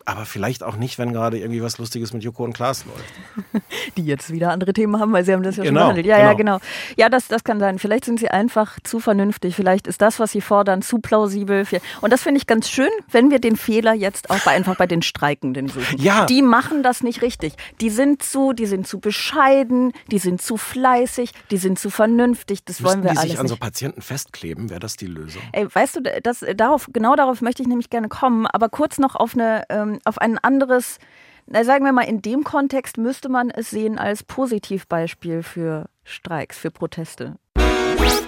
aber 0.08 0.24
vielleicht 0.24 0.62
auch 0.62 0.76
nicht, 0.76 0.98
wenn 0.98 1.12
gerade 1.12 1.38
irgendwie 1.38 1.62
was 1.62 1.76
Lustiges 1.76 2.14
mit 2.14 2.24
Joko 2.24 2.42
und 2.42 2.54
Klaas 2.54 2.86
läuft. 2.86 3.62
Die 3.98 4.06
jetzt 4.06 4.30
wieder 4.30 4.50
andere 4.52 4.72
Themen 4.72 4.98
haben, 4.98 5.12
weil 5.12 5.22
sie 5.22 5.34
haben 5.34 5.42
das 5.42 5.56
ja 5.56 5.64
genau, 5.64 5.80
schon 5.80 5.94
behandelt. 5.94 6.06
Ja, 6.06 6.16
genau. 6.16 6.28
ja, 6.28 6.34
genau. 6.34 6.58
Ja, 6.96 7.08
das, 7.10 7.28
das 7.28 7.44
kann 7.44 7.60
sein. 7.60 7.78
Vielleicht 7.78 8.06
sind 8.06 8.18
sie 8.18 8.30
einfach 8.30 8.78
zu 8.84 9.00
vernünftig. 9.00 9.54
Vielleicht 9.54 9.86
ist 9.86 10.00
das, 10.00 10.18
was 10.18 10.32
sie 10.32 10.40
fordern, 10.40 10.80
zu 10.80 10.98
plausibel. 10.98 11.66
Und 12.00 12.10
das 12.10 12.22
finde 12.22 12.38
ich 12.38 12.46
ganz 12.46 12.70
schön, 12.70 12.88
wenn 13.10 13.30
wir 13.30 13.38
den 13.38 13.56
Fehler 13.56 13.92
jetzt 13.92 14.30
auch 14.30 14.38
bei, 14.40 14.52
einfach 14.52 14.76
bei 14.76 14.86
den 14.86 15.02
Streikenden 15.02 15.68
suchen. 15.68 15.98
Ja. 15.98 16.24
Die 16.24 16.40
machen 16.40 16.82
das 16.82 17.02
nicht 17.02 17.20
richtig. 17.20 17.52
Die 17.82 17.90
sind 17.90 18.22
zu, 18.22 18.54
die 18.54 18.66
sind 18.66 18.86
zu 18.86 19.00
bescheiden, 19.00 19.92
die 20.10 20.18
sind 20.18 20.40
zu 20.40 20.56
fleißig, 20.56 21.32
die 21.50 21.58
sind 21.58 21.78
zu 21.78 21.90
vernünftig. 21.90 22.64
Das 22.64 22.80
Müssten 22.80 22.86
wollen 22.86 23.04
wir 23.04 23.10
die 23.10 23.18
alles 23.18 23.30
sich 23.30 23.38
an 23.38 23.44
nicht. 23.44 23.50
so 23.50 23.56
Patienten 23.58 24.00
festkleben? 24.00 24.70
Wäre 24.70 24.80
das 24.80 24.96
die 24.96 25.06
Lösung? 25.06 25.42
Ey, 25.52 25.66
weißt 25.70 25.96
du, 25.96 26.00
das, 26.22 26.42
darauf, 26.56 26.88
genau 26.94 27.14
darauf 27.14 27.42
möchte 27.42 27.60
ich 27.60 27.68
nämlich 27.68 27.90
gerne 27.90 28.08
kommen. 28.08 28.46
Aber 28.46 28.70
kurz 28.70 28.96
noch 28.96 29.14
auf 29.14 29.34
eine 29.34 29.64
ähm, 29.68 29.97
auf 30.04 30.18
ein 30.18 30.38
anderes, 30.38 30.98
na, 31.46 31.64
sagen 31.64 31.84
wir 31.84 31.92
mal, 31.92 32.02
in 32.02 32.22
dem 32.22 32.44
Kontext 32.44 32.98
müsste 32.98 33.28
man 33.28 33.50
es 33.50 33.70
sehen 33.70 33.98
als 33.98 34.22
Positivbeispiel 34.22 35.42
für 35.42 35.88
Streiks, 36.04 36.58
für 36.58 36.70
Proteste. 36.70 37.36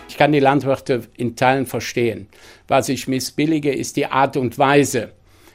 Ich 0.09 0.17
kann 0.17 0.33
die 0.33 0.41
Landwirte 0.41 1.03
in 1.17 1.37
Teilen 1.37 1.67
verstehen. 1.67 2.29
Was 2.69 2.89
ich 2.89 3.09
missbillige, 3.09 3.73
ist 3.73 3.97
die 3.97 4.07
Art 4.07 4.37
und 4.37 4.59
Weise, 4.59 5.13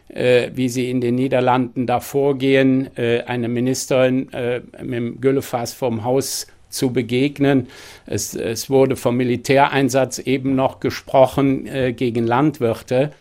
äh, 0.07 0.49
wie 0.53 0.69
sie 0.69 0.89
in 0.89 1.01
den 1.01 1.15
Niederlanden 1.15 1.85
da 1.85 1.99
vorgehen, 1.99 2.95
äh, 2.97 3.23
eine 3.23 3.47
Ministerin 3.47 4.31
äh, 4.33 4.61
mit 4.81 4.93
dem 4.93 5.21
Güllefass 5.21 5.73
vom 5.73 6.03
Haus 6.03 6.47
zu 6.69 6.91
begegnen. 6.91 7.67
Es, 8.05 8.35
es, 8.35 8.69
wurde 8.69 8.95
vom 8.95 9.17
Militäreinsatz 9.17 10.19
eben 10.19 10.55
noch 10.55 10.79
gesprochen 10.79 11.67
äh, 11.67 11.93
gegen 11.93 12.25
Landwirte. 12.25 13.11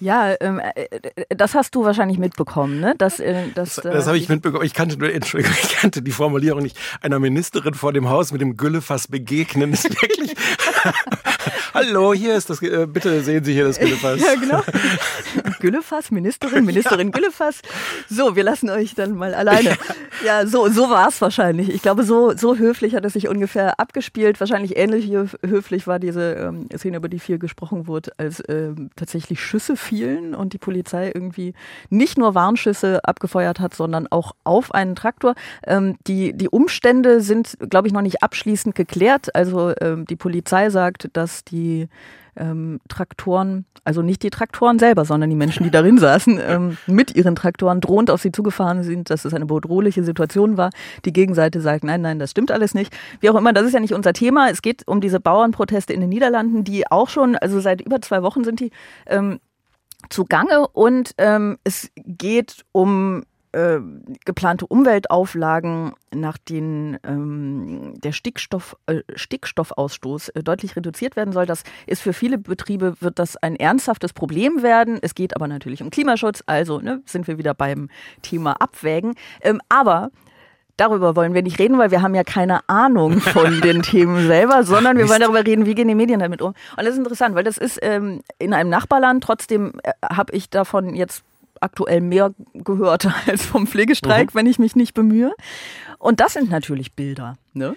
Ja, 0.00 0.34
ähm, 0.40 0.58
äh, 0.58 0.88
äh, 0.90 1.26
das 1.28 1.54
hast 1.54 1.74
du 1.74 1.84
wahrscheinlich 1.84 2.18
mitbekommen, 2.18 2.80
ne? 2.80 2.94
Das, 2.96 3.20
äh, 3.20 3.48
das, 3.54 3.76
das, 3.76 3.84
das 3.84 4.06
habe 4.06 4.16
ich 4.16 4.30
mitbekommen. 4.30 4.64
Ich 4.64 4.72
kannte 4.72 4.96
nur, 4.96 5.12
Entschuldigung, 5.12 5.54
ich 5.62 5.76
kannte 5.76 6.00
die 6.00 6.10
Formulierung 6.10 6.62
nicht. 6.62 6.78
Einer 7.02 7.18
Ministerin 7.18 7.74
vor 7.74 7.92
dem 7.92 8.08
Haus 8.08 8.32
mit 8.32 8.40
dem 8.40 8.56
Güllefass 8.56 9.08
begegnen 9.08 9.74
ist 9.74 9.90
wirklich. 9.90 10.34
Hallo, 11.74 12.14
hier 12.14 12.34
ist 12.34 12.48
das. 12.48 12.62
Äh, 12.62 12.86
bitte 12.86 13.22
sehen 13.22 13.44
Sie 13.44 13.52
hier 13.52 13.64
das 13.64 13.78
Güllefass. 13.78 14.20
ja, 14.20 14.34
genau. 14.36 14.62
Güllefass, 15.60 16.10
Ministerin, 16.10 16.64
Ministerin 16.64 17.08
ja. 17.12 17.12
Güllefass. 17.12 17.62
So, 18.08 18.34
wir 18.36 18.44
lassen 18.44 18.70
euch 18.70 18.94
dann 18.94 19.16
mal 19.16 19.34
alleine. 19.34 19.76
Ja, 20.24 20.46
so, 20.46 20.68
so 20.68 20.90
war 20.90 21.08
es 21.08 21.20
wahrscheinlich. 21.20 21.70
Ich 21.70 21.82
glaube, 21.82 22.02
so, 22.02 22.36
so 22.36 22.56
höflich 22.56 22.94
hat 22.94 23.04
es 23.04 23.12
sich 23.12 23.28
ungefähr 23.28 23.78
abgespielt. 23.78 24.40
Wahrscheinlich 24.40 24.76
ähnlich 24.76 25.10
höflich 25.44 25.86
war 25.86 25.98
diese 25.98 26.32
ähm, 26.32 26.68
Szene, 26.76 26.96
über 26.96 27.08
die 27.08 27.18
viel 27.18 27.38
gesprochen 27.38 27.86
wurde, 27.86 28.12
als 28.16 28.42
ähm, 28.48 28.90
tatsächlich 28.96 29.40
Schüsse 29.40 29.76
fielen 29.76 30.34
und 30.34 30.52
die 30.52 30.58
Polizei 30.58 31.10
irgendwie 31.14 31.54
nicht 31.88 32.18
nur 32.18 32.34
Warnschüsse 32.34 33.04
abgefeuert 33.04 33.60
hat, 33.60 33.74
sondern 33.74 34.06
auch 34.10 34.32
auf 34.44 34.74
einen 34.74 34.94
Traktor. 34.94 35.34
Ähm, 35.66 35.96
die, 36.06 36.32
die 36.32 36.48
Umstände 36.48 37.20
sind, 37.20 37.56
glaube 37.68 37.88
ich, 37.88 37.94
noch 37.94 38.02
nicht 38.02 38.22
abschließend 38.22 38.74
geklärt. 38.74 39.34
Also 39.34 39.72
ähm, 39.80 40.04
die 40.06 40.16
Polizei 40.16 40.70
sagt, 40.70 41.08
dass 41.12 41.44
die 41.44 41.88
ähm, 42.40 42.80
Traktoren, 42.88 43.66
also 43.84 44.02
nicht 44.02 44.22
die 44.22 44.30
Traktoren 44.30 44.78
selber, 44.78 45.04
sondern 45.04 45.30
die 45.30 45.36
Menschen, 45.36 45.62
die 45.64 45.70
darin 45.70 45.98
saßen, 45.98 46.40
ähm, 46.44 46.78
mit 46.86 47.14
ihren 47.14 47.36
Traktoren 47.36 47.80
drohend 47.80 48.10
auf 48.10 48.22
sie 48.22 48.32
zugefahren 48.32 48.82
sind, 48.82 49.10
dass 49.10 49.24
es 49.24 49.34
eine 49.34 49.46
bedrohliche 49.46 50.02
Situation 50.02 50.56
war. 50.56 50.70
Die 51.04 51.12
Gegenseite 51.12 51.60
sagt, 51.60 51.84
nein, 51.84 52.00
nein, 52.00 52.18
das 52.18 52.30
stimmt 52.32 52.50
alles 52.50 52.74
nicht. 52.74 52.96
Wie 53.20 53.30
auch 53.30 53.36
immer, 53.36 53.52
das 53.52 53.66
ist 53.66 53.74
ja 53.74 53.80
nicht 53.80 53.94
unser 53.94 54.12
Thema. 54.12 54.48
Es 54.50 54.62
geht 54.62 54.88
um 54.88 55.00
diese 55.00 55.20
Bauernproteste 55.20 55.92
in 55.92 56.00
den 56.00 56.10
Niederlanden, 56.10 56.64
die 56.64 56.90
auch 56.90 57.08
schon, 57.08 57.36
also 57.36 57.60
seit 57.60 57.80
über 57.80 58.00
zwei 58.00 58.22
Wochen 58.22 58.42
sind 58.44 58.60
die 58.60 58.70
ähm, 59.06 59.40
zugange 60.08 60.66
und 60.68 61.14
ähm, 61.18 61.58
es 61.62 61.90
geht 61.96 62.64
um 62.72 63.24
äh, 63.52 63.80
geplante 64.24 64.66
Umweltauflagen, 64.66 65.92
nach 66.14 66.38
denen 66.38 66.98
ähm, 67.04 67.94
der 68.00 68.12
Stickstoff, 68.12 68.76
äh, 68.86 69.02
Stickstoffausstoß 69.14 70.30
äh, 70.30 70.42
deutlich 70.42 70.76
reduziert 70.76 71.16
werden 71.16 71.32
soll. 71.32 71.46
Das 71.46 71.64
ist 71.86 72.02
für 72.02 72.12
viele 72.12 72.38
Betriebe, 72.38 72.94
wird 73.00 73.18
das 73.18 73.36
ein 73.36 73.56
ernsthaftes 73.56 74.12
Problem 74.12 74.62
werden. 74.62 74.98
Es 75.02 75.14
geht 75.14 75.34
aber 75.34 75.48
natürlich 75.48 75.82
um 75.82 75.90
Klimaschutz, 75.90 76.42
also 76.46 76.80
ne, 76.80 77.02
sind 77.06 77.26
wir 77.26 77.38
wieder 77.38 77.54
beim 77.54 77.88
Thema 78.22 78.52
Abwägen. 78.60 79.14
Ähm, 79.40 79.60
aber 79.68 80.10
darüber 80.76 81.14
wollen 81.16 81.34
wir 81.34 81.42
nicht 81.42 81.58
reden, 81.58 81.78
weil 81.78 81.90
wir 81.90 82.02
haben 82.02 82.14
ja 82.14 82.24
keine 82.24 82.68
Ahnung 82.68 83.20
von 83.20 83.60
den 83.62 83.82
Themen 83.82 84.26
selber, 84.26 84.64
sondern 84.64 84.96
wir 84.96 85.08
wollen 85.08 85.20
darüber 85.20 85.44
reden, 85.44 85.66
wie 85.66 85.74
gehen 85.74 85.88
die 85.88 85.94
Medien 85.94 86.20
damit 86.20 86.40
um. 86.40 86.50
Und 86.50 86.84
das 86.84 86.90
ist 86.90 86.98
interessant, 86.98 87.34
weil 87.34 87.44
das 87.44 87.58
ist 87.58 87.78
ähm, 87.82 88.22
in 88.38 88.54
einem 88.54 88.70
Nachbarland, 88.70 89.22
trotzdem 89.22 89.72
äh, 89.82 89.92
habe 90.08 90.32
ich 90.34 90.50
davon 90.50 90.94
jetzt 90.94 91.24
aktuell 91.60 92.00
mehr 92.00 92.34
gehört 92.54 93.06
als 93.26 93.44
vom 93.44 93.66
Pflegestreik, 93.66 94.34
mhm. 94.34 94.38
wenn 94.38 94.46
ich 94.46 94.58
mich 94.58 94.76
nicht 94.76 94.94
bemühe. 94.94 95.32
Und 95.98 96.20
das 96.20 96.32
sind 96.32 96.50
natürlich 96.50 96.92
Bilder. 96.92 97.36
Ne? 97.52 97.76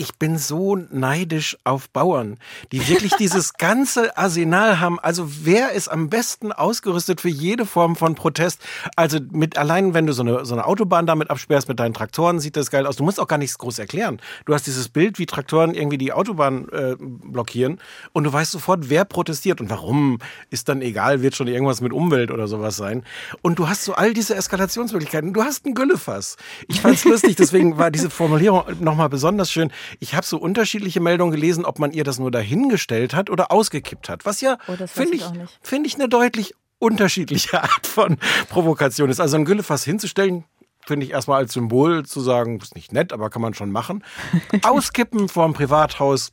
Ich 0.00 0.14
bin 0.16 0.38
so 0.38 0.76
neidisch 0.76 1.58
auf 1.64 1.90
Bauern, 1.90 2.38
die 2.70 2.88
wirklich 2.88 3.14
dieses 3.16 3.52
ganze 3.58 4.16
Arsenal 4.16 4.78
haben. 4.78 5.00
Also 5.00 5.28
wer 5.44 5.72
ist 5.72 5.88
am 5.88 6.08
besten 6.08 6.52
ausgerüstet 6.52 7.20
für 7.20 7.28
jede 7.28 7.66
Form 7.66 7.96
von 7.96 8.14
Protest? 8.14 8.62
Also 8.94 9.18
mit 9.32 9.58
allein, 9.58 9.94
wenn 9.94 10.06
du 10.06 10.12
so 10.12 10.22
eine, 10.22 10.46
so 10.46 10.54
eine 10.54 10.66
Autobahn 10.66 11.06
damit 11.06 11.30
absperrst 11.30 11.68
mit 11.68 11.80
deinen 11.80 11.94
Traktoren, 11.94 12.38
sieht 12.38 12.56
das 12.56 12.70
geil 12.70 12.86
aus. 12.86 12.94
Du 12.94 13.02
musst 13.02 13.18
auch 13.18 13.26
gar 13.26 13.38
nichts 13.38 13.58
groß 13.58 13.80
erklären. 13.80 14.20
Du 14.46 14.54
hast 14.54 14.68
dieses 14.68 14.88
Bild, 14.88 15.18
wie 15.18 15.26
Traktoren 15.26 15.74
irgendwie 15.74 15.98
die 15.98 16.12
Autobahn 16.12 16.68
äh, 16.68 16.94
blockieren 16.98 17.80
und 18.12 18.22
du 18.22 18.32
weißt 18.32 18.52
sofort, 18.52 18.90
wer 18.90 19.04
protestiert 19.04 19.60
und 19.60 19.68
warum. 19.68 20.20
Ist 20.50 20.68
dann 20.68 20.80
egal, 20.80 21.22
wird 21.22 21.34
schon 21.34 21.48
irgendwas 21.48 21.80
mit 21.80 21.92
Umwelt 21.92 22.30
oder 22.30 22.46
sowas 22.46 22.76
sein. 22.76 23.02
Und 23.42 23.58
du 23.58 23.68
hast 23.68 23.82
so 23.82 23.94
all 23.94 24.14
diese 24.14 24.36
Eskalationsmöglichkeiten. 24.36 25.32
Du 25.32 25.42
hast 25.42 25.66
ein 25.66 25.74
Güllefass. 25.74 26.36
Ich 26.68 26.80
fand's 26.80 27.04
lustig, 27.04 27.34
deswegen 27.34 27.78
war 27.78 27.90
diese 27.90 28.10
Formulierung 28.10 28.62
nochmal 28.78 29.08
besonders 29.08 29.50
schön. 29.50 29.72
Ich 30.00 30.14
habe 30.14 30.26
so 30.26 30.38
unterschiedliche 30.38 31.00
Meldungen 31.00 31.32
gelesen, 31.32 31.64
ob 31.64 31.78
man 31.78 31.92
ihr 31.92 32.04
das 32.04 32.18
nur 32.18 32.30
dahingestellt 32.30 33.14
hat 33.14 33.30
oder 33.30 33.50
ausgekippt 33.52 34.08
hat. 34.08 34.24
Was 34.24 34.40
ja, 34.40 34.58
oh, 34.66 34.74
finde 34.86 35.16
ich, 35.16 35.24
finde 35.62 35.86
ich 35.88 35.94
eine 35.94 36.08
deutlich 36.08 36.54
unterschiedliche 36.78 37.62
Art 37.62 37.86
von 37.86 38.18
Provokation 38.48 39.10
ist. 39.10 39.20
Also 39.20 39.36
ein 39.36 39.44
Güllefass 39.44 39.84
hinzustellen, 39.84 40.44
finde 40.88 41.06
ich 41.06 41.12
erstmal 41.12 41.38
als 41.38 41.52
Symbol 41.52 42.04
zu 42.04 42.20
sagen, 42.20 42.58
ist 42.60 42.74
nicht 42.74 42.92
nett, 42.92 43.12
aber 43.12 43.30
kann 43.30 43.42
man 43.42 43.54
schon 43.54 43.70
machen. 43.70 44.02
Auskippen 44.62 45.28
vor 45.28 45.44
dem 45.46 45.52
Privathaus. 45.54 46.32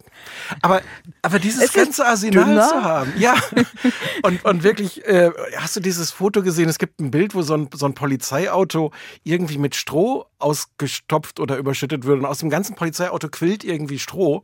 Aber, 0.62 0.82
aber 1.22 1.40
dieses 1.40 1.66
es 1.66 1.74
ganze 1.74 2.06
Arsenal 2.06 2.46
dünner. 2.46 2.68
zu 2.68 2.84
haben. 2.84 3.14
Ja. 3.18 3.36
Und, 4.24 4.44
und 4.44 4.64
wirklich, 4.64 5.06
äh, 5.06 5.30
hast 5.58 5.76
du 5.76 5.80
dieses 5.80 6.10
Foto 6.10 6.42
gesehen? 6.42 6.68
Es 6.68 6.80
gibt 6.80 7.00
ein 7.00 7.12
Bild, 7.12 7.36
wo 7.36 7.42
so 7.44 7.54
ein, 7.54 7.70
so 7.74 7.86
ein 7.86 7.94
Polizeiauto 7.94 8.92
irgendwie 9.24 9.58
mit 9.58 9.76
Stroh 9.76 10.26
ausgestopft 10.40 11.40
oder 11.40 11.58
überschüttet 11.58 12.06
wird. 12.06 12.20
Und 12.20 12.26
aus 12.26 12.40
dem 12.40 12.50
ganzen 12.50 12.76
Polizeiauto 12.76 13.30
quillt 13.30 13.64
irgendwie 13.64 14.00
Stroh. 14.00 14.44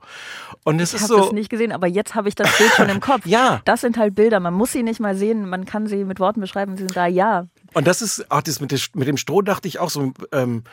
Und 0.64 0.80
es 0.80 0.94
ich 0.94 1.02
ist 1.02 1.08
so. 1.08 1.16
Ich 1.16 1.20
habe 1.20 1.30
das 1.30 1.34
nicht 1.34 1.50
gesehen, 1.50 1.72
aber 1.72 1.88
jetzt 1.88 2.14
habe 2.14 2.30
ich 2.30 2.36
das 2.36 2.56
Bild 2.58 2.72
schon 2.74 2.90
im 2.90 3.00
Kopf. 3.00 3.26
ja. 3.26 3.62
Das 3.66 3.82
sind 3.82 3.98
halt 3.98 4.14
Bilder. 4.14 4.40
Man 4.40 4.54
muss 4.54 4.72
sie 4.72 4.84
nicht 4.84 5.00
mal 5.00 5.16
sehen. 5.16 5.50
Man 5.50 5.66
kann 5.66 5.88
sie 5.88 6.04
mit 6.04 6.20
Worten 6.20 6.42
beschreiben. 6.42 6.76
Sie 6.76 6.84
sind 6.84 6.96
da, 6.96 7.08
ja 7.08 7.48
Und 7.74 7.88
das 7.88 8.02
ist 8.02 8.30
auch 8.32 8.42
das 8.42 8.60
mit, 8.60 8.72
mit 8.96 9.08
dem 9.08 9.18
Stroh, 9.18 9.42
dachte 9.42 9.68
ich 9.68 9.80
auch 9.80 9.90
so, 9.90 10.14
ähm, 10.32 10.64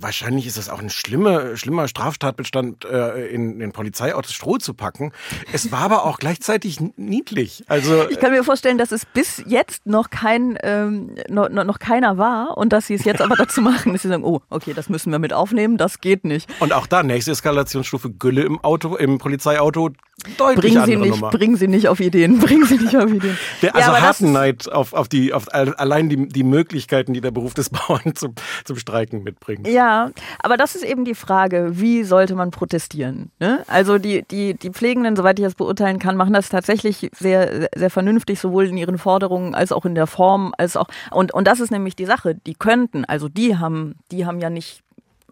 wahrscheinlich 0.00 0.46
ist 0.46 0.56
das 0.56 0.68
auch 0.68 0.80
ein 0.80 0.90
schlimmer, 0.90 1.56
schlimmer 1.56 1.88
Straftatbestand, 1.88 2.84
äh, 2.84 3.26
in 3.26 3.58
den 3.58 3.72
Polizeiautos 3.72 4.32
Stroh 4.32 4.58
zu 4.58 4.74
packen. 4.74 5.12
Es 5.52 5.70
war 5.70 5.80
aber 5.80 6.04
auch 6.04 6.18
gleichzeitig 6.18 6.78
niedlich. 6.96 7.64
Also 7.68 8.08
ich 8.08 8.18
kann 8.18 8.32
mir 8.32 8.44
vorstellen, 8.44 8.78
dass 8.78 8.92
es 8.92 9.04
bis 9.04 9.42
jetzt 9.46 9.86
noch 9.86 10.10
kein 10.10 10.58
ähm, 10.62 11.14
noch, 11.28 11.48
noch 11.50 11.78
keiner 11.78 12.18
war 12.18 12.56
und 12.56 12.72
dass 12.72 12.86
sie 12.86 12.94
es 12.94 13.04
jetzt 13.04 13.20
aber 13.20 13.36
dazu 13.36 13.60
machen, 13.60 13.92
dass 13.92 14.02
sie 14.02 14.08
sagen, 14.08 14.24
oh, 14.24 14.40
okay, 14.50 14.72
das 14.74 14.88
müssen 14.88 15.12
wir 15.12 15.18
mit 15.18 15.32
aufnehmen, 15.32 15.76
das 15.76 16.00
geht 16.00 16.24
nicht. 16.24 16.48
Und 16.60 16.72
auch 16.72 16.86
da 16.86 17.02
nächste 17.02 17.32
Eskalationsstufe 17.32 18.10
Gülle 18.10 18.42
im 18.42 18.62
Auto, 18.62 18.96
im 18.96 19.18
Polizeiauto 19.18 19.90
deutlich 20.36 20.72
bringen 20.72 20.86
sie 20.86 20.96
nicht, 20.96 21.10
Nummer. 21.10 21.30
Bringen 21.30 21.56
Sie 21.56 21.68
nicht 21.68 21.88
auf 21.88 22.00
Ideen, 22.00 22.38
bringen 22.40 22.64
Sie 22.66 22.76
nicht 22.76 22.96
auf 22.96 23.10
Ideen. 23.10 23.36
Der, 23.60 23.74
also 23.74 23.90
ja, 23.90 24.00
harten 24.00 24.32
Neid 24.32 24.70
auf, 24.70 24.92
auf 24.92 25.08
die, 25.08 25.32
auf 25.32 25.52
allein 25.52 26.08
die, 26.08 26.28
die 26.28 26.44
Möglichkeiten, 26.44 27.12
die 27.12 27.20
der 27.20 27.30
Beruf 27.30 27.54
des 27.54 27.70
Bauern 27.70 28.00
zum, 28.14 28.34
zum 28.64 28.76
Streiken 28.76 29.24
mitbringt. 29.48 29.66
Ja, 29.66 30.10
aber 30.40 30.56
das 30.56 30.74
ist 30.74 30.84
eben 30.84 31.04
die 31.04 31.14
Frage, 31.14 31.70
wie 31.72 32.04
sollte 32.04 32.34
man 32.34 32.50
protestieren? 32.50 33.30
Ne? 33.38 33.64
Also 33.66 33.98
die, 33.98 34.22
die, 34.22 34.54
die 34.54 34.70
Pflegenden, 34.70 35.16
soweit 35.16 35.38
ich 35.38 35.44
das 35.44 35.54
beurteilen 35.54 35.98
kann, 35.98 36.16
machen 36.16 36.32
das 36.32 36.48
tatsächlich 36.48 37.10
sehr, 37.14 37.68
sehr 37.74 37.90
vernünftig, 37.90 38.40
sowohl 38.40 38.66
in 38.66 38.76
ihren 38.76 38.98
Forderungen 38.98 39.54
als 39.54 39.72
auch 39.72 39.84
in 39.84 39.94
der 39.94 40.06
Form, 40.06 40.54
als 40.58 40.76
auch, 40.76 40.88
und, 41.10 41.34
und 41.34 41.46
das 41.46 41.60
ist 41.60 41.70
nämlich 41.70 41.96
die 41.96 42.06
Sache, 42.06 42.34
die 42.34 42.54
könnten, 42.54 43.04
also 43.04 43.28
die 43.28 43.56
haben, 43.56 43.96
die 44.10 44.26
haben 44.26 44.40
ja 44.40 44.50
nicht 44.50 44.82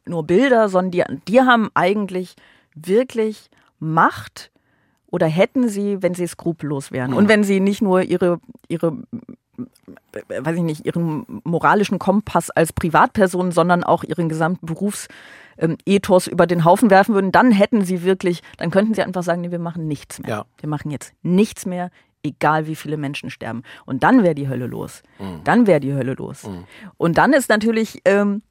nur 0.07 0.27
Bilder, 0.27 0.69
sondern 0.69 0.91
die, 0.91 1.05
die 1.29 1.41
haben 1.41 1.71
eigentlich 1.75 2.35
wirklich 2.75 3.51
Macht, 3.79 4.51
oder 5.07 5.27
hätten 5.27 5.69
sie, 5.69 6.03
wenn 6.03 6.15
sie 6.15 6.27
skrupellos 6.27 6.93
wären? 6.93 7.15
Und 7.15 7.29
wenn 7.29 7.43
sie 7.43 7.59
nicht 7.59 7.83
nur 7.83 8.03
ihre, 8.03 8.39
ihre 8.69 8.97
weiß 10.29 10.57
ich 10.57 10.63
nicht, 10.63 10.87
ihren 10.87 11.25
moralischen 11.45 11.99
Kompass 11.99 12.51
als 12.51 12.73
Privatperson, 12.73 13.53
sondern 13.53 13.85
auch 13.85 14.05
ihren 14.05 14.29
gesamten 14.29 14.67
Berufsethos 14.67 16.27
über 16.27 16.47
den 16.47 16.65
Haufen 16.65 16.91
werfen 16.91 17.15
würden, 17.15 17.33
dann 17.33 17.53
hätten 17.53 17.85
sie 17.85 18.03
wirklich, 18.03 18.43
dann 18.57 18.71
könnten 18.71 18.95
sie 18.95 19.03
einfach 19.03 19.23
sagen, 19.23 19.41
nee, 19.41 19.51
wir 19.51 19.59
machen 19.59 19.87
nichts 19.87 20.21
mehr. 20.21 20.31
Ja. 20.31 20.45
Wir 20.59 20.69
machen 20.69 20.91
jetzt 20.91 21.13
nichts 21.23 21.67
mehr, 21.67 21.91
egal 22.23 22.67
wie 22.67 22.77
viele 22.77 22.97
Menschen 22.97 23.31
sterben. 23.31 23.63
Und 23.87 24.03
dann 24.03 24.23
wäre 24.23 24.35
die 24.35 24.49
Hölle 24.49 24.67
los. 24.67 25.03
Mhm. 25.19 25.45
Dann 25.45 25.67
wäre 25.67 25.81
die 25.81 25.95
Hölle 25.95 26.15
los. 26.15 26.45
Mhm. 26.45 26.65
Und 26.97 27.19
dann 27.19 27.33
ist 27.33 27.49
natürlich 27.49 28.01
ähm, 28.05 28.43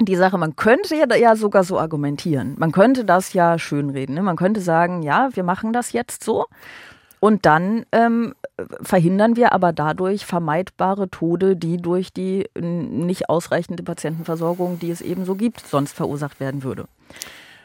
die 0.00 0.16
Sache, 0.16 0.38
man 0.38 0.56
könnte 0.56 0.96
ja, 0.96 1.14
ja 1.14 1.36
sogar 1.36 1.64
so 1.64 1.78
argumentieren. 1.78 2.54
Man 2.58 2.72
könnte 2.72 3.04
das 3.04 3.32
ja 3.32 3.58
schönreden. 3.58 4.14
Ne? 4.14 4.22
Man 4.22 4.36
könnte 4.36 4.60
sagen, 4.60 5.02
ja, 5.02 5.28
wir 5.34 5.44
machen 5.44 5.72
das 5.72 5.92
jetzt 5.92 6.24
so. 6.24 6.46
Und 7.20 7.46
dann 7.46 7.84
ähm, 7.92 8.34
verhindern 8.82 9.36
wir 9.36 9.52
aber 9.52 9.72
dadurch 9.72 10.26
vermeidbare 10.26 11.08
Tode, 11.08 11.56
die 11.56 11.78
durch 11.78 12.12
die 12.12 12.48
nicht 12.58 13.28
ausreichende 13.28 13.82
Patientenversorgung, 13.82 14.78
die 14.78 14.90
es 14.90 15.00
eben 15.00 15.24
so 15.24 15.34
gibt, 15.34 15.60
sonst 15.60 15.92
verursacht 15.92 16.40
werden 16.40 16.62
würde. 16.62 16.86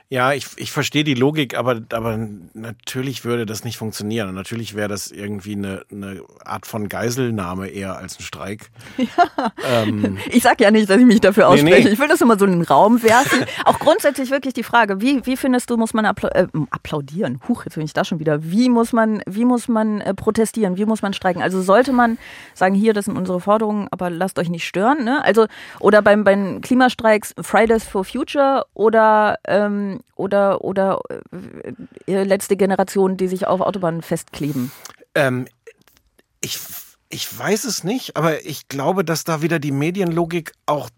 Ja, 0.10 0.32
ich, 0.32 0.48
ich 0.56 0.72
verstehe 0.72 1.04
die 1.04 1.16
Logik, 1.16 1.58
aber, 1.58 1.82
aber 1.92 2.18
natürlich 2.54 3.26
würde 3.26 3.46
das 3.46 3.66
nicht 3.66 3.78
funktionieren. 3.78 4.30
Und 4.30 4.36
natürlich 4.36 4.74
wäre 4.74 4.88
das 4.88 5.12
irgendwie 5.12 5.52
eine, 5.52 5.84
eine 5.92 6.22
Art 6.46 6.66
von 6.66 6.88
Geiselnahme 6.88 7.68
eher 7.68 7.98
als 7.98 8.20
ein 8.20 8.24
Streik. 8.24 8.70
Ja. 9.18 9.52
Ähm, 9.84 10.18
ich 10.30 10.44
sag 10.44 10.60
ja 10.60 10.70
nicht, 10.72 10.90
dass 10.90 10.98
ich 10.98 11.06
mich 11.06 11.22
dafür 11.22 11.48
ausspreche. 11.48 11.78
Nee, 11.78 11.84
nee. 11.86 11.90
Ich 11.92 12.00
will 12.00 12.08
das 12.08 12.22
immer 12.22 12.38
so 12.38 12.46
in 12.46 12.52
den 12.52 12.62
Raum 12.64 13.02
werfen. 13.04 13.46
Auch 13.66 13.80
grundsätzlich 13.80 14.32
wirklich 14.32 14.54
die 14.54 14.64
Frage, 14.64 15.02
wie, 15.02 15.26
wie 15.26 15.38
findest 15.38 15.70
du, 15.70 15.78
muss 15.78 15.94
man 15.94 16.06
appla 16.06 16.30
äh, 16.30 16.48
applaudieren? 16.72 17.40
Huch, 17.48 17.66
jetzt 17.66 17.76
bin 17.76 17.86
ich 17.86 17.94
da 17.94 18.04
schon 18.04 18.20
wieder. 18.20 18.44
Wie 18.44 18.70
muss 18.70 18.92
man, 18.92 19.22
wie 19.28 19.46
muss 19.46 19.68
man 19.68 20.02
äh, 20.02 20.14
protestieren? 20.14 20.78
Wie 20.78 20.86
muss 20.86 21.02
man 21.02 21.14
streiken? 21.14 21.42
Also 21.42 21.62
sollte 21.62 21.94
man 21.94 22.18
sagen, 22.54 22.76
hier, 22.76 22.94
das 22.94 23.06
sind 23.06 23.18
unsere 23.18 23.40
Forderungen, 23.40 23.88
aber 23.92 24.10
lasst 24.10 24.40
euch 24.40 24.50
nicht 24.50 24.68
stören. 24.68 25.04
Ne? 25.04 25.24
Also, 25.24 25.48
oder 25.80 26.02
beim, 26.02 26.24
beim 26.24 26.62
Klimastreiks 26.62 27.34
Fridays 27.42 27.84
for 27.86 28.04
Future 28.04 28.66
oder 28.74 29.38
ähm, 29.48 29.97
oder, 30.16 30.64
oder 30.64 31.02
äh, 32.08 32.24
letzte 32.24 32.58
Generation, 32.58 33.18
die 33.18 33.28
sich 33.28 33.48
auf 33.48 33.62
Autobahnen 33.62 34.02
festkleben? 34.02 34.72
Ähm, 35.16 35.48
ich, 36.42 36.60
ich 37.10 37.38
weiß 37.38 37.64
es 37.66 37.84
nicht, 37.84 38.18
aber 38.18 38.46
ich 38.46 38.68
glaube, 38.68 39.04
dass 39.04 39.24
da 39.24 39.42
wieder 39.42 39.60
die 39.60 39.72
Medienlogik 39.72 40.54
auch 40.66 40.90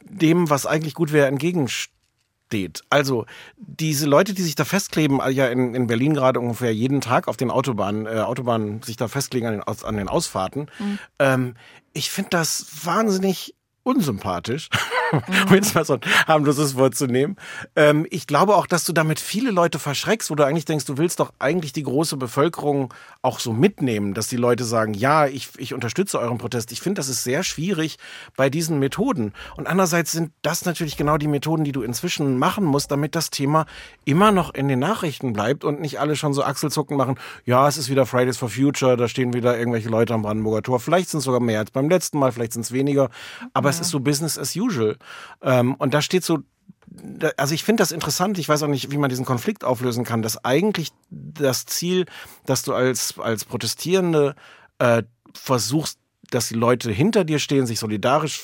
dem, 0.00 0.50
was 0.50 0.66
eigentlich 0.66 0.94
gut 0.94 1.12
wäre, 1.12 1.26
entgegensteht. 1.26 2.82
Also 2.90 3.26
diese 3.56 4.06
Leute, 4.06 4.34
die 4.34 4.42
sich 4.42 4.54
da 4.54 4.64
festkleben, 4.64 5.20
ja 5.30 5.48
in, 5.48 5.74
in 5.74 5.86
Berlin 5.86 6.14
gerade 6.14 6.40
ungefähr 6.40 6.74
jeden 6.74 7.00
Tag 7.00 7.28
auf 7.28 7.36
den 7.36 7.50
Autobahnen, 7.50 8.06
äh, 8.06 8.20
Autobahnen 8.20 8.82
sich 8.82 8.96
da 8.96 9.08
festlegen 9.08 9.46
an 9.46 9.52
den, 9.54 9.62
an 9.62 9.96
den 9.96 10.08
Ausfahrten. 10.08 10.70
Mhm. 10.78 10.98
Ähm, 11.18 11.54
ich 11.92 12.10
finde 12.10 12.30
das 12.30 12.66
wahnsinnig 12.84 13.54
unsympathisch, 13.82 14.68
um 15.12 15.54
jetzt 15.54 15.74
mal 15.74 15.84
so 15.84 15.94
ein 15.94 16.00
harmloses 16.26 16.76
Wort 16.76 16.94
zu 16.94 17.06
nehmen. 17.06 17.36
Ähm, 17.76 18.06
ich 18.10 18.26
glaube 18.26 18.56
auch, 18.56 18.66
dass 18.66 18.84
du 18.84 18.92
damit 18.92 19.20
viele 19.20 19.50
Leute 19.50 19.78
verschreckst, 19.78 20.30
wo 20.30 20.34
du 20.34 20.44
eigentlich 20.44 20.64
denkst, 20.64 20.84
du 20.84 20.98
willst 20.98 21.20
doch 21.20 21.32
eigentlich 21.38 21.72
die 21.72 21.82
große 21.82 22.16
Bevölkerung 22.16 22.92
auch 23.22 23.40
so 23.40 23.52
mitnehmen, 23.52 24.14
dass 24.14 24.28
die 24.28 24.36
Leute 24.36 24.64
sagen, 24.64 24.94
ja, 24.94 25.26
ich, 25.26 25.50
ich 25.58 25.74
unterstütze 25.74 26.18
euren 26.18 26.38
Protest. 26.38 26.72
Ich 26.72 26.80
finde, 26.80 26.98
das 27.00 27.08
ist 27.08 27.24
sehr 27.24 27.42
schwierig 27.42 27.98
bei 28.36 28.50
diesen 28.50 28.78
Methoden. 28.78 29.32
Und 29.56 29.66
andererseits 29.66 30.12
sind 30.12 30.32
das 30.42 30.64
natürlich 30.64 30.96
genau 30.96 31.16
die 31.16 31.28
Methoden, 31.28 31.64
die 31.64 31.72
du 31.72 31.82
inzwischen 31.82 32.38
machen 32.38 32.64
musst, 32.64 32.90
damit 32.90 33.14
das 33.14 33.30
Thema 33.30 33.66
immer 34.04 34.32
noch 34.32 34.54
in 34.54 34.68
den 34.68 34.78
Nachrichten 34.78 35.32
bleibt 35.32 35.64
und 35.64 35.80
nicht 35.80 36.00
alle 36.00 36.16
schon 36.16 36.32
so 36.32 36.42
Achselzucken 36.42 36.96
machen, 36.96 37.18
ja, 37.44 37.66
es 37.68 37.76
ist 37.76 37.88
wieder 37.88 38.06
Fridays 38.06 38.36
for 38.36 38.48
Future, 38.48 38.96
da 38.96 39.08
stehen 39.08 39.32
wieder 39.32 39.58
irgendwelche 39.58 39.88
Leute 39.88 40.14
am 40.14 40.22
Brandenburger 40.22 40.62
Tor. 40.62 40.80
Vielleicht 40.80 41.08
sind 41.08 41.18
es 41.18 41.24
sogar 41.24 41.40
mehr 41.40 41.60
als 41.60 41.70
beim 41.70 41.88
letzten 41.88 42.18
Mal, 42.18 42.32
vielleicht 42.32 42.52
sind 42.52 42.62
es 42.62 42.72
weniger. 42.72 43.10
Aber 43.52 43.70
es 43.70 43.80
ist 43.80 43.90
so 43.90 44.00
Business 44.00 44.38
as 44.38 44.54
usual. 44.56 44.96
Ähm, 45.42 45.74
und 45.74 45.94
da 45.94 46.02
steht 46.02 46.24
so, 46.24 46.40
also 47.36 47.54
ich 47.54 47.64
finde 47.64 47.82
das 47.82 47.92
interessant, 47.92 48.38
ich 48.38 48.48
weiß 48.48 48.62
auch 48.62 48.68
nicht, 48.68 48.90
wie 48.90 48.98
man 48.98 49.10
diesen 49.10 49.24
Konflikt 49.24 49.64
auflösen 49.64 50.04
kann, 50.04 50.22
dass 50.22 50.44
eigentlich 50.44 50.90
das 51.10 51.66
Ziel, 51.66 52.06
dass 52.46 52.62
du 52.62 52.74
als, 52.74 53.18
als 53.18 53.44
Protestierende 53.44 54.34
äh, 54.78 55.02
versuchst, 55.34 55.98
dass 56.30 56.48
die 56.48 56.54
Leute 56.54 56.90
hinter 56.90 57.24
dir 57.24 57.38
stehen, 57.38 57.66
sich 57.66 57.78
solidarisch 57.78 58.42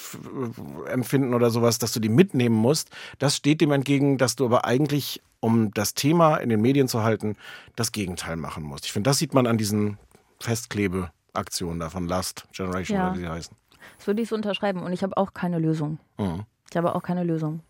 empfinden 0.86 1.34
oder 1.34 1.50
sowas, 1.50 1.78
dass 1.78 1.92
du 1.92 2.00
die 2.00 2.09
mitnehmen 2.09 2.55
musst, 2.55 2.90
das 3.18 3.36
steht 3.36 3.61
dem 3.61 3.72
entgegen, 3.72 4.16
dass 4.16 4.36
du 4.36 4.46
aber 4.46 4.64
eigentlich, 4.64 5.22
um 5.40 5.70
das 5.72 5.94
Thema 5.94 6.36
in 6.36 6.48
den 6.48 6.62
Medien 6.62 6.88
zu 6.88 7.02
halten, 7.02 7.36
das 7.76 7.92
Gegenteil 7.92 8.36
machen 8.36 8.62
musst. 8.62 8.86
Ich 8.86 8.92
finde, 8.92 9.11
das 9.11 9.18
sieht 9.18 9.34
man 9.34 9.46
an 9.46 9.59
diesen 9.59 9.98
Festklebeaktionen 10.40 11.78
da 11.78 11.90
von 11.90 12.09
Last 12.09 12.46
Generation 12.52 12.98
ja. 12.98 13.09
oder 13.09 13.16
wie 13.16 13.20
sie 13.20 13.28
heißen. 13.28 13.57
Das 13.99 14.07
würde 14.07 14.22
ich 14.22 14.28
so 14.28 14.37
unterschreiben 14.37 14.82
und 14.82 14.93
ich 14.93 15.03
habe 15.03 15.16
auch 15.16 15.35
keine 15.35 15.59
Lösung. 15.59 15.99
Mhm. 16.18 16.45
Ich 16.70 16.76
habe 16.76 16.95
auch 16.95 17.03
keine 17.03 17.24
Lösung. 17.24 17.61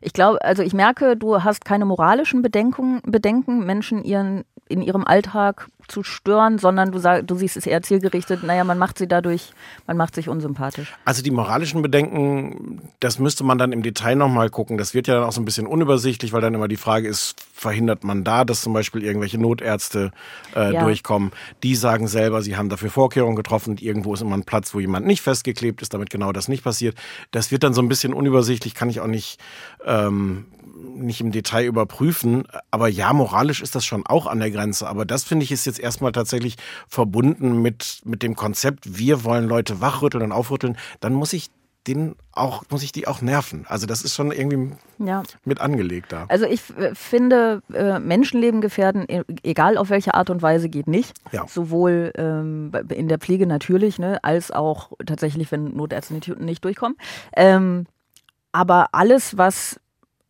Ich 0.00 0.12
glaube, 0.12 0.42
also 0.42 0.62
ich 0.62 0.74
merke, 0.74 1.16
du 1.16 1.42
hast 1.42 1.64
keine 1.64 1.84
moralischen 1.84 2.42
Bedenkungen, 2.42 3.00
Bedenken, 3.04 3.64
Menschen 3.64 4.04
ihren, 4.04 4.44
in 4.68 4.82
ihrem 4.82 5.04
Alltag 5.04 5.68
zu 5.88 6.02
stören, 6.02 6.58
sondern 6.58 6.92
du, 6.92 6.98
sag, 6.98 7.26
du 7.26 7.34
siehst 7.34 7.56
es 7.56 7.66
eher 7.66 7.82
zielgerichtet, 7.82 8.42
naja, 8.42 8.64
man 8.64 8.78
macht 8.78 8.98
sie 8.98 9.06
dadurch, 9.06 9.52
man 9.86 9.96
macht 9.96 10.14
sich 10.14 10.28
unsympathisch. 10.28 10.94
Also 11.04 11.22
die 11.22 11.30
moralischen 11.30 11.82
Bedenken, 11.82 12.80
das 13.00 13.18
müsste 13.18 13.44
man 13.44 13.58
dann 13.58 13.72
im 13.72 13.82
Detail 13.82 14.14
nochmal 14.14 14.48
gucken. 14.48 14.78
Das 14.78 14.94
wird 14.94 15.06
ja 15.06 15.14
dann 15.14 15.24
auch 15.24 15.32
so 15.32 15.40
ein 15.40 15.44
bisschen 15.44 15.66
unübersichtlich, 15.66 16.32
weil 16.32 16.40
dann 16.40 16.54
immer 16.54 16.68
die 16.68 16.76
Frage 16.76 17.08
ist, 17.08 17.34
verhindert 17.52 18.04
man 18.04 18.24
da, 18.24 18.44
dass 18.44 18.62
zum 18.62 18.72
Beispiel 18.72 19.02
irgendwelche 19.02 19.38
Notärzte 19.38 20.12
äh, 20.56 20.72
ja. 20.72 20.82
durchkommen? 20.82 21.32
Die 21.62 21.74
sagen 21.74 22.08
selber, 22.08 22.42
sie 22.42 22.56
haben 22.56 22.68
dafür 22.68 22.90
Vorkehrungen 22.90 23.36
getroffen. 23.36 23.76
Irgendwo 23.78 24.14
ist 24.14 24.22
immer 24.22 24.36
ein 24.36 24.44
Platz, 24.44 24.74
wo 24.74 24.80
jemand 24.80 25.06
nicht 25.06 25.22
festgeklebt 25.22 25.82
ist, 25.82 25.94
damit 25.94 26.10
genau 26.10 26.32
das 26.32 26.48
nicht 26.48 26.64
passiert. 26.64 26.96
Das 27.32 27.50
wird 27.50 27.64
dann 27.64 27.74
so 27.74 27.82
ein 27.82 27.88
bisschen 27.88 28.14
unübersichtlich, 28.14 28.74
kann 28.74 28.88
ich 28.88 29.00
auch 29.00 29.06
nicht 29.06 29.38
ähm, 29.84 30.46
nicht 30.94 31.20
im 31.20 31.32
Detail 31.32 31.64
überprüfen. 31.64 32.44
Aber 32.70 32.88
ja, 32.88 33.12
moralisch 33.12 33.62
ist 33.62 33.74
das 33.74 33.84
schon 33.84 34.06
auch 34.06 34.26
an 34.26 34.40
der 34.40 34.50
Grenze. 34.50 34.88
Aber 34.88 35.04
das 35.04 35.24
finde 35.24 35.44
ich 35.44 35.52
ist 35.52 35.66
jetzt 35.66 35.80
erstmal 35.80 36.12
tatsächlich 36.12 36.56
verbunden 36.88 37.62
mit, 37.62 38.00
mit 38.04 38.22
dem 38.22 38.36
Konzept, 38.36 38.98
wir 38.98 39.24
wollen 39.24 39.46
Leute 39.46 39.80
wachrütteln 39.80 40.24
und 40.24 40.32
aufrütteln. 40.32 40.76
Dann 41.00 41.14
muss 41.14 41.32
ich 41.32 41.50
den 41.86 42.14
auch, 42.30 42.62
muss 42.70 42.82
ich 42.82 42.92
die 42.92 43.08
auch 43.08 43.22
nerven. 43.22 43.64
Also 43.68 43.86
das 43.86 44.02
ist 44.02 44.14
schon 44.14 44.30
irgendwie 44.30 44.76
ja. 44.98 45.22
mit 45.44 45.60
angelegt 45.60 46.12
da. 46.12 46.26
Also 46.28 46.46
ich 46.46 46.62
äh, 46.76 46.94
finde, 46.94 47.60
äh, 47.72 47.98
Menschenleben 47.98 48.60
gefährden, 48.60 49.04
e, 49.08 49.22
egal 49.42 49.76
auf 49.76 49.90
welche 49.90 50.14
Art 50.14 50.30
und 50.30 50.42
Weise, 50.42 50.68
geht 50.68 50.86
nicht. 50.86 51.12
Ja. 51.32 51.44
Sowohl 51.48 52.12
ähm, 52.16 52.70
in 52.88 53.08
der 53.08 53.18
Pflege 53.18 53.46
natürlich, 53.46 53.98
ne, 53.98 54.22
als 54.22 54.52
auch 54.52 54.92
tatsächlich, 55.04 55.50
wenn 55.50 55.76
Notärzte 55.76 56.14
nicht, 56.14 56.38
nicht 56.38 56.64
durchkommen. 56.64 56.96
Ähm, 57.36 57.86
aber 58.52 58.88
alles, 58.92 59.36
was 59.36 59.80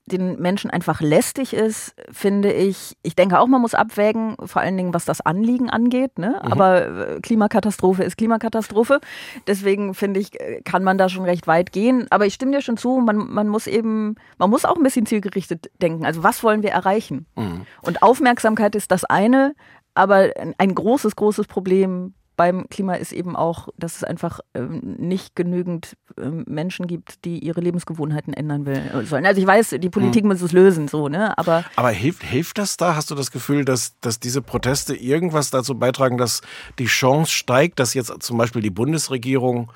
den 0.07 0.41
Menschen 0.41 0.71
einfach 0.71 1.01
lästig 1.01 1.55
ist, 1.55 1.95
finde 2.11 2.53
ich, 2.53 2.97
ich 3.03 3.15
denke 3.15 3.39
auch, 3.39 3.47
man 3.47 3.61
muss 3.61 3.75
abwägen, 3.75 4.37
vor 4.45 4.61
allen 4.61 4.77
Dingen, 4.77 4.95
was 4.95 5.05
das 5.05 5.21
Anliegen 5.21 5.71
angeht. 5.71 6.19
Ne? 6.19 6.41
Mhm. 6.43 6.53
Aber 6.53 7.09
äh, 7.09 7.21
Klimakatastrophe 7.21 8.03
ist 8.03 8.17
Klimakatastrophe. 8.17 9.01
Deswegen 9.47 9.95
finde 9.95 10.21
ich, 10.21 10.33
kann 10.65 10.83
man 10.83 10.99
da 10.99 11.09
schon 11.09 11.25
recht 11.25 11.47
weit 11.47 11.73
gehen. 11.73 12.07
Aber 12.11 12.27
ich 12.27 12.35
stimme 12.35 12.53
dir 12.53 12.63
schon 12.63 12.77
zu, 12.77 12.99
man, 12.99 13.17
man 13.17 13.49
muss 13.49 13.67
eben, 13.67 14.17
man 14.39 14.51
muss 14.51 14.65
auch 14.65 14.77
ein 14.77 14.83
bisschen 14.83 15.07
zielgerichtet 15.07 15.71
denken. 15.81 16.05
Also 16.05 16.23
was 16.23 16.43
wollen 16.43 16.63
wir 16.63 16.71
erreichen? 16.71 17.27
Mhm. 17.37 17.67
Und 17.83 18.03
Aufmerksamkeit 18.03 18.75
ist 18.75 18.91
das 18.91 19.05
eine, 19.05 19.55
aber 19.95 20.31
ein 20.59 20.75
großes, 20.75 21.15
großes 21.17 21.47
Problem 21.47 22.15
beim 22.43 22.69
Klima 22.69 22.95
ist 22.95 23.13
eben 23.13 23.37
auch, 23.37 23.69
dass 23.77 23.95
es 23.95 24.03
einfach 24.03 24.41
ähm, 24.55 24.81
nicht 24.99 25.37
genügend 25.37 25.97
ähm, 26.19 26.43
Menschen 26.49 26.89
gibt, 26.89 27.25
die 27.25 27.39
ihre 27.39 27.61
Lebensgewohnheiten 27.61 28.35
ändern 28.35 28.67
will, 28.67 28.83
äh, 28.93 29.05
sollen. 29.05 29.25
Also 29.25 29.41
ich 29.41 29.47
weiß, 29.47 29.77
die 29.79 29.91
Politik 29.91 30.25
mhm. 30.25 30.31
muss 30.31 30.43
es 30.43 30.51
lösen, 30.51 30.89
so, 30.89 31.09
ne? 31.09 31.39
Aber, 31.39 31.65
Aber 31.77 31.91
hilft, 31.91 32.25
hilft 32.25 32.59
das 32.59 32.77
da? 32.77 32.97
Hast 32.97 33.13
du 33.13 33.15
das 33.15 33.31
Gefühl, 33.31 33.65
dass, 33.65 33.97
dass 34.01 34.19
diese 34.19 34.43
Proteste 34.43 34.97
irgendwas 34.97 35.51
dazu 35.51 35.79
beitragen, 35.79 36.19
dass 36.19 36.41
die 36.81 36.87
Chance 36.87 37.31
steigt, 37.31 37.79
dass 37.79 37.95
jetzt 37.95 38.13
zum 38.21 38.39
Beispiel 38.39 38.61
die 38.61 38.71
Bundesregierung 38.71 39.71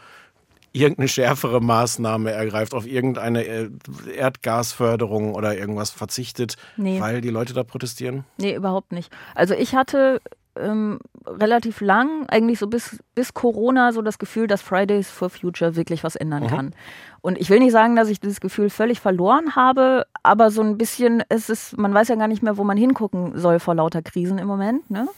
irgendeine 0.72 1.06
schärfere 1.06 1.60
Maßnahme 1.60 2.32
ergreift, 2.32 2.74
auf 2.74 2.84
irgendeine 2.84 3.44
äh, 3.44 3.70
Erdgasförderung 4.12 5.36
oder 5.36 5.56
irgendwas 5.56 5.92
verzichtet, 5.92 6.56
nee. 6.76 7.00
weil 7.00 7.20
die 7.20 7.30
Leute 7.30 7.54
da 7.54 7.62
protestieren? 7.62 8.24
Nee, 8.38 8.56
überhaupt 8.56 8.90
nicht. 8.90 9.12
Also 9.36 9.54
ich 9.54 9.76
hatte 9.76 10.20
ähm, 10.58 10.98
relativ 11.26 11.80
lang, 11.80 12.26
eigentlich 12.28 12.58
so 12.58 12.66
bis, 12.66 12.98
bis 13.14 13.34
Corona, 13.34 13.92
so 13.92 14.02
das 14.02 14.18
Gefühl, 14.18 14.46
dass 14.46 14.62
Fridays 14.62 15.10
for 15.10 15.30
Future 15.30 15.76
wirklich 15.76 16.04
was 16.04 16.16
ändern 16.16 16.44
mhm. 16.44 16.48
kann. 16.48 16.74
Und 17.20 17.38
ich 17.38 17.50
will 17.50 17.58
nicht 17.58 17.72
sagen, 17.72 17.96
dass 17.96 18.08
ich 18.08 18.20
dieses 18.20 18.40
Gefühl 18.40 18.70
völlig 18.70 19.00
verloren 19.00 19.56
habe, 19.56 20.06
aber 20.22 20.50
so 20.50 20.62
ein 20.62 20.78
bisschen, 20.78 21.22
es 21.28 21.48
ist, 21.48 21.76
man 21.76 21.92
weiß 21.92 22.08
ja 22.08 22.14
gar 22.14 22.28
nicht 22.28 22.42
mehr, 22.42 22.56
wo 22.56 22.64
man 22.64 22.76
hingucken 22.76 23.38
soll 23.38 23.58
vor 23.58 23.74
lauter 23.74 24.02
Krisen 24.02 24.38
im 24.38 24.46
Moment. 24.46 24.88
Ne? 24.90 25.08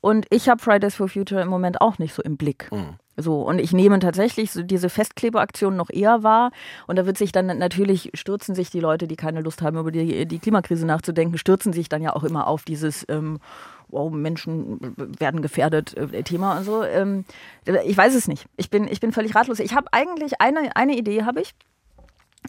Und 0.00 0.26
ich 0.30 0.48
habe 0.48 0.62
Fridays 0.62 0.94
for 0.94 1.08
Future 1.08 1.40
im 1.40 1.48
Moment 1.48 1.80
auch 1.80 1.98
nicht 1.98 2.14
so 2.14 2.22
im 2.22 2.36
Blick. 2.36 2.70
Mhm. 2.70 2.96
So, 3.16 3.40
und 3.40 3.58
ich 3.58 3.72
nehme 3.72 3.98
tatsächlich 3.98 4.52
so 4.52 4.62
diese 4.62 4.90
Festklebeaktion 4.90 5.74
noch 5.74 5.88
eher 5.88 6.22
wahr. 6.22 6.50
Und 6.86 6.96
da 6.96 7.06
wird 7.06 7.16
sich 7.16 7.32
dann 7.32 7.46
natürlich, 7.46 8.10
stürzen 8.14 8.54
sich 8.54 8.70
die 8.70 8.80
Leute, 8.80 9.06
die 9.08 9.16
keine 9.16 9.40
Lust 9.40 9.62
haben, 9.62 9.78
über 9.78 9.90
die, 9.90 10.26
die 10.26 10.38
Klimakrise 10.38 10.86
nachzudenken, 10.86 11.38
stürzen 11.38 11.72
sich 11.72 11.88
dann 11.88 12.02
ja 12.02 12.14
auch 12.14 12.24
immer 12.24 12.46
auf 12.46 12.64
dieses 12.64 13.06
ähm, 13.08 13.38
wow, 13.88 14.10
Menschen 14.10 14.78
werden 15.18 15.42
gefährdet 15.42 15.96
äh, 15.96 16.22
Thema 16.22 16.58
und 16.58 16.64
so. 16.64 16.82
Ähm, 16.82 17.24
ich 17.84 17.96
weiß 17.96 18.14
es 18.14 18.28
nicht. 18.28 18.46
Ich 18.56 18.70
bin, 18.70 18.88
ich 18.88 19.00
bin 19.00 19.12
völlig 19.12 19.34
ratlos. 19.34 19.60
Ich 19.60 19.74
habe 19.74 19.88
eigentlich 19.92 20.40
eine, 20.40 20.74
eine 20.76 20.96
Idee, 20.96 21.24
habe 21.24 21.40
ich. 21.40 21.54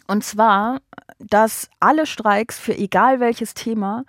Und 0.06 0.24
zwar, 0.24 0.80
dass 1.18 1.70
alle 1.80 2.06
Streiks 2.06 2.58
für 2.58 2.76
egal 2.76 3.20
welches 3.20 3.54
Thema 3.54 4.04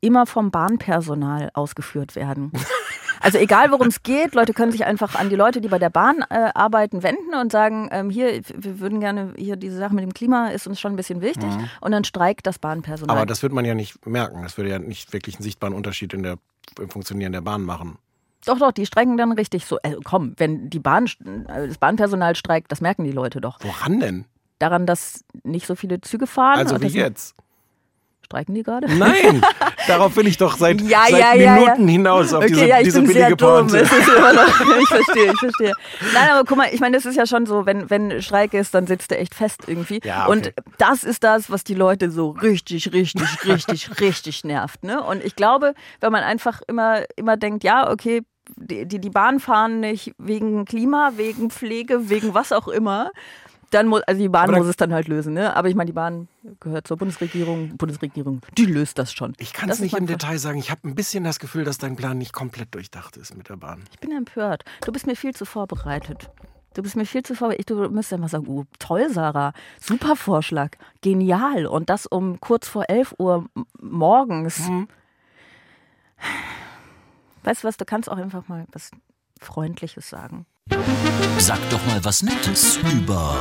immer 0.00 0.26
vom 0.26 0.50
Bahnpersonal 0.50 1.50
ausgeführt 1.54 2.16
werden. 2.16 2.52
Also 3.20 3.38
egal, 3.38 3.70
worum 3.70 3.88
es 3.88 4.02
geht, 4.02 4.34
Leute 4.34 4.54
können 4.54 4.72
sich 4.72 4.84
einfach 4.84 5.14
an 5.14 5.28
die 5.28 5.36
Leute, 5.36 5.60
die 5.60 5.68
bei 5.68 5.78
der 5.78 5.90
Bahn 5.90 6.24
äh, 6.30 6.50
arbeiten, 6.54 7.02
wenden 7.02 7.34
und 7.40 7.52
sagen, 7.52 7.88
ähm, 7.92 8.10
hier, 8.10 8.40
wir 8.54 8.80
würden 8.80 9.00
gerne, 9.00 9.34
hier 9.36 9.56
diese 9.56 9.76
Sache 9.76 9.94
mit 9.94 10.02
dem 10.02 10.14
Klima 10.14 10.48
ist 10.48 10.66
uns 10.66 10.80
schon 10.80 10.94
ein 10.94 10.96
bisschen 10.96 11.20
wichtig 11.20 11.50
mhm. 11.50 11.68
und 11.80 11.92
dann 11.92 12.04
streikt 12.04 12.46
das 12.46 12.58
Bahnpersonal. 12.58 13.16
Aber 13.16 13.26
das 13.26 13.42
wird 13.42 13.52
man 13.52 13.64
ja 13.64 13.74
nicht 13.74 14.06
merken. 14.06 14.42
Das 14.42 14.56
würde 14.56 14.70
ja 14.70 14.78
nicht 14.78 15.12
wirklich 15.12 15.36
einen 15.36 15.42
sichtbaren 15.42 15.74
Unterschied 15.74 16.14
in 16.14 16.22
der, 16.22 16.38
im 16.78 16.88
Funktionieren 16.88 17.32
der 17.32 17.42
Bahn 17.42 17.62
machen. 17.62 17.98
Doch, 18.46 18.58
doch, 18.58 18.72
die 18.72 18.86
streiken 18.86 19.16
dann 19.18 19.32
richtig 19.32 19.66
so. 19.66 19.78
Also 19.82 20.00
komm, 20.02 20.34
wenn 20.38 20.70
die 20.70 20.78
Bahn, 20.78 21.04
äh, 21.06 21.68
das 21.68 21.78
Bahnpersonal 21.78 22.36
streikt, 22.36 22.72
das 22.72 22.80
merken 22.80 23.04
die 23.04 23.12
Leute 23.12 23.40
doch. 23.40 23.58
Woran 23.60 24.00
denn? 24.00 24.24
Daran, 24.58 24.86
dass 24.86 25.24
nicht 25.42 25.66
so 25.66 25.74
viele 25.74 26.00
Züge 26.00 26.26
fahren. 26.26 26.58
Also 26.58 26.80
wie 26.80 26.86
jetzt? 26.86 27.34
Streiken 28.30 28.54
die 28.54 28.62
gerade? 28.62 28.86
Nein, 28.96 29.42
darauf 29.88 30.14
will 30.14 30.28
ich 30.28 30.36
doch 30.36 30.56
seit, 30.56 30.80
ja, 30.82 31.00
seit 31.10 31.18
ja, 31.18 31.34
ja, 31.34 31.54
Minuten 31.54 31.88
hinaus 31.88 32.32
auf 32.32 32.44
okay, 32.44 32.52
diese, 32.52 32.66
ja, 32.66 32.80
diese 32.80 33.02
billige 33.02 33.34
Pointe. 33.34 33.80
ich 34.82 34.88
verstehe, 34.88 35.32
ich 35.32 35.38
verstehe. 35.40 35.72
Nein, 36.14 36.30
aber 36.30 36.44
guck 36.44 36.56
mal, 36.56 36.68
ich 36.72 36.78
meine, 36.78 36.96
das 36.96 37.06
ist 37.06 37.16
ja 37.16 37.26
schon 37.26 37.44
so, 37.46 37.66
wenn, 37.66 37.90
wenn 37.90 38.22
Streik 38.22 38.54
ist, 38.54 38.72
dann 38.72 38.86
sitzt 38.86 39.10
er 39.10 39.18
echt 39.18 39.34
fest 39.34 39.62
irgendwie. 39.66 39.98
Ja, 40.04 40.28
okay. 40.28 40.30
Und 40.30 40.52
das 40.78 41.02
ist 41.02 41.24
das, 41.24 41.50
was 41.50 41.64
die 41.64 41.74
Leute 41.74 42.12
so 42.12 42.30
richtig, 42.30 42.92
richtig, 42.92 43.44
richtig, 43.44 43.90
richtig 44.00 44.44
nervt. 44.44 44.84
Ne? 44.84 45.02
Und 45.02 45.24
ich 45.24 45.34
glaube, 45.34 45.74
wenn 45.98 46.12
man 46.12 46.22
einfach 46.22 46.60
immer, 46.68 47.02
immer 47.16 47.36
denkt, 47.36 47.64
ja, 47.64 47.90
okay, 47.90 48.22
die, 48.54 48.86
die, 48.86 49.00
die 49.00 49.10
Bahn 49.10 49.40
fahren 49.40 49.80
nicht 49.80 50.12
wegen 50.18 50.66
Klima, 50.66 51.14
wegen 51.16 51.50
Pflege, 51.50 52.08
wegen 52.10 52.32
was 52.32 52.52
auch 52.52 52.68
immer, 52.68 53.10
dann 53.70 53.86
muss, 53.86 54.02
also 54.02 54.20
die 54.20 54.28
Bahn 54.28 54.50
muss 54.50 54.66
es 54.66 54.76
dann 54.76 54.92
halt 54.92 55.08
lösen, 55.08 55.32
ne? 55.34 55.56
Aber 55.56 55.68
ich 55.68 55.74
meine, 55.74 55.86
die 55.86 55.92
Bahn 55.92 56.28
gehört 56.58 56.86
zur 56.86 56.96
Bundesregierung. 56.96 57.76
Bundesregierung, 57.76 58.40
die 58.58 58.66
löst 58.66 58.98
das 58.98 59.12
schon. 59.12 59.34
Ich 59.38 59.52
kann 59.52 59.70
es 59.70 59.80
nicht 59.80 59.96
im 59.96 60.06
Detail 60.06 60.38
sagen. 60.38 60.58
Ich 60.58 60.70
habe 60.70 60.88
ein 60.88 60.94
bisschen 60.94 61.24
das 61.24 61.38
Gefühl, 61.38 61.64
dass 61.64 61.78
dein 61.78 61.96
Plan 61.96 62.18
nicht 62.18 62.32
komplett 62.32 62.74
durchdacht 62.74 63.16
ist 63.16 63.36
mit 63.36 63.48
der 63.48 63.56
Bahn. 63.56 63.84
Ich 63.92 64.00
bin 64.00 64.12
empört. 64.12 64.64
Du 64.84 64.92
bist 64.92 65.06
mir 65.06 65.16
viel 65.16 65.34
zu 65.34 65.44
vorbereitet. 65.44 66.30
Du 66.74 66.82
bist 66.82 66.96
mir 66.96 67.06
viel 67.06 67.22
zu 67.22 67.34
vorbereitet. 67.34 67.70
Du 67.70 67.88
müsstest 67.88 68.14
einfach 68.14 68.28
sagen, 68.28 68.46
oh, 68.48 68.64
toll, 68.78 69.08
Sarah. 69.10 69.52
Super 69.80 70.16
Vorschlag. 70.16 70.72
Genial. 71.00 71.66
Und 71.66 71.90
das 71.90 72.06
um 72.06 72.40
kurz 72.40 72.68
vor 72.68 72.88
11 72.88 73.14
Uhr 73.18 73.46
morgens. 73.80 74.68
Mhm. 74.68 74.88
Weißt 77.44 77.62
du 77.62 77.68
was, 77.68 77.76
du 77.76 77.84
kannst 77.84 78.10
auch 78.10 78.18
einfach 78.18 78.48
mal 78.48 78.66
was 78.72 78.90
Freundliches 79.40 80.08
sagen. 80.08 80.46
Sag 81.38 81.58
doch 81.70 81.84
mal 81.86 82.04
was 82.04 82.22
Nettes 82.22 82.78
über. 82.92 83.36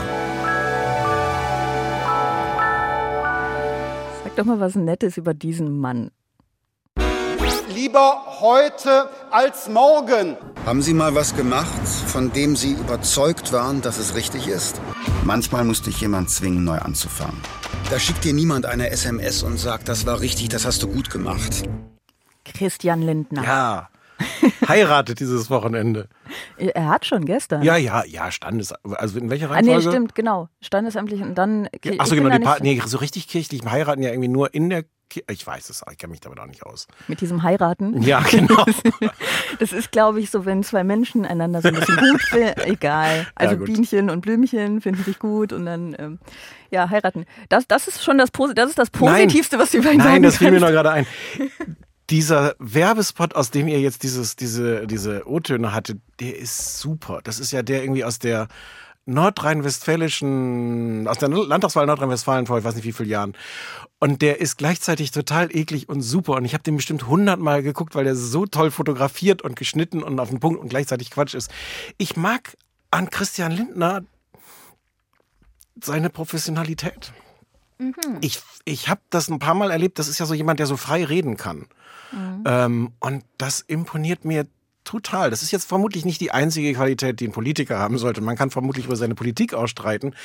Sag 4.24 4.36
doch 4.36 4.46
mal 4.46 4.60
was 4.60 4.76
Nettes 4.76 5.18
über 5.18 5.34
diesen 5.34 5.80
Mann. 5.80 6.12
Lieber 7.74 8.24
heute 8.42 9.10
als 9.32 9.70
morgen. 9.70 10.38
Haben 10.66 10.82
Sie 10.82 10.94
mal 10.94 11.16
was 11.16 11.36
gemacht, 11.36 11.88
von 12.08 12.32
dem 12.34 12.56
Sie 12.56 12.74
überzeugt 12.74 13.54
waren, 13.54 13.82
dass 13.82 13.98
es 13.98 14.16
richtig 14.16 14.48
ist? 14.48 14.82
Manchmal 15.24 15.64
musste 15.64 15.90
ich 15.90 16.02
jemand 16.02 16.30
zwingen, 16.30 16.64
neu 16.64 16.78
anzufangen. 16.78 17.40
Da 17.90 18.00
schickt 18.00 18.24
dir 18.24 18.34
niemand 18.34 18.66
eine 18.66 18.90
SMS 18.90 19.44
und 19.44 19.58
sagt, 19.58 19.88
das 19.88 20.06
war 20.06 20.20
richtig, 20.20 20.50
das 20.50 20.66
hast 20.66 20.84
du 20.84 20.88
gut 20.88 21.10
gemacht. 21.10 21.64
Christian 22.44 23.02
Lindner. 23.02 23.44
Ja 23.44 23.90
heiratet 24.68 25.20
dieses 25.20 25.50
Wochenende. 25.50 26.08
Er 26.58 26.88
hat 26.88 27.06
schon 27.06 27.26
gestern. 27.26 27.64
Ja, 27.64 27.78
ja, 27.78 28.04
ja, 28.06 28.32
Standes. 28.32 28.74
Also 28.84 29.20
in 29.20 29.30
welcher 29.30 29.50
Reihenfolge? 29.50 29.82
Ah, 29.82 29.90
nee, 29.90 29.90
stimmt, 29.90 30.16
genau. 30.16 30.50
Standesamtlich 30.62 31.22
und 31.22 31.36
dann. 31.36 31.70
Achso, 31.98 32.16
genau. 32.16 32.36
Die 32.36 32.44
pa 32.44 32.58
nee, 32.62 32.82
so 32.86 32.98
richtig 32.98 33.28
kirchlich 33.28 33.62
heiraten 33.66 34.02
ja 34.02 34.10
irgendwie 34.10 34.30
nur 34.30 34.54
in 34.54 34.70
der 34.70 34.84
ich 35.28 35.46
weiß 35.46 35.70
es, 35.70 35.84
ich 35.92 35.98
kenne 35.98 36.12
mich 36.12 36.20
damit 36.20 36.40
auch 36.40 36.46
nicht 36.46 36.64
aus. 36.64 36.88
Mit 37.08 37.22
diesem 37.22 37.44
Heiraten? 37.44 38.02
Ja, 38.02 38.20
genau. 38.20 38.64
das 39.60 39.74
ist, 39.74 39.92
glaube 39.92 40.20
ich, 40.20 40.30
so, 40.30 40.46
wenn 40.46 40.64
zwei 40.64 40.84
Menschen 40.84 41.26
einander 41.26 41.62
so 41.62 41.70
ein 41.70 41.76
bisschen 41.76 41.98
gut 41.98 42.22
finden. 42.22 42.62
Egal. 42.62 43.26
Also 43.36 43.56
ja, 43.56 43.64
Bienchen 43.64 44.10
und 44.10 44.22
Blümchen 44.22 44.82
finden 44.82 45.04
sich 45.04 45.18
gut 45.18 45.54
und 45.54 45.66
dann, 45.66 45.96
ähm, 45.98 46.20
ja, 46.72 46.90
heiraten. 46.90 47.26
Das, 47.48 47.68
das 47.68 47.88
ist 47.88 48.04
schon 48.04 48.18
das, 48.18 48.30
das, 48.54 48.70
ist 48.70 48.78
das 48.78 48.90
Positivste, 48.90 49.56
Nein. 49.56 49.64
was 49.64 49.72
die 49.72 49.80
beiden 49.80 49.98
Nein, 49.98 50.06
sagen 50.06 50.14
Nein, 50.14 50.24
das 50.24 50.38
fiel 50.38 50.52
mir 50.52 50.60
noch 50.60 50.70
gerade 50.70 50.92
ein 50.92 51.08
dieser 52.10 52.56
Werbespot, 52.60 53.36
aus 53.36 53.52
dem 53.52 53.68
ihr 53.68 53.80
jetzt 53.80 54.04
dieses, 54.04 54.36
diese, 54.36 54.88
diese 54.88 55.28
O-Töne 55.28 55.74
hattet, 55.74 56.00
der 56.20 56.38
ist 56.38 56.80
super. 56.80 57.20
Das 57.24 57.40
ist 57.40 57.52
ja 57.52 57.62
der 57.62 57.84
irgendwie 57.84 58.04
aus 58.04 58.20
der 58.20 58.48
nordrhein-westfälischen, 59.06 61.08
aus 61.08 61.18
der 61.18 61.30
Landtagswahl 61.30 61.86
Nordrhein-Westfalen 61.86 62.46
vor, 62.46 62.60
ich 62.60 62.64
weiß 62.64 62.76
nicht 62.76 62.86
wie 62.86 62.94
vielen 62.94 63.10
Jahren. 63.10 63.34
Und 64.00 64.22
der 64.22 64.40
ist 64.40 64.58
gleichzeitig 64.58 65.12
total 65.12 65.56
eklig 65.56 65.90
und 65.90 66.02
super. 66.02 66.34
Und 66.34 66.46
ich 66.46 66.54
habe 66.54 66.64
den 66.64 66.78
bestimmt 66.78 67.08
hundertmal 67.08 67.64
geguckt, 67.64 67.96
weil 67.96 68.06
der 68.06 68.16
so 68.16 68.46
toll 68.46 68.72
fotografiert 68.72 69.42
und 69.42 69.56
geschnitten 69.56 70.04
und 70.04 70.20
auf 70.20 70.30
den 70.30 70.40
Punkt 70.40 70.60
und 70.60 70.70
gleichzeitig 70.70 71.12
Quatsch 71.12 71.34
ist. 71.34 71.52
Ich 71.98 72.16
mag 72.16 72.56
an 72.92 73.10
Christian 73.10 73.52
Lindner 73.52 74.04
seine 75.82 76.10
Professionalität. 76.10 77.12
Mhm. 77.78 77.94
Ich, 78.22 78.42
ich 78.66 78.90
habe 78.90 79.02
das 79.10 79.30
ein 79.30 79.40
paar 79.40 79.56
Mal 79.56 79.72
erlebt. 79.72 80.00
Das 80.00 80.08
ist 80.08 80.20
ja 80.20 80.26
so 80.26 80.34
jemand, 80.34 80.60
der 80.60 80.68
so 80.68 80.78
frei 80.78 81.04
reden 81.04 81.38
kann. 81.38 81.68
Mhm. 82.12 82.44
Ähm, 82.46 82.92
und 83.00 83.24
das 83.38 83.62
imponiert 83.62 84.26
mir 84.26 84.46
total. 84.90 85.30
Das 85.30 85.44
ist 85.44 85.52
jetzt 85.52 85.68
vermutlich 85.68 86.04
nicht 86.04 86.20
die 86.20 86.32
einzige 86.32 86.74
Qualität, 86.74 87.20
die 87.20 87.28
ein 87.28 87.32
Politiker 87.32 87.78
haben 87.78 88.00
sollte. 88.00 88.22
Man 88.22 88.36
kann 88.36 88.50
vermutlich 88.50 88.86
über 88.86 88.96
seine 88.96 89.14
Politik 89.14 89.54
ausstreiten. 89.54 90.16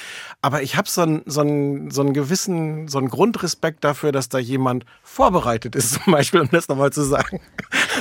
Aber 0.41 0.62
ich 0.62 0.76
habe 0.76 0.89
so 0.89 1.03
einen, 1.03 1.22
so, 1.26 1.43
so 1.91 2.12
gewissen, 2.12 2.89
so 2.89 2.99
einen 2.99 3.11
Grundrespekt 3.11 3.85
dafür, 3.85 4.11
dass 4.11 4.30
da 4.30 4.39
jemand 4.39 4.87
vorbereitet 5.15 5.77
ist, 5.77 5.95
zum 6.05 6.12
Beispiel, 6.12 6.41
um 6.41 6.49
das 6.51 6.69
nochmal 6.69 6.93
zu 6.93 7.03
sagen. 7.03 7.41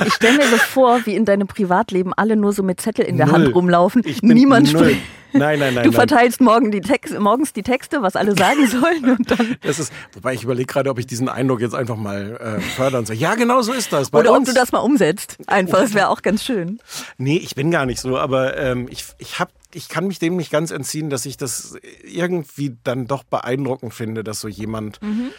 Ich 0.06 0.14
stelle 0.14 0.38
mir 0.38 0.48
so 0.48 0.56
vor, 0.56 1.06
wie 1.06 1.14
in 1.14 1.24
deinem 1.24 1.46
Privatleben 1.46 2.12
alle 2.12 2.36
nur 2.36 2.52
so 2.52 2.62
mit 2.62 2.80
Zettel 2.80 3.04
in 3.04 3.16
der 3.16 3.26
null. 3.26 3.34
Hand 3.34 3.54
rumlaufen. 3.54 4.02
Niemand 4.22 4.68
spricht. 4.68 5.00
Nein, 5.34 5.58
nein, 5.58 5.74
nein. 5.74 5.84
Du 5.84 5.90
nein. 5.90 5.92
verteilst 5.92 6.40
morgen 6.40 6.70
die 6.70 6.80
Text, 6.80 7.18
morgens 7.18 7.52
die 7.52 7.64
Texte, 7.64 8.02
was 8.02 8.14
alle 8.14 8.36
sagen 8.36 8.68
sollen 8.68 9.04
und 9.18 9.30
dann. 9.30 9.56
Das 9.62 9.80
ist, 9.80 9.92
wobei 10.12 10.34
ich 10.34 10.44
überlege 10.44 10.66
gerade, 10.66 10.90
ob 10.90 10.98
ich 10.98 11.06
diesen 11.06 11.28
Eindruck 11.28 11.60
jetzt 11.60 11.74
einfach 11.74 11.96
mal 11.96 12.36
äh, 12.36 12.60
fördern 12.60 13.04
sage, 13.04 13.18
ja, 13.18 13.34
genau 13.34 13.60
so 13.62 13.72
ist 13.72 13.92
das. 13.92 14.10
Bei 14.10 14.20
Oder 14.20 14.32
uns. 14.32 14.48
ob 14.48 14.54
du 14.54 14.60
das 14.60 14.70
mal 14.70 14.78
umsetzt. 14.78 15.38
Einfach, 15.46 15.80
das 15.80 15.94
wäre 15.94 16.08
auch 16.08 16.22
ganz 16.22 16.44
schön. 16.44 16.78
Nee, 17.18 17.36
ich 17.36 17.56
bin 17.56 17.70
gar 17.72 17.84
nicht 17.84 18.00
so, 18.00 18.16
aber 18.16 18.56
ähm, 18.56 18.86
ich, 18.90 19.06
ich 19.18 19.40
habe 19.40 19.50
ich 19.72 19.88
kann 19.88 20.06
mich 20.06 20.20
dem 20.20 20.36
nicht 20.36 20.52
ganz 20.52 20.70
entziehen, 20.70 21.10
dass 21.10 21.26
ich 21.26 21.36
das 21.36 21.76
irgendwie 22.04 22.76
dann 22.84 23.08
doch 23.08 23.24
beeindruckend 23.24 23.92
finde, 23.92 24.22
dass 24.22 24.40
so 24.40 24.46
jemand 24.46 25.02
mhm. 25.02 25.30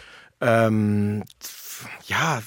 ähm, 0.42 1.24
ja, 2.06 2.42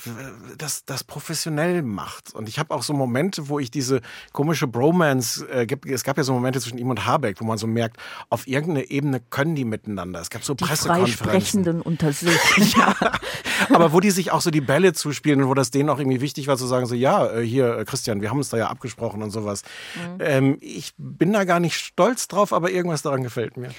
das, 0.57 0.85
das 0.85 1.03
professionell 1.03 1.81
macht. 1.81 2.33
Und 2.33 2.49
ich 2.49 2.59
habe 2.59 2.73
auch 2.73 2.83
so 2.83 2.93
Momente, 2.93 3.49
wo 3.49 3.59
ich 3.59 3.71
diese 3.71 4.01
komische 4.33 4.67
Bromance, 4.67 5.47
äh, 5.49 5.67
es 5.87 6.03
gab 6.03 6.17
ja 6.17 6.23
so 6.23 6.33
Momente 6.33 6.59
zwischen 6.59 6.77
ihm 6.77 6.89
und 6.89 7.05
Habeck, 7.05 7.39
wo 7.41 7.45
man 7.45 7.57
so 7.57 7.67
merkt, 7.67 7.97
auf 8.29 8.47
irgendeiner 8.47 8.89
Ebene 8.89 9.19
können 9.19 9.55
die 9.55 9.65
miteinander. 9.65 10.19
Es 10.19 10.29
gab 10.29 10.43
so 10.43 10.53
die 10.53 10.63
Pressekonferenzen. 10.63 11.25
Freisprechenden 11.25 11.81
unter 11.81 12.13
sich. 12.13 12.39
ja. 12.75 12.95
Aber 13.69 13.93
wo 13.93 13.99
die 13.99 14.11
sich 14.11 14.31
auch 14.31 14.41
so 14.41 14.51
die 14.51 14.61
Bälle 14.61 14.93
zuspielen 14.93 15.43
und 15.43 15.49
wo 15.49 15.53
das 15.53 15.71
denen 15.71 15.89
auch 15.89 15.99
irgendwie 15.99 16.21
wichtig 16.21 16.47
war 16.47 16.57
zu 16.57 16.67
sagen, 16.67 16.85
so 16.85 16.95
ja, 16.95 17.27
äh, 17.27 17.41
hier, 17.45 17.77
äh, 17.77 17.85
Christian, 17.85 18.21
wir 18.21 18.29
haben 18.29 18.37
uns 18.37 18.49
da 18.49 18.57
ja 18.57 18.67
abgesprochen 18.67 19.21
und 19.21 19.31
sowas. 19.31 19.63
Mhm. 19.95 20.17
Ähm, 20.19 20.57
ich 20.61 20.93
bin 20.97 21.33
da 21.33 21.43
gar 21.43 21.59
nicht 21.59 21.75
stolz 21.77 22.27
drauf, 22.27 22.53
aber 22.53 22.71
irgendwas 22.71 23.01
daran 23.01 23.23
gefällt 23.23 23.57
mir. 23.57 23.69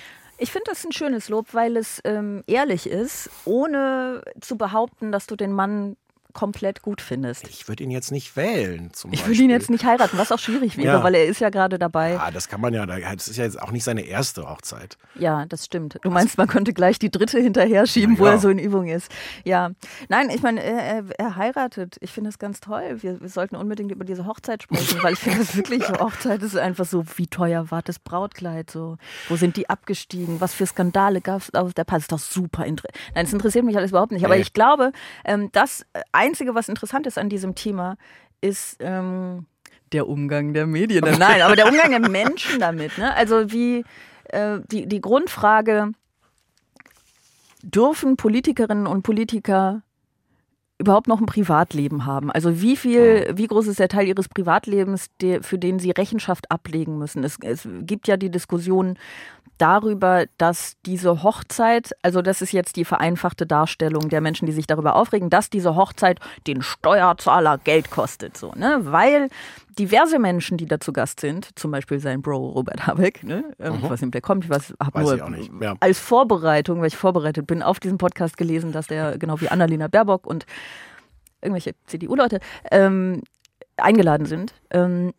Ich 0.43 0.53
finde 0.53 0.71
das 0.71 0.87
ein 0.87 0.93
schönes 0.93 1.29
Lob, 1.29 1.53
weil 1.53 1.77
es 1.77 2.01
ähm, 2.05 2.43
ehrlich 2.47 2.89
ist, 2.89 3.29
ohne 3.45 4.23
zu 4.41 4.57
behaupten, 4.57 5.13
dass 5.13 5.27
du 5.27 5.37
den 5.37 5.53
Mann 5.53 5.99
komplett 6.33 6.83
gut 6.83 7.01
findest. 7.01 7.49
Ich 7.49 7.69
würde 7.69 7.85
ihn 7.85 7.91
jetzt 7.91 8.11
nicht 8.11 8.37
wählen, 8.37 8.93
zum 8.93 9.13
Ich 9.13 9.27
würde 9.27 9.43
ihn 9.43 9.51
jetzt 9.51 9.71
nicht 9.71 9.85
heiraten, 9.85 10.19
was 10.19 10.33
auch 10.33 10.39
schwierig 10.39 10.77
wäre, 10.77 10.99
ja. 10.99 11.03
weil 11.03 11.15
er 11.15 11.27
ist 11.27 11.41
ja 11.41 11.51
gerade 11.51 11.79
dabei. 11.79 12.13
Ja, 12.13 12.31
das 12.31 12.49
kann 12.49 12.61
man 12.61 12.75
ja, 12.75 12.87
das 12.87 13.29
ist 13.29 13.37
ja 13.37 13.45
jetzt 13.45 13.61
auch 13.61 13.71
nicht 13.71 13.85
seine 13.85 14.03
erste 14.03 14.49
Hochzeit. 14.49 14.97
Ja, 15.15 15.47
das 15.47 15.65
stimmt. 15.65 15.99
Du 16.03 16.11
meinst, 16.11 16.39
man 16.39 16.49
könnte 16.49 16.73
gleich 16.73 16.99
die 16.99 17.11
dritte 17.11 17.39
hinterher 17.39 17.87
schieben, 17.87 18.15
ja. 18.15 18.21
wo 18.21 18.25
er 18.27 18.39
so 18.39 18.49
in 18.49 18.59
Übung 18.59 18.89
ist. 18.89 19.11
Ja. 19.45 19.71
Nein, 20.09 20.31
ich 20.31 20.43
meine, 20.43 20.63
er, 20.63 21.05
er, 21.19 21.37
heiratet. 21.37 21.97
Ich 22.01 22.13
finde 22.13 22.29
das 22.29 22.39
ganz 22.39 22.61
toll. 22.61 22.99
Wir, 23.01 23.21
wir, 23.21 23.29
sollten 23.29 23.57
unbedingt 23.57 23.93
über 23.93 24.05
diese 24.05 24.27
Hochzeit 24.27 24.63
sprechen, 24.63 25.03
weil 25.03 25.15
ich 25.15 25.19
finde 25.19 25.39
das 25.39 25.57
wirklich, 25.57 25.89
Hochzeit 26.01 26.43
ist 26.43 26.57
einfach 26.57 26.85
so, 26.85 27.05
wie 27.17 27.27
teuer 27.27 27.71
war 27.71 27.83
das 27.83 27.99
Brautkleid? 27.99 28.71
So, 28.71 28.97
wo 29.29 29.37
sind 29.37 29.57
die 29.57 29.69
abgestiegen? 29.69 30.41
Was 30.41 30.55
für 30.55 30.67
Skandale 30.67 31.21
gab 31.21 31.43
es 31.43 31.55
aus 31.55 31.75
der 31.75 31.85
Pass? 31.85 32.03
Ist 32.03 32.13
doch 32.13 32.19
super 32.19 32.65
interessant. 32.65 32.95
Nein, 33.15 33.27
es 33.27 33.33
interessiert 33.33 33.65
mich 33.65 33.77
alles 33.77 33.91
überhaupt 33.91 34.13
nicht. 34.13 34.25
Aber 34.25 34.37
ich 34.37 34.53
glaube, 34.53 34.93
ähm, 35.25 35.51
dass 35.53 35.85
Einzige, 36.21 36.55
was 36.55 36.69
interessant 36.69 37.07
ist 37.07 37.19
an 37.19 37.29
diesem 37.29 37.55
Thema, 37.55 37.97
ist 38.41 38.77
ähm, 38.81 39.47
der 39.93 40.07
Umgang 40.07 40.53
der 40.53 40.67
Medien. 40.67 41.05
Nein, 41.19 41.43
aber 41.43 41.57
der 41.57 41.67
Umgang 41.67 41.91
der 41.91 42.09
Menschen 42.11 42.61
damit. 42.61 42.99
Ne? 42.99 43.15
Also 43.15 43.51
wie 43.51 43.85
äh, 44.25 44.59
die, 44.71 44.87
die 44.87 45.01
Grundfrage, 45.01 45.93
dürfen 47.63 48.17
Politikerinnen 48.17 48.87
und 48.87 49.03
Politiker 49.03 49.83
überhaupt 50.81 51.07
noch 51.07 51.21
ein 51.21 51.27
Privatleben 51.27 52.07
haben? 52.07 52.33
Also 52.33 52.61
wie 52.61 52.77
viel, 52.77 53.31
wie 53.35 53.47
groß 53.47 53.69
ist 53.69 53.79
der 53.79 53.89
Teil 53.89 54.09
ihres 54.09 54.29
Privatlebens, 54.29 55.07
der, 55.21 55.43
für 55.43 55.59
den 55.59 55.79
sie 55.79 55.91
Rechenschaft 55.91 56.51
ablegen 56.51 56.99
müssen? 56.99 57.23
Es, 57.23 57.37
es 57.43 57.69
gibt 57.83 58.09
ja 58.09 58.17
die 58.17 58.31
Diskussion, 58.31 58.97
darüber, 59.61 60.25
dass 60.39 60.77
diese 60.87 61.23
Hochzeit, 61.23 61.93
also 62.03 62.23
das 62.23 62.41
ist 62.41 62.53
jetzt 62.53 62.77
die 62.77 62.85
vereinfachte 62.85 63.47
Darstellung 63.47 64.09
der 64.09 64.21
Menschen, 64.21 64.47
die 64.47 64.53
sich 64.53 64.67
darüber 64.67 64.97
aufregen, 64.97 65.29
dass 65.29 65.51
diese 65.51 65.77
Hochzeit 65.77 66.19
den 66.47 66.63
Steuerzahler 66.63 67.59
Geld 67.59 67.91
kostet, 67.91 68.37
so, 68.37 68.53
ne? 68.57 68.79
Weil 68.83 69.29
diverse 69.79 70.19
Menschen, 70.19 70.59
die 70.59 70.67
da 70.67 70.81
zu 70.81 70.93
Gast 70.93 71.21
sind, 71.21 71.49
zum 71.59 71.71
Beispiel 71.71 72.01
sein 72.01 72.23
Bro 72.23 72.51
Robert 72.51 72.87
Habeck, 72.87 73.23
ne? 73.23 73.45
Ähm, 73.59 73.75
mhm. 73.75 73.79
Ich 73.83 73.91
weiß 73.91 74.01
nicht, 74.01 74.09
ob 74.09 74.13
der 74.13 74.21
kommt, 74.21 74.45
ich 74.45 74.51
weiß, 74.51 74.75
habe 74.83 75.01
nur 75.01 75.63
ja. 75.63 75.77
als 75.81 75.99
Vorbereitung, 75.99 76.81
weil 76.81 76.89
ich 76.89 76.97
vorbereitet 76.97 77.47
bin, 77.47 77.63
auf 77.63 77.81
diesen 77.81 77.99
Podcast 77.99 78.37
gelesen, 78.37 78.73
dass 78.73 78.87
der 78.87 79.19
genau 79.19 79.41
wie 79.41 79.49
Annalena 79.49 79.89
Baerbock 79.89 80.27
und 80.27 80.47
irgendwelche 81.41 81.75
CDU-Leute 81.87 82.41
ähm, 82.71 83.23
eingeladen 83.77 84.27
sind. 84.27 84.55
Ähm, 84.71 85.13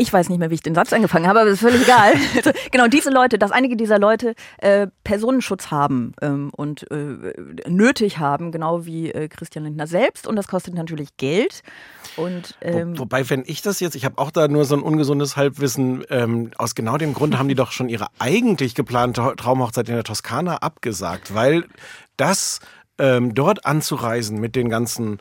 ich 0.00 0.12
weiß 0.12 0.30
nicht 0.30 0.38
mehr, 0.38 0.50
wie 0.50 0.54
ich 0.54 0.62
den 0.62 0.74
Satz 0.74 0.92
angefangen 0.92 1.26
habe, 1.26 1.40
aber 1.40 1.50
das 1.50 1.62
ist 1.62 1.68
völlig 1.68 1.82
egal. 1.82 2.14
genau, 2.72 2.88
diese 2.88 3.10
Leute, 3.10 3.38
dass 3.38 3.50
einige 3.50 3.76
dieser 3.76 3.98
Leute 3.98 4.34
äh, 4.58 4.86
Personenschutz 5.04 5.70
haben 5.70 6.14
ähm, 6.22 6.50
und 6.56 6.90
äh, 6.90 7.34
nötig 7.68 8.18
haben, 8.18 8.50
genau 8.50 8.86
wie 8.86 9.10
äh, 9.10 9.28
Christian 9.28 9.64
Lindner 9.64 9.86
selbst. 9.86 10.26
Und 10.26 10.36
das 10.36 10.48
kostet 10.48 10.74
natürlich 10.74 11.16
Geld. 11.18 11.62
Und, 12.16 12.56
ähm, 12.62 12.96
Wo, 12.96 13.02
wobei, 13.02 13.28
wenn 13.28 13.44
ich 13.46 13.60
das 13.60 13.80
jetzt, 13.80 13.94
ich 13.94 14.06
habe 14.06 14.16
auch 14.18 14.30
da 14.30 14.48
nur 14.48 14.64
so 14.64 14.74
ein 14.74 14.82
ungesundes 14.82 15.36
Halbwissen, 15.36 16.04
ähm, 16.08 16.50
aus 16.56 16.74
genau 16.74 16.96
dem 16.96 17.12
Grund 17.12 17.38
haben 17.38 17.48
die 17.48 17.54
doch 17.54 17.72
schon 17.72 17.90
ihre 17.90 18.06
eigentlich 18.18 18.74
geplante 18.74 19.34
Traumhochzeit 19.36 19.88
in 19.88 19.96
der 19.96 20.04
Toskana 20.04 20.56
abgesagt, 20.56 21.34
weil 21.34 21.64
das 22.16 22.60
ähm, 22.98 23.34
dort 23.34 23.66
anzureisen 23.66 24.40
mit 24.40 24.56
den 24.56 24.70
ganzen 24.70 25.20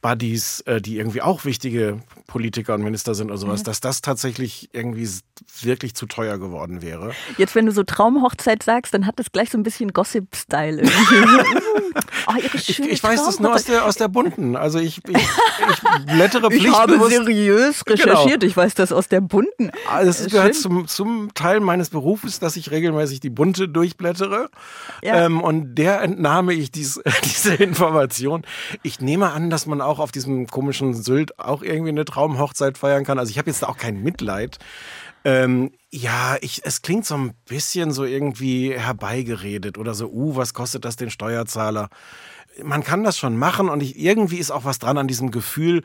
Buddies, 0.00 0.60
äh, 0.60 0.80
die 0.80 0.96
irgendwie 0.96 1.22
auch 1.22 1.44
wichtige 1.44 2.02
Politiker 2.26 2.74
und 2.74 2.82
Minister 2.82 3.14
sind 3.14 3.28
oder 3.28 3.38
sowas, 3.38 3.60
mhm. 3.60 3.64
dass 3.64 3.80
das 3.80 4.00
tatsächlich 4.00 4.70
irgendwie 4.72 5.08
wirklich 5.62 5.94
zu 5.94 6.06
teuer 6.06 6.38
geworden 6.38 6.82
wäre. 6.82 7.12
Jetzt, 7.36 7.54
wenn 7.54 7.66
du 7.66 7.72
so 7.72 7.82
Traumhochzeit 7.82 8.62
sagst, 8.62 8.94
dann 8.94 9.06
hat 9.06 9.18
das 9.18 9.32
gleich 9.32 9.50
so 9.50 9.58
ein 9.58 9.62
bisschen 9.62 9.92
Gossip-Style 9.92 10.82
irgendwie. 10.82 11.60
oh, 12.26 12.34
ich, 12.54 12.80
ich 12.80 13.02
weiß 13.02 13.24
das 13.24 13.40
nur 13.40 13.54
aus 13.54 13.64
der, 13.64 13.84
aus 13.84 13.96
der 13.96 14.08
bunten. 14.08 14.56
Also 14.56 14.78
ich, 14.78 15.00
ich, 15.08 15.16
ich 15.16 16.06
blättere 16.06 16.52
Ich 16.60 16.68
habe 16.68 16.98
seriös 17.08 17.84
genau. 17.84 18.02
recherchiert, 18.02 18.40
genau. 18.40 18.50
ich 18.50 18.56
weiß 18.56 18.74
das 18.74 18.92
aus 18.92 19.08
der 19.08 19.20
bunten. 19.20 19.70
Also 19.88 20.10
es 20.10 20.30
gehört 20.30 20.54
zum, 20.54 20.86
zum 20.86 21.32
Teil 21.34 21.60
meines 21.60 21.90
Berufes, 21.90 22.38
dass 22.38 22.56
ich 22.56 22.70
regelmäßig 22.70 23.20
die 23.20 23.30
bunte 23.30 23.68
durchblättere. 23.68 24.50
Ja. 25.02 25.26
Ähm, 25.26 25.40
und 25.40 25.74
der 25.76 26.02
entnahme 26.02 26.52
ich 26.52 26.70
dies, 26.70 27.00
diese 27.24 27.54
Information. 27.54 28.42
Ich 28.82 29.00
nehme 29.00 29.32
an, 29.32 29.50
dass 29.50 29.66
man 29.66 29.80
auch 29.80 29.98
auf 29.98 30.12
diesem 30.12 30.46
komischen 30.46 30.94
Sylt 30.94 31.38
auch 31.38 31.62
irgendwie 31.62 31.90
eine 31.90 32.04
Traumhochzeit 32.04 32.78
feiern 32.78 33.04
kann. 33.04 33.18
Also 33.18 33.30
ich 33.30 33.38
habe 33.38 33.50
jetzt 33.50 33.66
auch 33.66 33.76
kein 33.76 34.02
Mitleid. 34.02 34.58
Ähm, 35.24 35.72
ja, 35.90 36.36
ich, 36.40 36.62
es 36.64 36.82
klingt 36.82 37.04
so 37.04 37.16
ein 37.16 37.34
bisschen 37.46 37.92
so 37.92 38.04
irgendwie 38.04 38.72
herbeigeredet 38.72 39.76
oder 39.76 39.94
so, 39.94 40.08
uh, 40.08 40.36
was 40.36 40.54
kostet 40.54 40.84
das 40.84 40.96
den 40.96 41.10
Steuerzahler? 41.10 41.90
Man 42.62 42.82
kann 42.82 43.04
das 43.04 43.18
schon 43.18 43.36
machen 43.36 43.68
und 43.68 43.82
ich, 43.82 43.98
irgendwie 43.98 44.38
ist 44.38 44.50
auch 44.50 44.64
was 44.64 44.78
dran 44.78 44.98
an 44.98 45.08
diesem 45.08 45.30
Gefühl, 45.30 45.82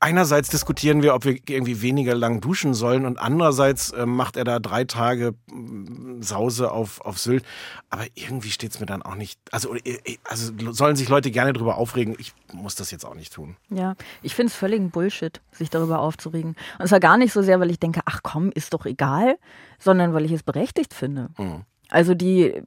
einerseits 0.00 0.48
diskutieren 0.48 1.02
wir, 1.02 1.14
ob 1.14 1.24
wir 1.24 1.38
irgendwie 1.48 1.82
weniger 1.82 2.14
lang 2.14 2.40
duschen 2.40 2.74
sollen 2.74 3.04
und 3.04 3.18
andererseits 3.18 3.90
äh, 3.90 4.06
macht 4.06 4.36
er 4.36 4.44
da 4.44 4.58
drei 4.58 4.84
Tage 4.84 5.34
äh, 5.50 6.22
Sause 6.22 6.70
auf, 6.70 7.00
auf 7.00 7.18
Sylt. 7.18 7.44
Aber 7.90 8.04
irgendwie 8.14 8.50
steht's 8.50 8.80
mir 8.80 8.86
dann 8.86 9.02
auch 9.02 9.14
nicht, 9.14 9.40
also, 9.50 9.74
äh, 9.74 9.98
äh, 10.04 10.18
also 10.24 10.52
sollen 10.72 10.96
sich 10.96 11.08
Leute 11.08 11.30
gerne 11.30 11.52
darüber 11.52 11.76
aufregen. 11.76 12.14
Ich 12.18 12.32
muss 12.52 12.74
das 12.74 12.90
jetzt 12.90 13.04
auch 13.04 13.14
nicht 13.14 13.32
tun. 13.32 13.56
Ja, 13.70 13.94
ich 14.22 14.34
finde 14.34 14.50
es 14.50 14.56
völlig 14.56 14.78
Bullshit, 14.92 15.40
sich 15.50 15.70
darüber 15.70 15.98
aufzuregen. 15.98 16.54
Und 16.78 16.88
zwar 16.88 17.00
gar 17.00 17.16
nicht 17.16 17.32
so 17.32 17.42
sehr, 17.42 17.58
weil 17.60 17.70
ich 17.70 17.80
denke, 17.80 18.00
ach 18.04 18.20
komm, 18.22 18.50
ist 18.52 18.74
doch 18.74 18.86
egal, 18.86 19.38
sondern 19.78 20.14
weil 20.14 20.24
ich 20.24 20.32
es 20.32 20.42
berechtigt 20.42 20.94
finde. 20.94 21.30
Mhm. 21.38 21.62
Also 21.90 22.14
die, 22.14 22.62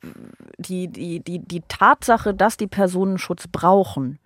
die, 0.57 0.87
die, 0.87 1.19
die, 1.19 1.39
die 1.39 1.61
Tatsache, 1.67 2.33
dass 2.33 2.57
die 2.57 2.67
Personenschutz 2.67 3.47
brauchen, 3.47 4.17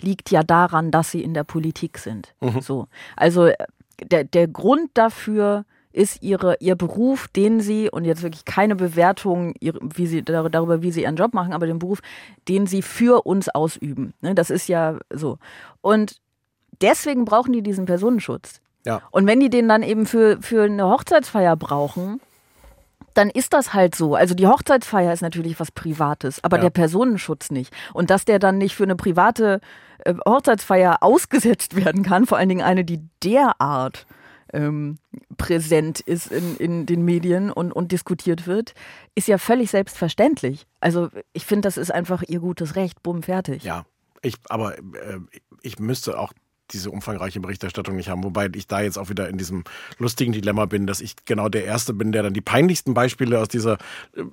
liegt 0.00 0.30
ja 0.30 0.42
daran, 0.42 0.90
dass 0.90 1.10
sie 1.10 1.22
in 1.22 1.34
der 1.34 1.44
Politik 1.44 1.98
sind. 1.98 2.34
Mhm. 2.40 2.60
So. 2.60 2.88
Also 3.16 3.46
äh, 3.46 3.56
der, 4.02 4.24
der 4.24 4.48
Grund 4.48 4.90
dafür 4.94 5.64
ist 5.92 6.22
ihre, 6.22 6.56
ihr 6.58 6.74
Beruf, 6.74 7.28
den 7.28 7.60
sie, 7.60 7.88
und 7.88 8.04
jetzt 8.04 8.22
wirklich 8.22 8.44
keine 8.44 8.74
Bewertung 8.74 9.54
wie 9.60 10.06
sie, 10.06 10.22
darüber, 10.22 10.82
wie 10.82 10.90
sie 10.90 11.02
ihren 11.02 11.14
Job 11.14 11.34
machen, 11.34 11.52
aber 11.52 11.66
den 11.66 11.78
Beruf, 11.78 12.00
den 12.48 12.66
sie 12.66 12.82
für 12.82 13.24
uns 13.26 13.48
ausüben. 13.48 14.12
Ne, 14.20 14.34
das 14.34 14.50
ist 14.50 14.68
ja 14.68 14.98
so. 15.10 15.38
Und 15.80 16.20
deswegen 16.80 17.24
brauchen 17.24 17.52
die 17.52 17.62
diesen 17.62 17.86
Personenschutz. 17.86 18.60
Ja. 18.84 19.02
Und 19.12 19.26
wenn 19.26 19.38
die 19.38 19.50
den 19.50 19.68
dann 19.68 19.82
eben 19.82 20.04
für, 20.04 20.42
für 20.42 20.64
eine 20.64 20.88
Hochzeitsfeier 20.88 21.56
brauchen, 21.56 22.20
dann 23.14 23.30
ist 23.30 23.52
das 23.52 23.72
halt 23.74 23.94
so. 23.94 24.14
Also 24.14 24.34
die 24.34 24.46
Hochzeitsfeier 24.46 25.12
ist 25.12 25.22
natürlich 25.22 25.58
was 25.60 25.70
Privates, 25.70 26.42
aber 26.42 26.56
ja. 26.56 26.64
der 26.64 26.70
Personenschutz 26.70 27.50
nicht. 27.50 27.72
Und 27.92 28.10
dass 28.10 28.24
der 28.24 28.38
dann 28.38 28.58
nicht 28.58 28.74
für 28.74 28.84
eine 28.84 28.96
private 28.96 29.60
äh, 30.04 30.14
Hochzeitsfeier 30.26 30.98
ausgesetzt 31.00 31.76
werden 31.76 32.02
kann, 32.02 32.26
vor 32.26 32.38
allen 32.38 32.48
Dingen 32.48 32.64
eine, 32.64 32.84
die 32.84 33.00
derart 33.22 34.06
ähm, 34.52 34.98
präsent 35.36 36.00
ist 36.00 36.30
in, 36.30 36.56
in 36.56 36.86
den 36.86 37.04
Medien 37.04 37.50
und, 37.50 37.72
und 37.72 37.92
diskutiert 37.92 38.46
wird, 38.46 38.74
ist 39.14 39.28
ja 39.28 39.38
völlig 39.38 39.70
selbstverständlich. 39.70 40.66
Also 40.80 41.08
ich 41.32 41.44
finde, 41.44 41.66
das 41.66 41.76
ist 41.76 41.92
einfach 41.92 42.22
ihr 42.26 42.40
gutes 42.40 42.76
Recht, 42.76 43.02
bumm, 43.02 43.22
fertig. 43.22 43.64
Ja, 43.64 43.84
ich, 44.22 44.36
aber 44.48 44.78
äh, 44.78 45.18
ich 45.62 45.78
müsste 45.78 46.18
auch 46.18 46.32
diese 46.74 46.90
umfangreiche 46.90 47.40
Berichterstattung 47.40 47.96
nicht 47.96 48.08
haben. 48.08 48.24
Wobei 48.24 48.48
ich 48.54 48.66
da 48.66 48.80
jetzt 48.80 48.98
auch 48.98 49.08
wieder 49.08 49.28
in 49.28 49.38
diesem 49.38 49.64
lustigen 49.98 50.32
Dilemma 50.32 50.66
bin, 50.66 50.86
dass 50.86 51.00
ich 51.00 51.14
genau 51.24 51.48
der 51.48 51.64
Erste 51.64 51.94
bin, 51.94 52.12
der 52.12 52.22
dann 52.22 52.34
die 52.34 52.40
peinlichsten 52.40 52.92
Beispiele 52.92 53.40
aus 53.40 53.48
dieser 53.48 53.78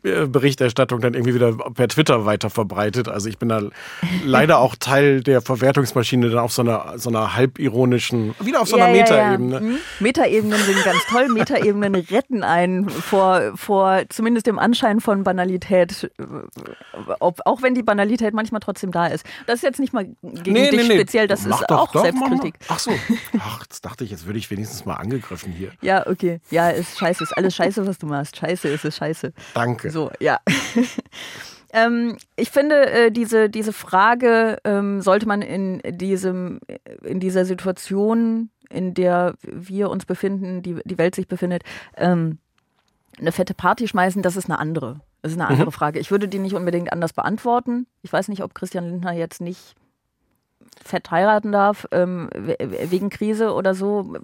äh, 0.04 0.26
Berichterstattung 0.28 1.00
dann 1.00 1.14
irgendwie 1.14 1.36
wieder 1.36 1.54
per 1.54 1.88
Twitter 1.88 2.26
weiter 2.26 2.50
verbreitet. 2.50 3.08
Also 3.08 3.30
ich 3.30 3.38
bin 3.38 3.50
da 3.50 3.62
leider 4.26 4.60
auch 4.60 4.76
Teil 4.76 5.22
der 5.22 5.42
Verwertungsmaschine 5.42 6.30
dann 6.30 6.39
auf 6.39 6.52
so 6.52 6.64
einer, 6.64 6.98
so 6.98 7.10
einer 7.10 7.36
halbironischen, 7.36 8.36
wieder 8.39 8.62
auf 8.62 8.68
so 8.68 8.76
einer 8.76 8.88
ja, 8.88 9.02
Metaebene. 9.02 9.54
Ja, 9.54 9.60
ja. 9.60 9.66
Mhm. 9.66 9.78
Metaebenen 10.00 10.60
sind 10.60 10.84
ganz 10.84 11.06
toll. 11.10 11.30
Metaebenen 11.30 11.96
retten 12.12 12.44
einen 12.44 12.89
vor, 12.89 13.54
vor 13.56 14.02
zumindest 14.10 14.48
dem 14.48 14.60
Anschein 14.60 15.00
von 15.00 15.24
Banalität, 15.24 16.12
ob, 17.20 17.39
auch 17.46 17.62
wenn 17.62 17.76
die 17.76 17.84
Banalität 17.84 18.34
manchmal 18.34 18.62
trotzdem 18.62 18.92
da 18.92 19.08
ist. 19.08 19.26
Das 19.46 19.56
ist 19.58 19.64
jetzt 19.64 19.80
nicht 19.80 19.94
mal 19.94 20.06
gegen 20.22 20.54
nee, 20.54 20.70
dich 20.70 20.88
nee, 20.88 20.96
speziell, 20.96 21.28
das 21.28 21.46
Mach 21.46 21.62
ist 21.62 21.70
auch 21.70 21.92
doch, 21.92 22.02
selbst 22.02 22.22
Selbstkritik. 22.32 22.56
Ach 22.68 22.80
so. 22.80 22.92
Ach, 23.40 23.62
jetzt 23.64 23.86
dachte 23.86 24.04
ich, 24.04 24.12
jetzt 24.12 24.26
würde 24.26 24.40
ich 24.40 24.50
wenigstens 24.52 24.86
mal 24.86 24.96
angegriffen 24.96 25.52
hier. 25.52 25.72
Ja, 25.82 26.08
okay. 26.08 26.40
Ja, 26.50 26.70
ist 26.70 26.98
scheiße. 26.98 27.24
Ist 27.24 27.38
alles 27.38 27.56
scheiße, 27.56 27.86
was 27.86 27.98
du 27.98 28.08
machst. 28.08 28.38
Scheiße 28.38 28.68
ist 28.68 28.86
es 28.86 28.98
scheiße. 28.98 29.34
Danke. 29.54 29.92
So, 29.92 30.12
ja. 30.20 30.40
Ähm, 31.74 32.18
ich 32.36 32.52
finde, 32.52 32.92
äh, 32.92 33.12
diese, 33.12 33.50
diese 33.50 33.72
Frage 33.72 34.58
ähm, 34.66 35.00
sollte 35.00 35.26
man 35.26 35.42
in, 35.42 35.82
diesem, 35.86 36.60
in 37.02 37.22
dieser 37.22 37.46
Situation, 37.46 38.50
in 38.70 38.94
der 38.94 39.36
wir 39.42 39.90
uns 39.90 40.06
befinden, 40.06 40.64
die, 40.64 40.82
die 40.84 40.98
Welt 40.98 41.16
sich 41.16 41.30
befindet, 41.30 41.64
ähm, 41.96 42.40
eine 43.18 43.32
fette 43.32 43.54
Party 43.54 43.88
schmeißen, 43.88 44.22
das 44.22 44.36
ist 44.36 44.50
eine 44.50 44.60
andere. 44.60 45.00
Das 45.22 45.32
ist 45.32 45.40
eine 45.40 45.48
andere 45.48 45.68
mhm. 45.68 45.72
Frage. 45.72 46.00
Ich 46.00 46.12
würde 46.12 46.28
die 46.28 46.40
nicht 46.40 46.56
unbedingt 46.56 46.92
anders 46.92 47.14
beantworten. 47.14 47.88
Ich 48.02 48.12
weiß 48.12 48.28
nicht, 48.28 48.44
ob 48.44 48.54
Christian 48.54 48.90
Lindner 48.90 49.14
jetzt 49.14 49.40
nicht 49.40 49.76
fett 50.84 51.11
heiraten 51.11 51.51
darf, 51.51 51.88
ähm, 51.91 52.30
wegen 52.34 53.09
Krise 53.09 53.53
oder 53.53 53.74
so. 53.74 54.15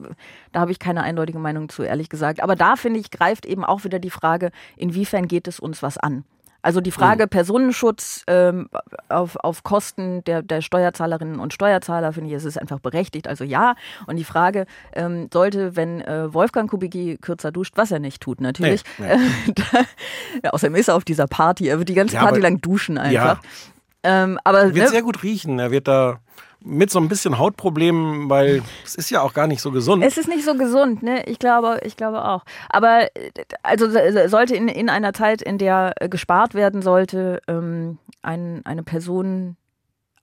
Da 0.51 0.61
habe 0.61 0.71
ich 0.71 0.79
keine 0.79 1.03
eindeutige 1.03 1.39
Meinung 1.39 1.69
zu, 1.69 1.83
ehrlich 1.83 2.09
gesagt. 2.09 2.41
Aber 2.41 2.55
da, 2.55 2.75
finde 2.75 2.99
ich, 2.99 3.11
greift 3.11 3.45
eben 3.45 3.63
auch 3.63 3.83
wieder 3.83 3.99
die 3.99 4.09
Frage, 4.09 4.51
inwiefern 4.75 5.27
geht 5.27 5.47
es 5.47 5.59
uns 5.59 5.83
was 5.83 5.97
an? 5.97 6.23
Also 6.67 6.81
die 6.81 6.91
Frage 6.91 7.23
mhm. 7.23 7.29
Personenschutz 7.29 8.23
ähm, 8.27 8.69
auf, 9.09 9.37
auf 9.37 9.63
Kosten 9.63 10.23
der, 10.25 10.41
der 10.41 10.61
Steuerzahlerinnen 10.61 11.39
und 11.39 11.53
Steuerzahler, 11.53 12.11
finde 12.11 12.29
ich, 12.29 12.35
ist 12.35 12.45
es 12.45 12.57
einfach 12.57 12.79
berechtigt. 12.79 13.27
Also 13.27 13.43
ja. 13.43 13.75
Und 14.07 14.17
die 14.17 14.23
Frage 14.23 14.65
ähm, 14.93 15.29
sollte, 15.31 15.75
wenn 15.75 16.01
äh, 16.01 16.33
Wolfgang 16.33 16.69
Kubicki 16.69 17.19
kürzer 17.21 17.51
duscht, 17.51 17.77
was 17.77 17.91
er 17.91 17.99
nicht 17.99 18.21
tut, 18.21 18.41
natürlich. 18.41 18.83
Nee, 18.97 19.15
nee. 19.15 19.63
ja, 20.43 20.49
außerdem 20.49 20.75
ist 20.75 20.87
er 20.89 20.95
auf 20.95 21.05
dieser 21.05 21.27
Party. 21.27 21.69
Er 21.69 21.77
wird 21.77 21.89
die 21.89 21.93
ganze 21.93 22.15
ja, 22.15 22.23
Party 22.23 22.41
lang 22.41 22.59
duschen 22.59 22.97
einfach. 22.97 23.41
Ja. 23.43 23.49
Ähm, 24.03 24.39
aber, 24.43 24.59
er 24.59 24.75
wird 24.75 24.85
ne, 24.85 24.91
sehr 24.91 25.01
gut 25.01 25.23
riechen. 25.23 25.59
Er 25.59 25.71
wird 25.71 25.87
da 25.87 26.19
mit 26.59 26.89
so 26.89 26.99
ein 26.99 27.07
bisschen 27.07 27.37
Hautproblemen, 27.37 28.29
weil 28.29 28.63
es 28.83 28.95
ist 28.95 29.09
ja 29.09 29.21
auch 29.21 29.33
gar 29.33 29.47
nicht 29.47 29.61
so 29.61 29.71
gesund. 29.71 30.03
Es 30.03 30.17
ist 30.17 30.27
nicht 30.27 30.43
so 30.43 30.55
gesund, 30.55 31.03
ne? 31.03 31.23
Ich 31.25 31.39
glaube, 31.39 31.79
ich 31.83 31.95
glaube 31.95 32.25
auch. 32.25 32.43
Aber 32.69 33.07
also 33.63 33.87
sollte 34.27 34.55
in, 34.55 34.67
in 34.67 34.89
einer 34.89 35.13
Zeit, 35.13 35.41
in 35.41 35.57
der 35.57 35.93
äh, 35.97 36.09
gespart 36.09 36.53
werden 36.53 36.81
sollte, 36.81 37.41
ähm, 37.47 37.99
ein, 38.21 38.65
eine 38.65 38.83
Person 38.83 39.55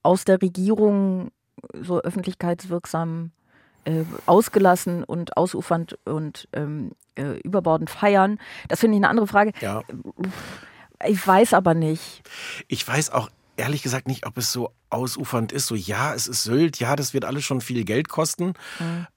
aus 0.03 0.25
der 0.25 0.41
Regierung 0.41 1.31
so 1.73 1.99
öffentlichkeitswirksam 2.01 3.31
äh, 3.85 4.03
ausgelassen 4.25 5.03
und 5.03 5.37
ausufernd 5.37 5.97
und 6.05 6.47
ähm, 6.53 6.91
äh, 7.15 7.39
überbordend 7.39 7.89
feiern. 7.89 8.39
Das 8.67 8.81
finde 8.81 8.97
ich 8.97 8.99
eine 8.99 9.09
andere 9.09 9.27
Frage. 9.27 9.51
Ja. 9.61 9.81
Ich 11.05 11.25
weiß 11.25 11.53
aber 11.53 11.73
nicht. 11.73 12.23
Ich 12.67 12.87
weiß 12.87 13.11
auch 13.11 13.29
ehrlich 13.57 13.83
gesagt 13.83 14.07
nicht, 14.07 14.25
ob 14.25 14.37
es 14.37 14.51
so 14.51 14.73
ausufernd 14.89 15.51
ist. 15.51 15.67
So, 15.67 15.75
ja, 15.75 16.13
es 16.13 16.27
ist 16.27 16.43
Sylt, 16.43 16.79
ja, 16.79 16.95
das 16.95 17.13
wird 17.13 17.25
alles 17.25 17.43
schon 17.43 17.61
viel 17.61 17.83
Geld 17.83 18.09
kosten. 18.09 18.53
Mhm. 18.79 19.07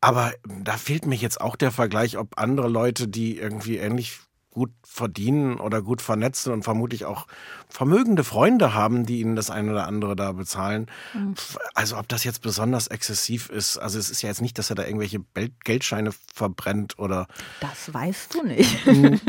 Aber 0.00 0.32
da 0.44 0.76
fehlt 0.76 1.06
mir 1.06 1.16
jetzt 1.16 1.40
auch 1.40 1.56
der 1.56 1.72
Vergleich, 1.72 2.18
ob 2.18 2.38
andere 2.38 2.68
Leute, 2.68 3.08
die 3.08 3.36
irgendwie 3.36 3.78
ähnlich 3.78 4.20
gut 4.58 4.72
verdienen 4.84 5.60
oder 5.60 5.82
gut 5.82 6.02
vernetzt 6.02 6.42
sind 6.42 6.52
und 6.52 6.62
vermutlich 6.64 7.04
auch 7.04 7.26
vermögende 7.68 8.24
Freunde 8.24 8.74
haben, 8.74 9.06
die 9.06 9.20
ihnen 9.20 9.36
das 9.36 9.50
eine 9.50 9.70
oder 9.70 9.86
andere 9.86 10.16
da 10.16 10.32
bezahlen. 10.32 10.86
Mhm. 11.14 11.34
Also 11.74 11.96
ob 11.96 12.08
das 12.08 12.24
jetzt 12.24 12.42
besonders 12.42 12.88
exzessiv 12.88 13.50
ist, 13.50 13.78
also 13.78 13.98
es 13.98 14.10
ist 14.10 14.22
ja 14.22 14.28
jetzt 14.28 14.42
nicht, 14.42 14.58
dass 14.58 14.70
er 14.70 14.76
da 14.76 14.84
irgendwelche 14.84 15.20
Geldscheine 15.64 16.10
verbrennt 16.34 16.98
oder. 16.98 17.28
Das 17.60 17.94
weißt 17.94 18.34
du 18.34 18.42
nicht. 18.42 18.76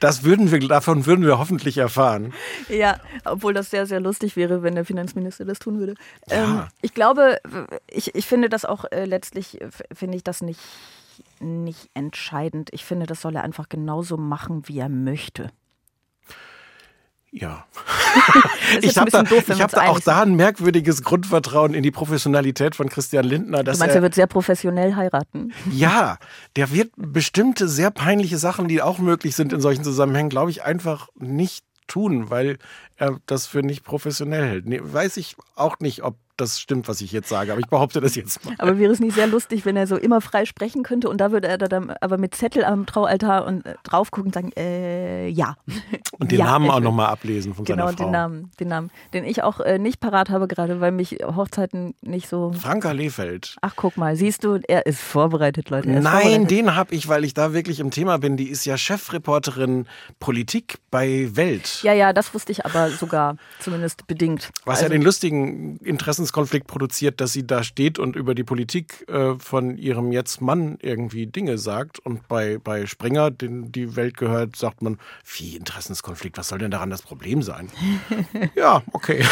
das 0.00 0.22
würden 0.22 0.50
wir, 0.50 0.60
davon 0.60 1.06
würden 1.06 1.24
wir 1.24 1.38
hoffentlich 1.38 1.78
erfahren. 1.78 2.34
Ja, 2.68 3.00
obwohl 3.24 3.54
das 3.54 3.70
sehr, 3.70 3.86
sehr 3.86 4.00
lustig 4.00 4.36
wäre, 4.36 4.62
wenn 4.62 4.74
der 4.74 4.84
Finanzminister 4.84 5.46
das 5.46 5.58
tun 5.58 5.78
würde. 5.78 5.94
Ja. 6.28 6.44
Ähm, 6.44 6.62
ich 6.82 6.92
glaube, 6.92 7.38
ich, 7.90 8.14
ich 8.14 8.26
finde 8.26 8.50
das 8.50 8.66
auch 8.66 8.84
äh, 8.90 9.06
letztlich, 9.06 9.58
finde 9.92 10.16
ich 10.16 10.24
das 10.24 10.42
nicht 10.42 10.60
nicht 11.40 11.90
entscheidend. 11.94 12.70
Ich 12.72 12.84
finde, 12.84 13.06
das 13.06 13.20
soll 13.20 13.36
er 13.36 13.42
einfach 13.42 13.68
genauso 13.68 14.16
machen, 14.16 14.68
wie 14.68 14.78
er 14.78 14.88
möchte. 14.88 15.50
Ja. 17.30 17.66
ich 18.80 18.96
habe 18.96 19.10
da, 19.10 19.24
doof, 19.24 19.48
ich 19.48 19.60
hab 19.60 19.72
da 19.72 19.88
auch 19.88 19.98
da 19.98 20.22
ein 20.22 20.36
merkwürdiges 20.36 21.02
Grundvertrauen 21.02 21.74
in 21.74 21.82
die 21.82 21.90
Professionalität 21.90 22.76
von 22.76 22.88
Christian 22.88 23.24
Lindner. 23.24 23.64
Dass 23.64 23.78
du 23.78 23.80
meinst, 23.80 23.96
er, 23.96 23.98
er 23.98 24.02
wird 24.02 24.14
sehr 24.14 24.28
professionell 24.28 24.94
heiraten? 24.94 25.52
Ja, 25.68 26.18
der 26.54 26.70
wird 26.70 26.92
bestimmte 26.96 27.68
sehr 27.68 27.90
peinliche 27.90 28.38
Sachen, 28.38 28.68
die 28.68 28.80
auch 28.82 28.98
möglich 28.98 29.34
sind 29.34 29.52
in 29.52 29.60
solchen 29.60 29.82
Zusammenhängen, 29.82 30.30
glaube 30.30 30.52
ich, 30.52 30.62
einfach 30.62 31.08
nicht 31.16 31.64
tun, 31.88 32.30
weil 32.30 32.58
er 32.96 33.18
das 33.26 33.46
für 33.46 33.62
nicht 33.64 33.82
professionell 33.82 34.46
hält. 34.46 34.66
Nee, 34.66 34.80
weiß 34.82 35.16
ich 35.16 35.34
auch 35.56 35.80
nicht, 35.80 36.04
ob 36.04 36.16
das 36.36 36.60
stimmt, 36.60 36.88
was 36.88 37.00
ich 37.00 37.12
jetzt 37.12 37.28
sage, 37.28 37.52
aber 37.52 37.60
ich 37.60 37.68
behaupte 37.68 38.00
das 38.00 38.14
jetzt 38.14 38.44
mal. 38.44 38.54
Aber 38.58 38.78
wäre 38.78 38.92
es 38.92 39.00
nicht 39.00 39.14
sehr 39.14 39.26
lustig, 39.26 39.64
wenn 39.64 39.76
er 39.76 39.86
so 39.86 39.96
immer 39.96 40.20
frei 40.20 40.44
sprechen 40.44 40.82
könnte 40.82 41.08
und 41.08 41.18
da 41.18 41.32
würde 41.32 41.48
er 41.48 41.58
dann 41.58 41.90
aber 42.00 42.18
mit 42.18 42.34
Zettel 42.34 42.64
am 42.64 42.86
Traualtar 42.86 43.46
und 43.46 43.64
äh, 43.66 43.74
drauf 43.84 44.10
gucken 44.10 44.28
und 44.28 44.34
sagen, 44.34 44.52
äh, 44.56 45.28
ja. 45.28 45.56
Und 46.20 46.30
den 46.30 46.38
ja, 46.38 46.44
Namen 46.44 46.70
auch 46.70 46.78
nochmal 46.78 47.08
ablesen 47.08 47.54
von 47.54 47.64
genau, 47.64 47.86
seiner 47.86 47.96
Frau. 47.96 48.04
Genau, 48.04 48.06
den 48.06 48.12
Namen, 48.12 48.50
den 48.60 48.68
Namen, 48.68 48.90
den 49.12 49.24
ich 49.24 49.42
auch 49.42 49.58
äh, 49.58 49.78
nicht 49.78 49.98
parat 49.98 50.30
habe 50.30 50.46
gerade, 50.46 50.80
weil 50.80 50.92
mich 50.92 51.18
Hochzeiten 51.24 51.94
nicht 52.02 52.28
so... 52.28 52.52
Franka 52.52 52.92
Lehfeld. 52.92 53.56
Ach, 53.62 53.72
guck 53.74 53.96
mal, 53.96 54.14
siehst 54.14 54.44
du, 54.44 54.60
er 54.68 54.86
ist 54.86 55.00
vorbereitet, 55.00 55.70
Leute. 55.70 55.88
Nein, 55.88 56.02
vorbereitet. 56.02 56.50
den 56.50 56.76
habe 56.76 56.94
ich, 56.94 57.08
weil 57.08 57.24
ich 57.24 57.34
da 57.34 57.52
wirklich 57.52 57.80
im 57.80 57.90
Thema 57.90 58.18
bin. 58.18 58.36
Die 58.36 58.48
ist 58.48 58.64
ja 58.64 58.78
Chefreporterin 58.78 59.86
Politik 60.20 60.78
bei 60.90 61.30
Welt. 61.34 61.80
Ja, 61.82 61.92
ja, 61.92 62.12
das 62.12 62.32
wusste 62.32 62.52
ich 62.52 62.64
aber 62.64 62.90
sogar, 62.90 63.36
zumindest 63.58 64.06
bedingt. 64.06 64.50
Was 64.64 64.78
also, 64.78 64.84
ja 64.84 64.88
den 64.90 65.02
lustigen 65.02 65.78
Interessenskonflikt 66.24 66.66
produziert 66.66 67.20
dass 67.20 67.32
sie 67.32 67.46
da 67.46 67.62
steht 67.62 67.98
und 67.98 68.16
über 68.16 68.34
die 68.34 68.44
Politik 68.44 69.06
äh, 69.08 69.34
von 69.38 69.76
ihrem 69.76 70.10
jetzt 70.10 70.40
Mann 70.40 70.78
irgendwie 70.80 71.26
Dinge 71.26 71.58
sagt. 71.58 71.98
Und 71.98 72.26
bei, 72.28 72.58
bei 72.58 72.86
Springer, 72.86 73.30
den 73.30 73.72
die 73.72 73.94
Welt 73.94 74.16
gehört, 74.16 74.56
sagt 74.56 74.80
man, 74.80 74.98
wie 75.36 75.56
Interessenskonflikt, 75.56 76.38
was 76.38 76.48
soll 76.48 76.58
denn 76.58 76.70
daran 76.70 76.88
das 76.88 77.02
Problem 77.02 77.42
sein? 77.42 77.68
ja, 78.54 78.82
okay. 78.92 79.24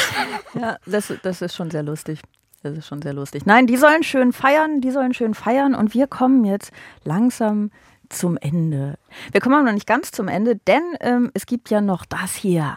Ja, 0.54 0.76
das, 0.84 1.12
das 1.22 1.40
ist 1.40 1.54
schon 1.54 1.70
sehr 1.70 1.82
lustig. 1.82 2.20
Das 2.62 2.76
ist 2.76 2.86
schon 2.86 3.00
sehr 3.00 3.14
lustig. 3.14 3.46
Nein, 3.46 3.66
die 3.66 3.76
sollen 3.76 4.02
schön 4.02 4.32
feiern, 4.32 4.80
die 4.80 4.90
sollen 4.90 5.14
schön 5.14 5.34
feiern 5.34 5.74
und 5.74 5.94
wir 5.94 6.06
kommen 6.06 6.44
jetzt 6.44 6.72
langsam 7.04 7.70
zum 8.10 8.36
Ende. 8.36 8.98
Wir 9.32 9.40
kommen 9.40 9.54
aber 9.54 9.64
noch 9.64 9.72
nicht 9.72 9.86
ganz 9.86 10.10
zum 10.10 10.28
Ende, 10.28 10.56
denn 10.56 10.82
ähm, 11.00 11.30
es 11.32 11.46
gibt 11.46 11.70
ja 11.70 11.80
noch 11.80 12.04
das 12.04 12.34
hier. 12.36 12.76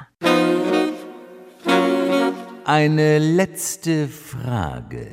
Eine 2.68 3.20
letzte 3.20 4.07
Frage. 4.07 5.11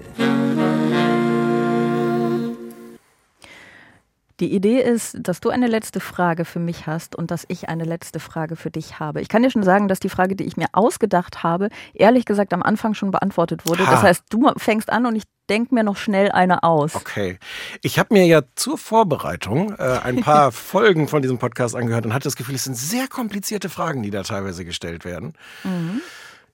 Die 4.40 4.55
Idee 4.55 4.80
ist, 4.80 5.18
dass 5.20 5.40
du 5.40 5.50
eine 5.50 5.66
letzte 5.66 6.00
Frage 6.00 6.46
für 6.46 6.61
mich 6.61 6.86
hast 6.86 7.14
und 7.14 7.30
dass 7.30 7.44
ich 7.48 7.68
eine 7.68 7.84
letzte 7.84 8.20
Frage 8.20 8.57
für 8.57 8.70
dich 8.70 9.00
habe. 9.00 9.20
Ich 9.20 9.28
kann 9.28 9.42
dir 9.42 9.50
schon 9.50 9.64
sagen, 9.64 9.86
dass 9.86 10.00
die 10.00 10.09
Frage, 10.09 10.34
die 10.34 10.44
ich 10.44 10.57
mir 10.57 10.68
ausgedacht 10.72 11.42
habe, 11.42 11.68
ehrlich 11.92 12.24
gesagt 12.24 12.55
am 12.55 12.62
Anfang 12.62 12.94
schon 12.94 13.11
beantwortet 13.11 13.66
wurde. 13.66 13.86
Ha. 13.86 13.90
Das 13.90 14.03
heißt, 14.03 14.24
du 14.30 14.50
fängst 14.57 14.90
an 14.90 15.05
und 15.05 15.14
ich 15.14 15.24
denke 15.50 15.74
mir 15.74 15.84
noch 15.84 15.98
schnell 15.98 16.32
eine 16.32 16.62
aus. 16.62 16.94
Okay. 16.94 17.38
Ich 17.82 17.98
habe 17.98 18.14
mir 18.14 18.24
ja 18.24 18.40
zur 18.57 18.78
Vorbereitung 18.78 19.74
äh, 19.78 20.00
ein 20.03 20.22
paar 20.22 20.53
Folgen 20.53 21.07
von 21.07 21.20
diesem 21.20 21.36
Podcast 21.36 21.76
angehört 21.76 22.07
und 22.07 22.14
hatte 22.14 22.24
das 22.24 22.36
Gefühl, 22.36 22.55
es 22.55 22.64
sind 22.64 22.78
sehr 22.78 23.09
komplizierte 23.09 23.68
Fragen, 23.68 24.03
die 24.03 24.11
da 24.11 24.22
teilweise 24.22 24.64
gestellt 24.64 25.05
werden. 25.05 25.34
Mhm. 25.64 26.00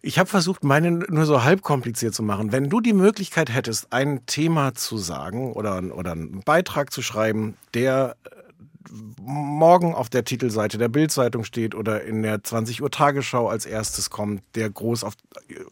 Ich 0.00 0.18
habe 0.18 0.28
versucht, 0.28 0.62
meine 0.62 0.92
nur 0.92 1.26
so 1.26 1.42
halb 1.42 1.62
kompliziert 1.62 2.14
zu 2.14 2.22
machen. 2.22 2.52
Wenn 2.52 2.70
du 2.70 2.80
die 2.80 2.92
Möglichkeit 2.92 3.52
hättest, 3.52 3.92
ein 3.92 4.24
Thema 4.26 4.74
zu 4.74 4.96
sagen 4.96 5.52
oder, 5.54 5.82
oder 5.92 6.12
einen 6.12 6.42
Beitrag 6.44 6.92
zu 6.92 7.02
schreiben, 7.02 7.56
der 7.74 8.16
äh, 8.24 8.92
morgen 9.20 9.94
auf 9.94 10.08
der 10.08 10.24
Titelseite 10.24 10.78
der 10.78 10.88
Bildzeitung 10.88 11.42
steht 11.42 11.74
oder 11.74 12.04
in 12.04 12.22
der 12.22 12.44
20 12.44 12.80
Uhr 12.80 12.92
Tagesschau 12.92 13.48
als 13.48 13.66
erstes 13.66 14.08
kommt, 14.08 14.42
der 14.54 14.70
groß 14.70 15.02
auf, 15.02 15.14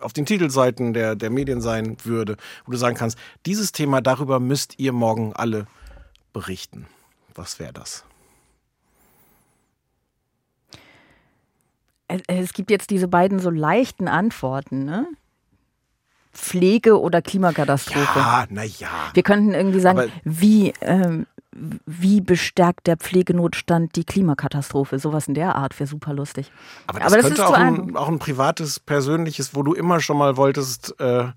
auf 0.00 0.12
den 0.12 0.26
Titelseiten 0.26 0.92
der, 0.92 1.14
der 1.14 1.30
Medien 1.30 1.60
sein 1.60 1.96
würde, 2.02 2.36
wo 2.64 2.72
du 2.72 2.78
sagen 2.78 2.96
kannst, 2.96 3.16
dieses 3.46 3.70
Thema, 3.70 4.00
darüber 4.00 4.40
müsst 4.40 4.78
ihr 4.78 4.92
morgen 4.92 5.34
alle 5.34 5.68
berichten. 6.32 6.88
Was 7.34 7.60
wäre 7.60 7.72
das? 7.72 8.05
Es 12.08 12.52
gibt 12.52 12.70
jetzt 12.70 12.90
diese 12.90 13.08
beiden 13.08 13.38
so 13.38 13.50
leichten 13.50 14.08
Antworten, 14.08 14.84
ne? 14.84 15.06
Pflege 16.32 17.00
oder 17.00 17.22
Klimakatastrophe. 17.22 18.18
Ja, 18.18 18.46
naja. 18.50 18.88
Wir 19.14 19.22
könnten 19.22 19.54
irgendwie 19.54 19.80
sagen, 19.80 19.98
Aber 19.98 20.08
wie, 20.24 20.74
ähm, 20.82 21.26
wie 21.86 22.20
bestärkt 22.20 22.86
der 22.86 22.98
Pflegenotstand 22.98 23.96
die 23.96 24.04
Klimakatastrophe? 24.04 24.98
Sowas 24.98 25.28
in 25.28 25.34
der 25.34 25.56
Art 25.56 25.78
wäre 25.80 25.88
super 25.88 26.12
lustig. 26.12 26.52
Aber 26.86 27.00
das, 27.00 27.12
Aber 27.12 27.22
das 27.22 27.26
könnte 27.26 27.46
auch 27.46 27.54
ein, 27.54 27.96
auch 27.96 28.08
ein, 28.08 28.18
privates, 28.18 28.80
persönliches, 28.80 29.54
wo 29.54 29.62
du 29.62 29.72
immer 29.72 30.00
schon 30.00 30.18
mal 30.18 30.36
wolltest, 30.36 30.94
äh, 31.00 31.28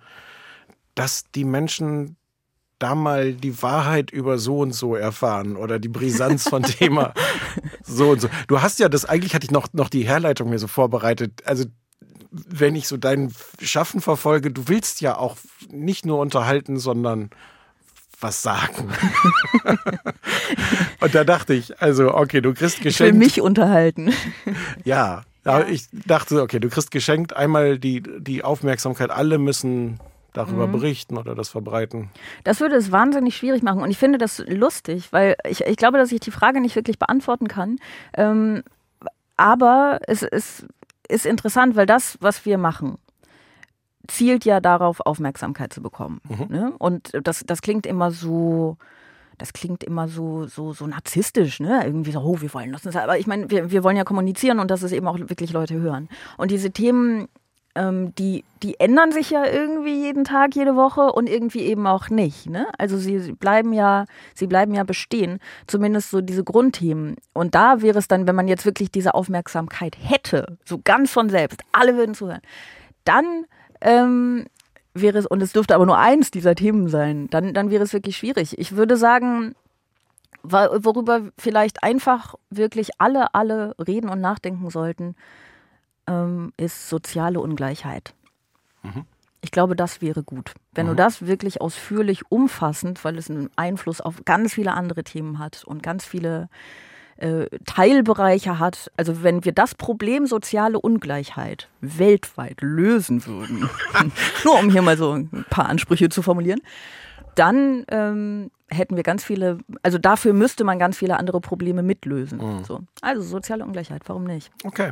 dass 0.95 1.23
die 1.33 1.45
Menschen 1.45 2.17
da 2.79 2.95
mal 2.95 3.33
die 3.33 3.61
Wahrheit 3.61 4.09
über 4.09 4.37
so 4.37 4.59
und 4.59 4.73
so 4.73 4.95
erfahren 4.95 5.55
oder 5.55 5.79
die 5.79 5.89
Brisanz 5.89 6.47
von 6.47 6.63
Thema 6.63 7.13
so 7.83 8.11
und 8.11 8.21
so. 8.21 8.29
Du 8.47 8.61
hast 8.61 8.79
ja 8.79 8.89
das, 8.89 9.05
eigentlich 9.05 9.35
hatte 9.35 9.45
ich 9.45 9.51
noch, 9.51 9.67
noch 9.73 9.89
die 9.89 10.07
Herleitung 10.07 10.49
mir 10.49 10.59
so 10.59 10.67
vorbereitet. 10.67 11.43
Also, 11.45 11.65
wenn 12.31 12.75
ich 12.75 12.87
so 12.87 12.95
dein 12.97 13.33
Schaffen 13.61 14.01
verfolge, 14.01 14.51
du 14.51 14.67
willst 14.67 15.01
ja 15.01 15.17
auch 15.17 15.37
nicht 15.69 16.05
nur 16.05 16.19
unterhalten, 16.19 16.77
sondern 16.77 17.29
was 18.21 18.41
sagen. 18.41 18.89
und 20.99 21.15
da 21.15 21.23
dachte 21.23 21.53
ich, 21.53 21.81
also, 21.81 22.13
okay, 22.13 22.41
du 22.41 22.53
kriegst 22.53 22.81
geschenkt. 22.81 22.89
Ich 22.91 22.99
will 22.99 23.13
mich 23.13 23.41
unterhalten. 23.41 24.13
Ja, 24.83 25.23
Da 25.43 25.65
ich 25.65 25.87
dachte, 25.91 26.41
okay, 26.41 26.59
du 26.59 26.69
kriegst 26.69 26.91
geschenkt 26.91 27.35
einmal 27.35 27.79
die, 27.79 28.03
die 28.19 28.43
Aufmerksamkeit, 28.43 29.09
alle 29.09 29.37
müssen 29.37 29.99
darüber 30.33 30.67
mhm. 30.67 30.73
berichten 30.73 31.17
oder 31.17 31.35
das 31.35 31.49
verbreiten. 31.49 32.09
Das 32.43 32.59
würde 32.59 32.75
es 32.75 32.91
wahnsinnig 32.91 33.35
schwierig 33.35 33.63
machen 33.63 33.81
und 33.81 33.89
ich 33.89 33.97
finde 33.97 34.17
das 34.17 34.43
lustig, 34.47 35.11
weil 35.11 35.35
ich, 35.47 35.61
ich 35.61 35.77
glaube, 35.77 35.97
dass 35.97 36.11
ich 36.11 36.19
die 36.19 36.31
Frage 36.31 36.61
nicht 36.61 36.75
wirklich 36.75 36.99
beantworten 36.99 37.47
kann. 37.47 37.77
Ähm, 38.15 38.63
aber 39.37 39.99
es, 40.07 40.23
es 40.23 40.65
ist 41.07 41.25
interessant, 41.25 41.75
weil 41.75 41.85
das, 41.85 42.17
was 42.21 42.45
wir 42.45 42.57
machen, 42.57 42.97
zielt 44.07 44.45
ja 44.45 44.59
darauf, 44.59 44.99
Aufmerksamkeit 45.01 45.71
zu 45.73 45.81
bekommen. 45.81 46.21
Mhm. 46.27 46.45
Ne? 46.49 46.73
Und 46.77 47.11
das, 47.23 47.43
das 47.45 47.61
klingt 47.61 47.85
immer 47.85 48.11
so, 48.11 48.77
das 49.37 49.53
klingt 49.53 49.83
immer 49.83 50.07
so, 50.07 50.47
so, 50.47 50.73
so 50.73 50.85
narzisstisch, 50.85 51.59
ne? 51.59 51.85
Irgendwie 51.85 52.11
so, 52.11 52.19
oh, 52.19 52.41
wir 52.41 52.53
wollen 52.53 52.73
das. 52.73 52.85
Aber 52.95 53.17
ich 53.17 53.27
meine, 53.27 53.49
wir, 53.49 53.71
wir 53.71 53.83
wollen 53.83 53.97
ja 53.97 54.03
kommunizieren 54.03 54.59
und 54.59 54.69
dass 54.69 54.83
es 54.83 54.91
eben 54.91 55.07
auch 55.07 55.17
wirklich 55.17 55.53
Leute 55.53 55.75
hören. 55.75 56.09
Und 56.37 56.51
diese 56.51 56.71
Themen, 56.71 57.29
ähm, 57.75 58.13
die, 58.15 58.43
die 58.63 58.79
ändern 58.79 59.11
sich 59.11 59.29
ja 59.29 59.45
irgendwie 59.45 59.93
jeden 59.93 60.23
Tag, 60.23 60.55
jede 60.55 60.75
Woche 60.75 61.11
und 61.11 61.29
irgendwie 61.29 61.61
eben 61.61 61.87
auch 61.87 62.09
nicht. 62.09 62.49
Ne? 62.49 62.67
Also 62.77 62.97
sie, 62.97 63.19
sie 63.19 63.33
bleiben 63.33 63.73
ja, 63.73 64.05
sie 64.33 64.47
bleiben 64.47 64.73
ja 64.73 64.83
bestehen, 64.83 65.39
zumindest 65.67 66.09
so 66.09 66.21
diese 66.21 66.43
Grundthemen. 66.43 67.15
Und 67.33 67.55
da 67.55 67.81
wäre 67.81 67.99
es 67.99 68.07
dann, 68.07 68.27
wenn 68.27 68.35
man 68.35 68.47
jetzt 68.47 68.65
wirklich 68.65 68.91
diese 68.91 69.13
Aufmerksamkeit 69.13 69.95
hätte, 69.99 70.57
so 70.65 70.79
ganz 70.83 71.11
von 71.11 71.29
selbst, 71.29 71.61
alle 71.71 71.95
würden 71.95 72.15
zuhören, 72.15 72.41
dann 73.05 73.45
ähm, 73.81 74.45
wäre 74.93 75.19
es, 75.19 75.25
und 75.25 75.41
es 75.41 75.53
dürfte 75.53 75.75
aber 75.75 75.85
nur 75.85 75.97
eins 75.97 76.31
dieser 76.31 76.55
Themen 76.55 76.89
sein, 76.89 77.29
dann, 77.29 77.53
dann 77.53 77.69
wäre 77.69 77.83
es 77.83 77.93
wirklich 77.93 78.17
schwierig. 78.17 78.57
Ich 78.57 78.75
würde 78.75 78.97
sagen, 78.97 79.55
worüber 80.41 81.21
vielleicht 81.37 81.83
einfach 81.83 82.35
wirklich 82.49 82.91
alle, 82.97 83.33
alle 83.33 83.75
reden 83.77 84.09
und 84.09 84.21
nachdenken 84.21 84.69
sollten, 84.69 85.15
ähm, 86.09 86.51
ist 86.57 86.89
soziale 86.89 87.39
Ungleichheit. 87.39 88.13
Mhm. 88.83 89.05
Ich 89.41 89.51
glaube, 89.51 89.75
das 89.75 90.01
wäre 90.01 90.23
gut. 90.23 90.53
Wenn 90.73 90.87
mhm. 90.87 90.91
du 90.91 90.95
das 90.95 91.25
wirklich 91.25 91.61
ausführlich 91.61 92.29
umfassend, 92.29 93.03
weil 93.05 93.17
es 93.17 93.29
einen 93.29 93.49
Einfluss 93.55 94.01
auf 94.01 94.25
ganz 94.25 94.53
viele 94.53 94.73
andere 94.73 95.03
Themen 95.03 95.39
hat 95.39 95.63
und 95.63 95.81
ganz 95.81 96.03
viele 96.03 96.49
äh, 97.19 97.47
Teilbereiche 97.65 98.59
hat. 98.59 98.91
Also 98.97 99.23
wenn 99.23 99.43
wir 99.45 99.51
das 99.51 99.75
Problem 99.75 100.25
soziale 100.25 100.79
Ungleichheit 100.79 101.69
weltweit 101.81 102.61
lösen 102.61 103.25
würden, 103.25 103.69
nur 104.43 104.59
um 104.59 104.69
hier 104.69 104.81
mal 104.81 104.97
so 104.97 105.13
ein 105.13 105.45
paar 105.49 105.67
Ansprüche 105.67 106.09
zu 106.09 106.21
formulieren, 106.21 106.61
dann 107.35 107.85
ähm, 107.89 108.51
hätten 108.69 108.95
wir 108.95 109.03
ganz 109.03 109.23
viele, 109.23 109.59
also 109.83 109.97
dafür 109.97 110.33
müsste 110.33 110.63
man 110.63 110.79
ganz 110.79 110.97
viele 110.97 111.17
andere 111.17 111.41
Probleme 111.41 111.83
mitlösen. 111.83 112.39
Mhm. 112.39 112.63
So. 112.63 112.81
Also 113.01 113.21
soziale 113.21 113.65
Ungleichheit, 113.65 114.03
warum 114.07 114.23
nicht? 114.23 114.51
Okay. 114.63 114.91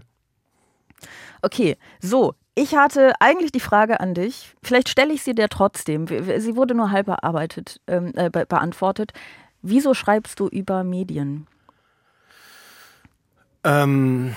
Okay, 1.41 1.77
so, 2.01 2.33
ich 2.55 2.75
hatte 2.75 3.13
eigentlich 3.19 3.51
die 3.51 3.59
Frage 3.59 3.99
an 3.99 4.13
dich, 4.13 4.55
vielleicht 4.63 4.89
stelle 4.89 5.13
ich 5.13 5.23
sie 5.23 5.35
dir 5.35 5.47
trotzdem. 5.47 6.07
Sie 6.07 6.55
wurde 6.55 6.73
nur 6.73 6.91
halb 6.91 7.05
bearbeitet, 7.05 7.79
ähm, 7.87 8.13
äh, 8.15 8.29
beantwortet. 8.29 9.13
Wieso 9.61 9.93
schreibst 9.93 10.39
du 10.39 10.47
über 10.47 10.83
Medien? 10.83 11.47
Ähm, 13.63 14.35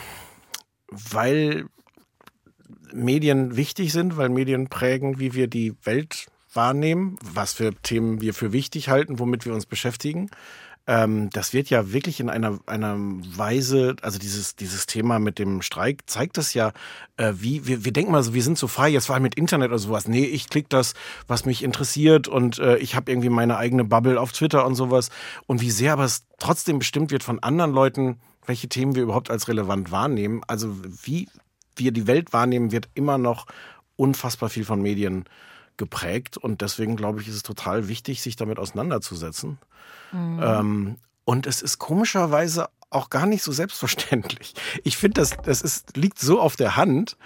weil 0.89 1.67
Medien 2.93 3.57
wichtig 3.57 3.93
sind, 3.93 4.17
weil 4.17 4.29
Medien 4.29 4.69
prägen, 4.69 5.19
wie 5.19 5.35
wir 5.35 5.47
die 5.47 5.75
Welt 5.85 6.27
wahrnehmen, 6.53 7.17
was 7.23 7.53
für 7.53 7.75
Themen 7.75 8.21
wir 8.21 8.35
für 8.35 8.53
wichtig 8.53 8.89
halten, 8.89 9.19
womit 9.19 9.47
wir 9.47 9.55
uns 9.55 9.67
beschäftigen. 9.67 10.31
Ähm, 10.87 11.31
das 11.31 11.53
wird 11.53 11.71
ja 11.71 11.93
wirklich 11.93 12.21
in 12.21 12.31
einer, 12.31 12.59
einer 12.67 12.97
Weise, 12.99 13.97
also 14.03 14.19
dieses, 14.19 14.57
dieses 14.57 14.87
Thema 14.87 15.19
mit 15.19 15.39
dem 15.39 15.63
Streik 15.63 16.03
zeigt 16.07 16.37
das 16.37 16.55
ja, 16.55 16.73
äh, 17.17 17.33
wie, 17.37 17.67
wir, 17.67 17.85
wir 17.85 17.93
denken 17.93 18.13
mal 18.13 18.23
so, 18.23 18.35
wir 18.35 18.43
sind 18.43 18.59
so 18.59 18.67
frei, 18.67 18.89
jetzt 18.89 19.07
vor 19.07 19.15
allem 19.15 19.23
mit 19.23 19.35
Internet 19.35 19.69
oder 19.69 19.79
sowas. 19.79 20.09
Nee, 20.09 20.25
ich 20.25 20.49
klicke 20.49 20.69
das, 20.69 20.95
was 21.27 21.45
mich 21.45 21.63
interessiert 21.63 22.29
und 22.29 22.59
äh, 22.59 22.79
ich 22.79 22.95
habe 22.97 23.11
irgendwie 23.11 23.29
meine 23.29 23.57
eigene 23.57 23.85
Bubble 23.85 24.21
auf 24.21 24.33
Twitter 24.33 24.67
und 24.67 24.75
sowas. 24.75 25.11
Und 25.47 25.61
wie 25.61 25.71
sehr 25.71 25.93
aber 25.93 26.05
es 26.05 26.25
trotzdem 26.39 26.79
bestimmt 26.79 27.11
wird 27.11 27.23
von 27.23 27.39
anderen 27.41 27.73
Leuten, 27.73 28.21
welche 28.47 28.69
Themen 28.69 28.95
wir 28.95 29.03
überhaupt 29.03 29.31
als 29.31 29.49
relevant 29.49 29.91
wahrnehmen. 29.91 30.43
Also 30.47 30.75
wie 31.03 31.29
wir 31.77 31.93
die 31.93 32.07
Welt 32.07 32.33
wahrnehmen, 32.33 32.73
wird 32.73 32.89
immer 32.95 33.19
noch 33.19 33.47
unfassbar 33.97 34.49
viel 34.49 34.65
von 34.65 34.81
Medien 34.83 35.25
geprägt. 35.77 36.37
Und 36.37 36.63
deswegen 36.63 36.97
glaube 36.97 37.21
ich, 37.21 37.29
ist 37.29 37.37
es 37.37 37.43
total 37.43 37.89
wichtig, 37.89 38.23
sich 38.23 38.37
damit 38.37 38.59
auseinanderzusetzen. 38.59 39.59
Mhm. 40.13 40.41
Ähm, 40.43 40.97
und 41.25 41.47
es 41.47 41.63
ist 41.63 41.79
komischerweise 41.79 42.69
auch 42.91 43.09
gar 43.09 43.27
nicht 43.27 43.43
so 43.43 43.53
selbstverständlich. 43.53 44.55
Ich 44.83 44.97
finde, 44.97 45.21
das, 45.21 45.37
das 45.45 45.63
ist, 45.63 45.97
liegt 45.97 46.19
so 46.19 46.41
auf 46.41 46.57
der 46.57 46.77
Hand. 46.77 47.17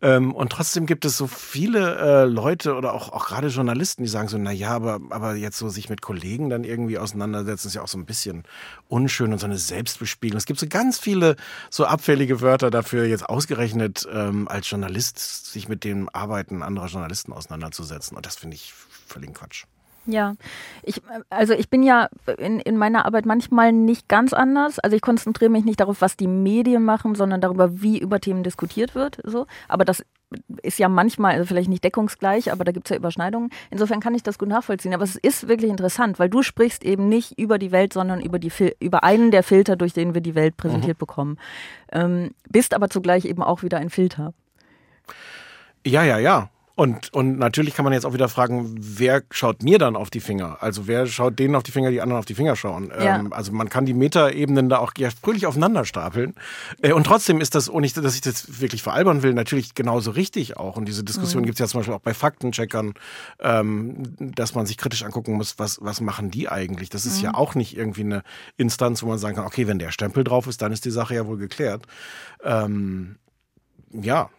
Ähm, 0.00 0.34
und 0.34 0.50
trotzdem 0.50 0.84
gibt 0.84 1.04
es 1.04 1.16
so 1.16 1.28
viele 1.28 1.96
äh, 1.96 2.24
Leute 2.24 2.74
oder 2.74 2.92
auch, 2.92 3.12
auch 3.12 3.26
gerade 3.26 3.46
Journalisten, 3.46 4.02
die 4.02 4.08
sagen 4.08 4.26
so, 4.26 4.36
na 4.36 4.50
ja, 4.50 4.70
aber, 4.70 4.98
aber 5.10 5.36
jetzt 5.36 5.58
so 5.58 5.68
sich 5.68 5.88
mit 5.88 6.02
Kollegen 6.02 6.50
dann 6.50 6.64
irgendwie 6.64 6.98
auseinandersetzen, 6.98 7.68
ist 7.68 7.74
ja 7.74 7.82
auch 7.82 7.88
so 7.88 7.98
ein 7.98 8.04
bisschen 8.04 8.42
unschön 8.88 9.32
und 9.32 9.38
so 9.38 9.46
eine 9.46 9.58
Selbstbespiegelung. 9.58 10.38
Es 10.38 10.46
gibt 10.46 10.58
so 10.58 10.66
ganz 10.66 10.98
viele 10.98 11.36
so 11.70 11.84
abfällige 11.84 12.40
Wörter 12.40 12.72
dafür, 12.72 13.04
jetzt 13.04 13.28
ausgerechnet 13.28 14.08
ähm, 14.12 14.48
als 14.48 14.68
Journalist 14.68 15.52
sich 15.52 15.68
mit 15.68 15.84
dem 15.84 16.08
Arbeiten 16.12 16.64
anderer 16.64 16.88
Journalisten 16.88 17.32
auseinanderzusetzen. 17.32 18.16
Und 18.16 18.26
das 18.26 18.34
finde 18.34 18.56
ich 18.56 18.72
völlig 19.06 19.32
Quatsch. 19.34 19.66
Ja, 20.04 20.34
ich, 20.82 21.00
also 21.30 21.54
ich 21.54 21.70
bin 21.70 21.84
ja 21.84 22.08
in, 22.38 22.58
in 22.58 22.76
meiner 22.76 23.06
Arbeit 23.06 23.24
manchmal 23.24 23.72
nicht 23.72 24.08
ganz 24.08 24.32
anders. 24.32 24.80
Also 24.80 24.96
ich 24.96 25.02
konzentriere 25.02 25.50
mich 25.50 25.64
nicht 25.64 25.78
darauf, 25.78 26.00
was 26.00 26.16
die 26.16 26.26
Medien 26.26 26.84
machen, 26.84 27.14
sondern 27.14 27.40
darüber, 27.40 27.80
wie 27.82 27.98
über 27.98 28.20
Themen 28.20 28.42
diskutiert 28.42 28.96
wird. 28.96 29.18
So. 29.24 29.46
Aber 29.68 29.84
das 29.84 30.04
ist 30.62 30.78
ja 30.78 30.88
manchmal, 30.88 31.34
also 31.34 31.44
vielleicht 31.44 31.68
nicht 31.68 31.84
deckungsgleich, 31.84 32.50
aber 32.50 32.64
da 32.64 32.72
gibt 32.72 32.86
es 32.86 32.90
ja 32.90 32.96
Überschneidungen. 32.96 33.50
Insofern 33.70 34.00
kann 34.00 34.14
ich 34.14 34.24
das 34.24 34.38
gut 34.38 34.48
nachvollziehen. 34.48 34.94
Aber 34.94 35.04
es 35.04 35.14
ist 35.14 35.46
wirklich 35.46 35.70
interessant, 35.70 36.18
weil 36.18 36.28
du 36.28 36.42
sprichst 36.42 36.84
eben 36.84 37.08
nicht 37.08 37.38
über 37.38 37.58
die 37.58 37.70
Welt, 37.70 37.92
sondern 37.92 38.20
über, 38.20 38.40
die 38.40 38.50
über 38.80 39.04
einen 39.04 39.30
der 39.30 39.44
Filter, 39.44 39.76
durch 39.76 39.92
den 39.92 40.14
wir 40.14 40.20
die 40.20 40.34
Welt 40.34 40.56
präsentiert 40.56 40.96
mhm. 40.96 41.00
bekommen. 41.00 41.38
Ähm, 41.92 42.32
bist 42.48 42.74
aber 42.74 42.88
zugleich 42.88 43.24
eben 43.24 43.42
auch 43.42 43.62
wieder 43.62 43.78
ein 43.78 43.90
Filter. 43.90 44.34
Ja, 45.86 46.02
ja, 46.02 46.18
ja. 46.18 46.50
Und, 46.82 47.12
und 47.12 47.38
natürlich 47.38 47.74
kann 47.74 47.84
man 47.84 47.92
jetzt 47.92 48.04
auch 48.04 48.12
wieder 48.12 48.28
fragen, 48.28 48.74
wer 48.76 49.22
schaut 49.30 49.62
mir 49.62 49.78
dann 49.78 49.94
auf 49.94 50.10
die 50.10 50.18
Finger? 50.18 50.56
Also 50.60 50.88
wer 50.88 51.06
schaut 51.06 51.38
denen 51.38 51.54
auf 51.54 51.62
die 51.62 51.70
Finger, 51.70 51.92
die 51.92 52.00
anderen 52.00 52.18
auf 52.18 52.24
die 52.24 52.34
Finger 52.34 52.56
schauen? 52.56 52.90
Ja. 52.90 53.20
Ähm, 53.20 53.32
also 53.32 53.52
man 53.52 53.68
kann 53.68 53.86
die 53.86 53.94
Metaebenen 53.94 54.68
da 54.68 54.78
auch 54.78 54.90
ja, 54.98 55.10
fröhlich 55.10 55.46
aufeinander 55.46 55.84
stapeln. 55.84 56.34
Äh, 56.80 56.90
und 56.90 57.04
trotzdem 57.04 57.40
ist 57.40 57.54
das, 57.54 57.70
nicht, 57.72 57.96
dass 57.96 58.16
ich 58.16 58.20
das 58.20 58.60
wirklich 58.60 58.82
veralbern 58.82 59.22
will, 59.22 59.32
natürlich 59.32 59.76
genauso 59.76 60.10
richtig 60.10 60.56
auch. 60.56 60.76
Und 60.76 60.86
diese 60.86 61.04
Diskussion 61.04 61.42
mhm. 61.42 61.46
gibt 61.46 61.54
es 61.54 61.60
ja 61.60 61.68
zum 61.68 61.78
Beispiel 61.78 61.94
auch 61.94 62.00
bei 62.00 62.14
Faktencheckern, 62.14 62.94
ähm, 63.38 64.16
dass 64.18 64.56
man 64.56 64.66
sich 64.66 64.76
kritisch 64.76 65.04
angucken 65.04 65.34
muss, 65.34 65.60
was, 65.60 65.78
was 65.82 66.00
machen 66.00 66.32
die 66.32 66.48
eigentlich? 66.48 66.90
Das 66.90 67.06
ist 67.06 67.18
mhm. 67.18 67.26
ja 67.26 67.34
auch 67.34 67.54
nicht 67.54 67.76
irgendwie 67.76 68.00
eine 68.00 68.24
Instanz, 68.56 69.04
wo 69.04 69.06
man 69.06 69.18
sagen 69.18 69.36
kann, 69.36 69.46
okay, 69.46 69.68
wenn 69.68 69.78
der 69.78 69.92
Stempel 69.92 70.24
drauf 70.24 70.48
ist, 70.48 70.60
dann 70.60 70.72
ist 70.72 70.84
die 70.84 70.90
Sache 70.90 71.14
ja 71.14 71.28
wohl 71.28 71.38
geklärt. 71.38 71.84
Ähm, 72.42 73.18
ja. 73.92 74.30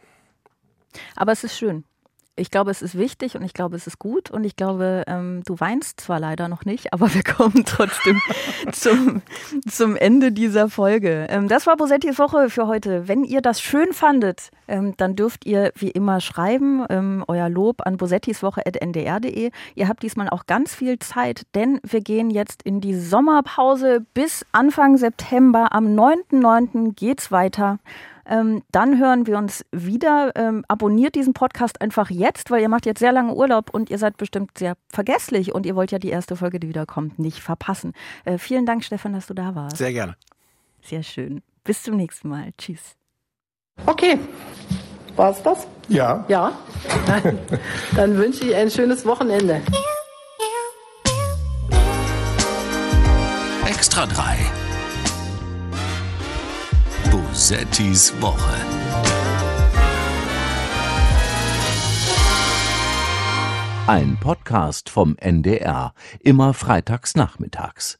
Aber 1.15 1.31
es 1.31 1.45
ist 1.45 1.57
schön 1.57 1.85
ich 2.35 2.49
glaube, 2.49 2.71
es 2.71 2.81
ist 2.81 2.97
wichtig 2.97 3.35
und 3.35 3.43
ich 3.43 3.53
glaube, 3.53 3.75
es 3.75 3.85
ist 3.85 3.99
gut 3.99 4.31
und 4.31 4.43
ich 4.43 4.55
glaube, 4.55 5.03
ähm, 5.07 5.43
du 5.45 5.59
weinst 5.59 6.01
zwar 6.01 6.19
leider 6.19 6.47
noch 6.47 6.65
nicht, 6.65 6.91
aber 6.91 7.13
wir 7.13 7.23
kommen 7.35 7.63
trotzdem 7.65 8.19
zum, 8.71 9.21
zum 9.69 9.95
Ende 9.95 10.31
dieser 10.31 10.69
Folge. 10.69 11.27
Ähm, 11.29 11.47
das 11.47 11.67
war 11.67 11.77
Bosettis 11.77 12.17
Woche 12.17 12.49
für 12.49 12.67
heute. 12.67 13.07
Wenn 13.07 13.23
ihr 13.23 13.41
das 13.41 13.61
schön 13.61 13.93
fandet, 13.93 14.49
ähm, 14.67 14.95
dann 14.97 15.15
dürft 15.15 15.45
ihr 15.45 15.71
wie 15.75 15.91
immer 15.91 16.21
schreiben, 16.21 16.85
ähm, 16.89 17.23
euer 17.27 17.49
Lob 17.49 17.85
an 17.85 17.97
bosettiswoche.ndr.de. 17.97 19.51
Ihr 19.75 19.87
habt 19.87 20.01
diesmal 20.01 20.29
auch 20.29 20.47
ganz 20.47 20.73
viel 20.73 20.97
Zeit, 20.99 21.43
denn 21.53 21.79
wir 21.83 22.01
gehen 22.01 22.31
jetzt 22.31 22.63
in 22.63 22.81
die 22.81 22.95
Sommerpause 22.95 24.03
bis 24.15 24.43
Anfang 24.51 24.97
September. 24.97 25.67
Am 25.71 25.85
9.9. 25.85 26.95
geht's 26.95 27.31
weiter. 27.31 27.77
Ähm, 28.25 28.63
dann 28.71 28.99
hören 28.99 29.27
wir 29.27 29.37
uns 29.37 29.65
wieder. 29.71 30.31
Ähm, 30.35 30.63
abonniert 30.67 31.15
diesen 31.15 31.33
Podcast 31.33 31.81
einfach 31.81 32.09
jetzt, 32.09 32.51
weil 32.51 32.61
ihr 32.61 32.69
macht 32.69 32.85
jetzt 32.85 32.99
sehr 32.99 33.11
lange 33.11 33.33
Urlaub 33.33 33.69
und 33.73 33.89
ihr 33.89 33.97
seid 33.97 34.17
bestimmt 34.17 34.57
sehr 34.57 34.75
vergesslich 34.89 35.53
und 35.53 35.65
ihr 35.65 35.75
wollt 35.75 35.91
ja 35.91 35.99
die 35.99 36.09
erste 36.09 36.35
Folge, 36.35 36.59
die 36.59 36.69
wiederkommt, 36.69 37.19
nicht 37.19 37.39
verpassen. 37.39 37.93
Äh, 38.25 38.37
vielen 38.37 38.65
Dank, 38.65 38.83
Stefan, 38.83 39.13
dass 39.13 39.27
du 39.27 39.33
da 39.33 39.55
warst. 39.55 39.77
Sehr 39.77 39.93
gerne. 39.93 40.15
Sehr 40.81 41.03
schön. 41.03 41.41
Bis 41.63 41.83
zum 41.83 41.95
nächsten 41.95 42.29
Mal. 42.29 42.51
Tschüss. 42.57 42.95
Okay. 43.85 44.19
War 45.15 45.31
es 45.31 45.41
das? 45.43 45.67
Ja. 45.87 46.25
Ja. 46.27 46.51
Dann, 47.05 47.39
dann 47.95 48.17
wünsche 48.17 48.45
ich 48.45 48.55
ein 48.55 48.69
schönes 48.69 49.05
Wochenende. 49.05 49.61
Extra 53.65 54.05
3 54.05 54.62
Bosettis 57.33 58.13
Woche. 58.21 58.37
Ein 63.87 64.17
Podcast 64.19 64.91
vom 64.91 65.17
NDR, 65.17 65.95
immer 66.19 66.53
freitags 66.53 67.15
nachmittags. 67.15 67.97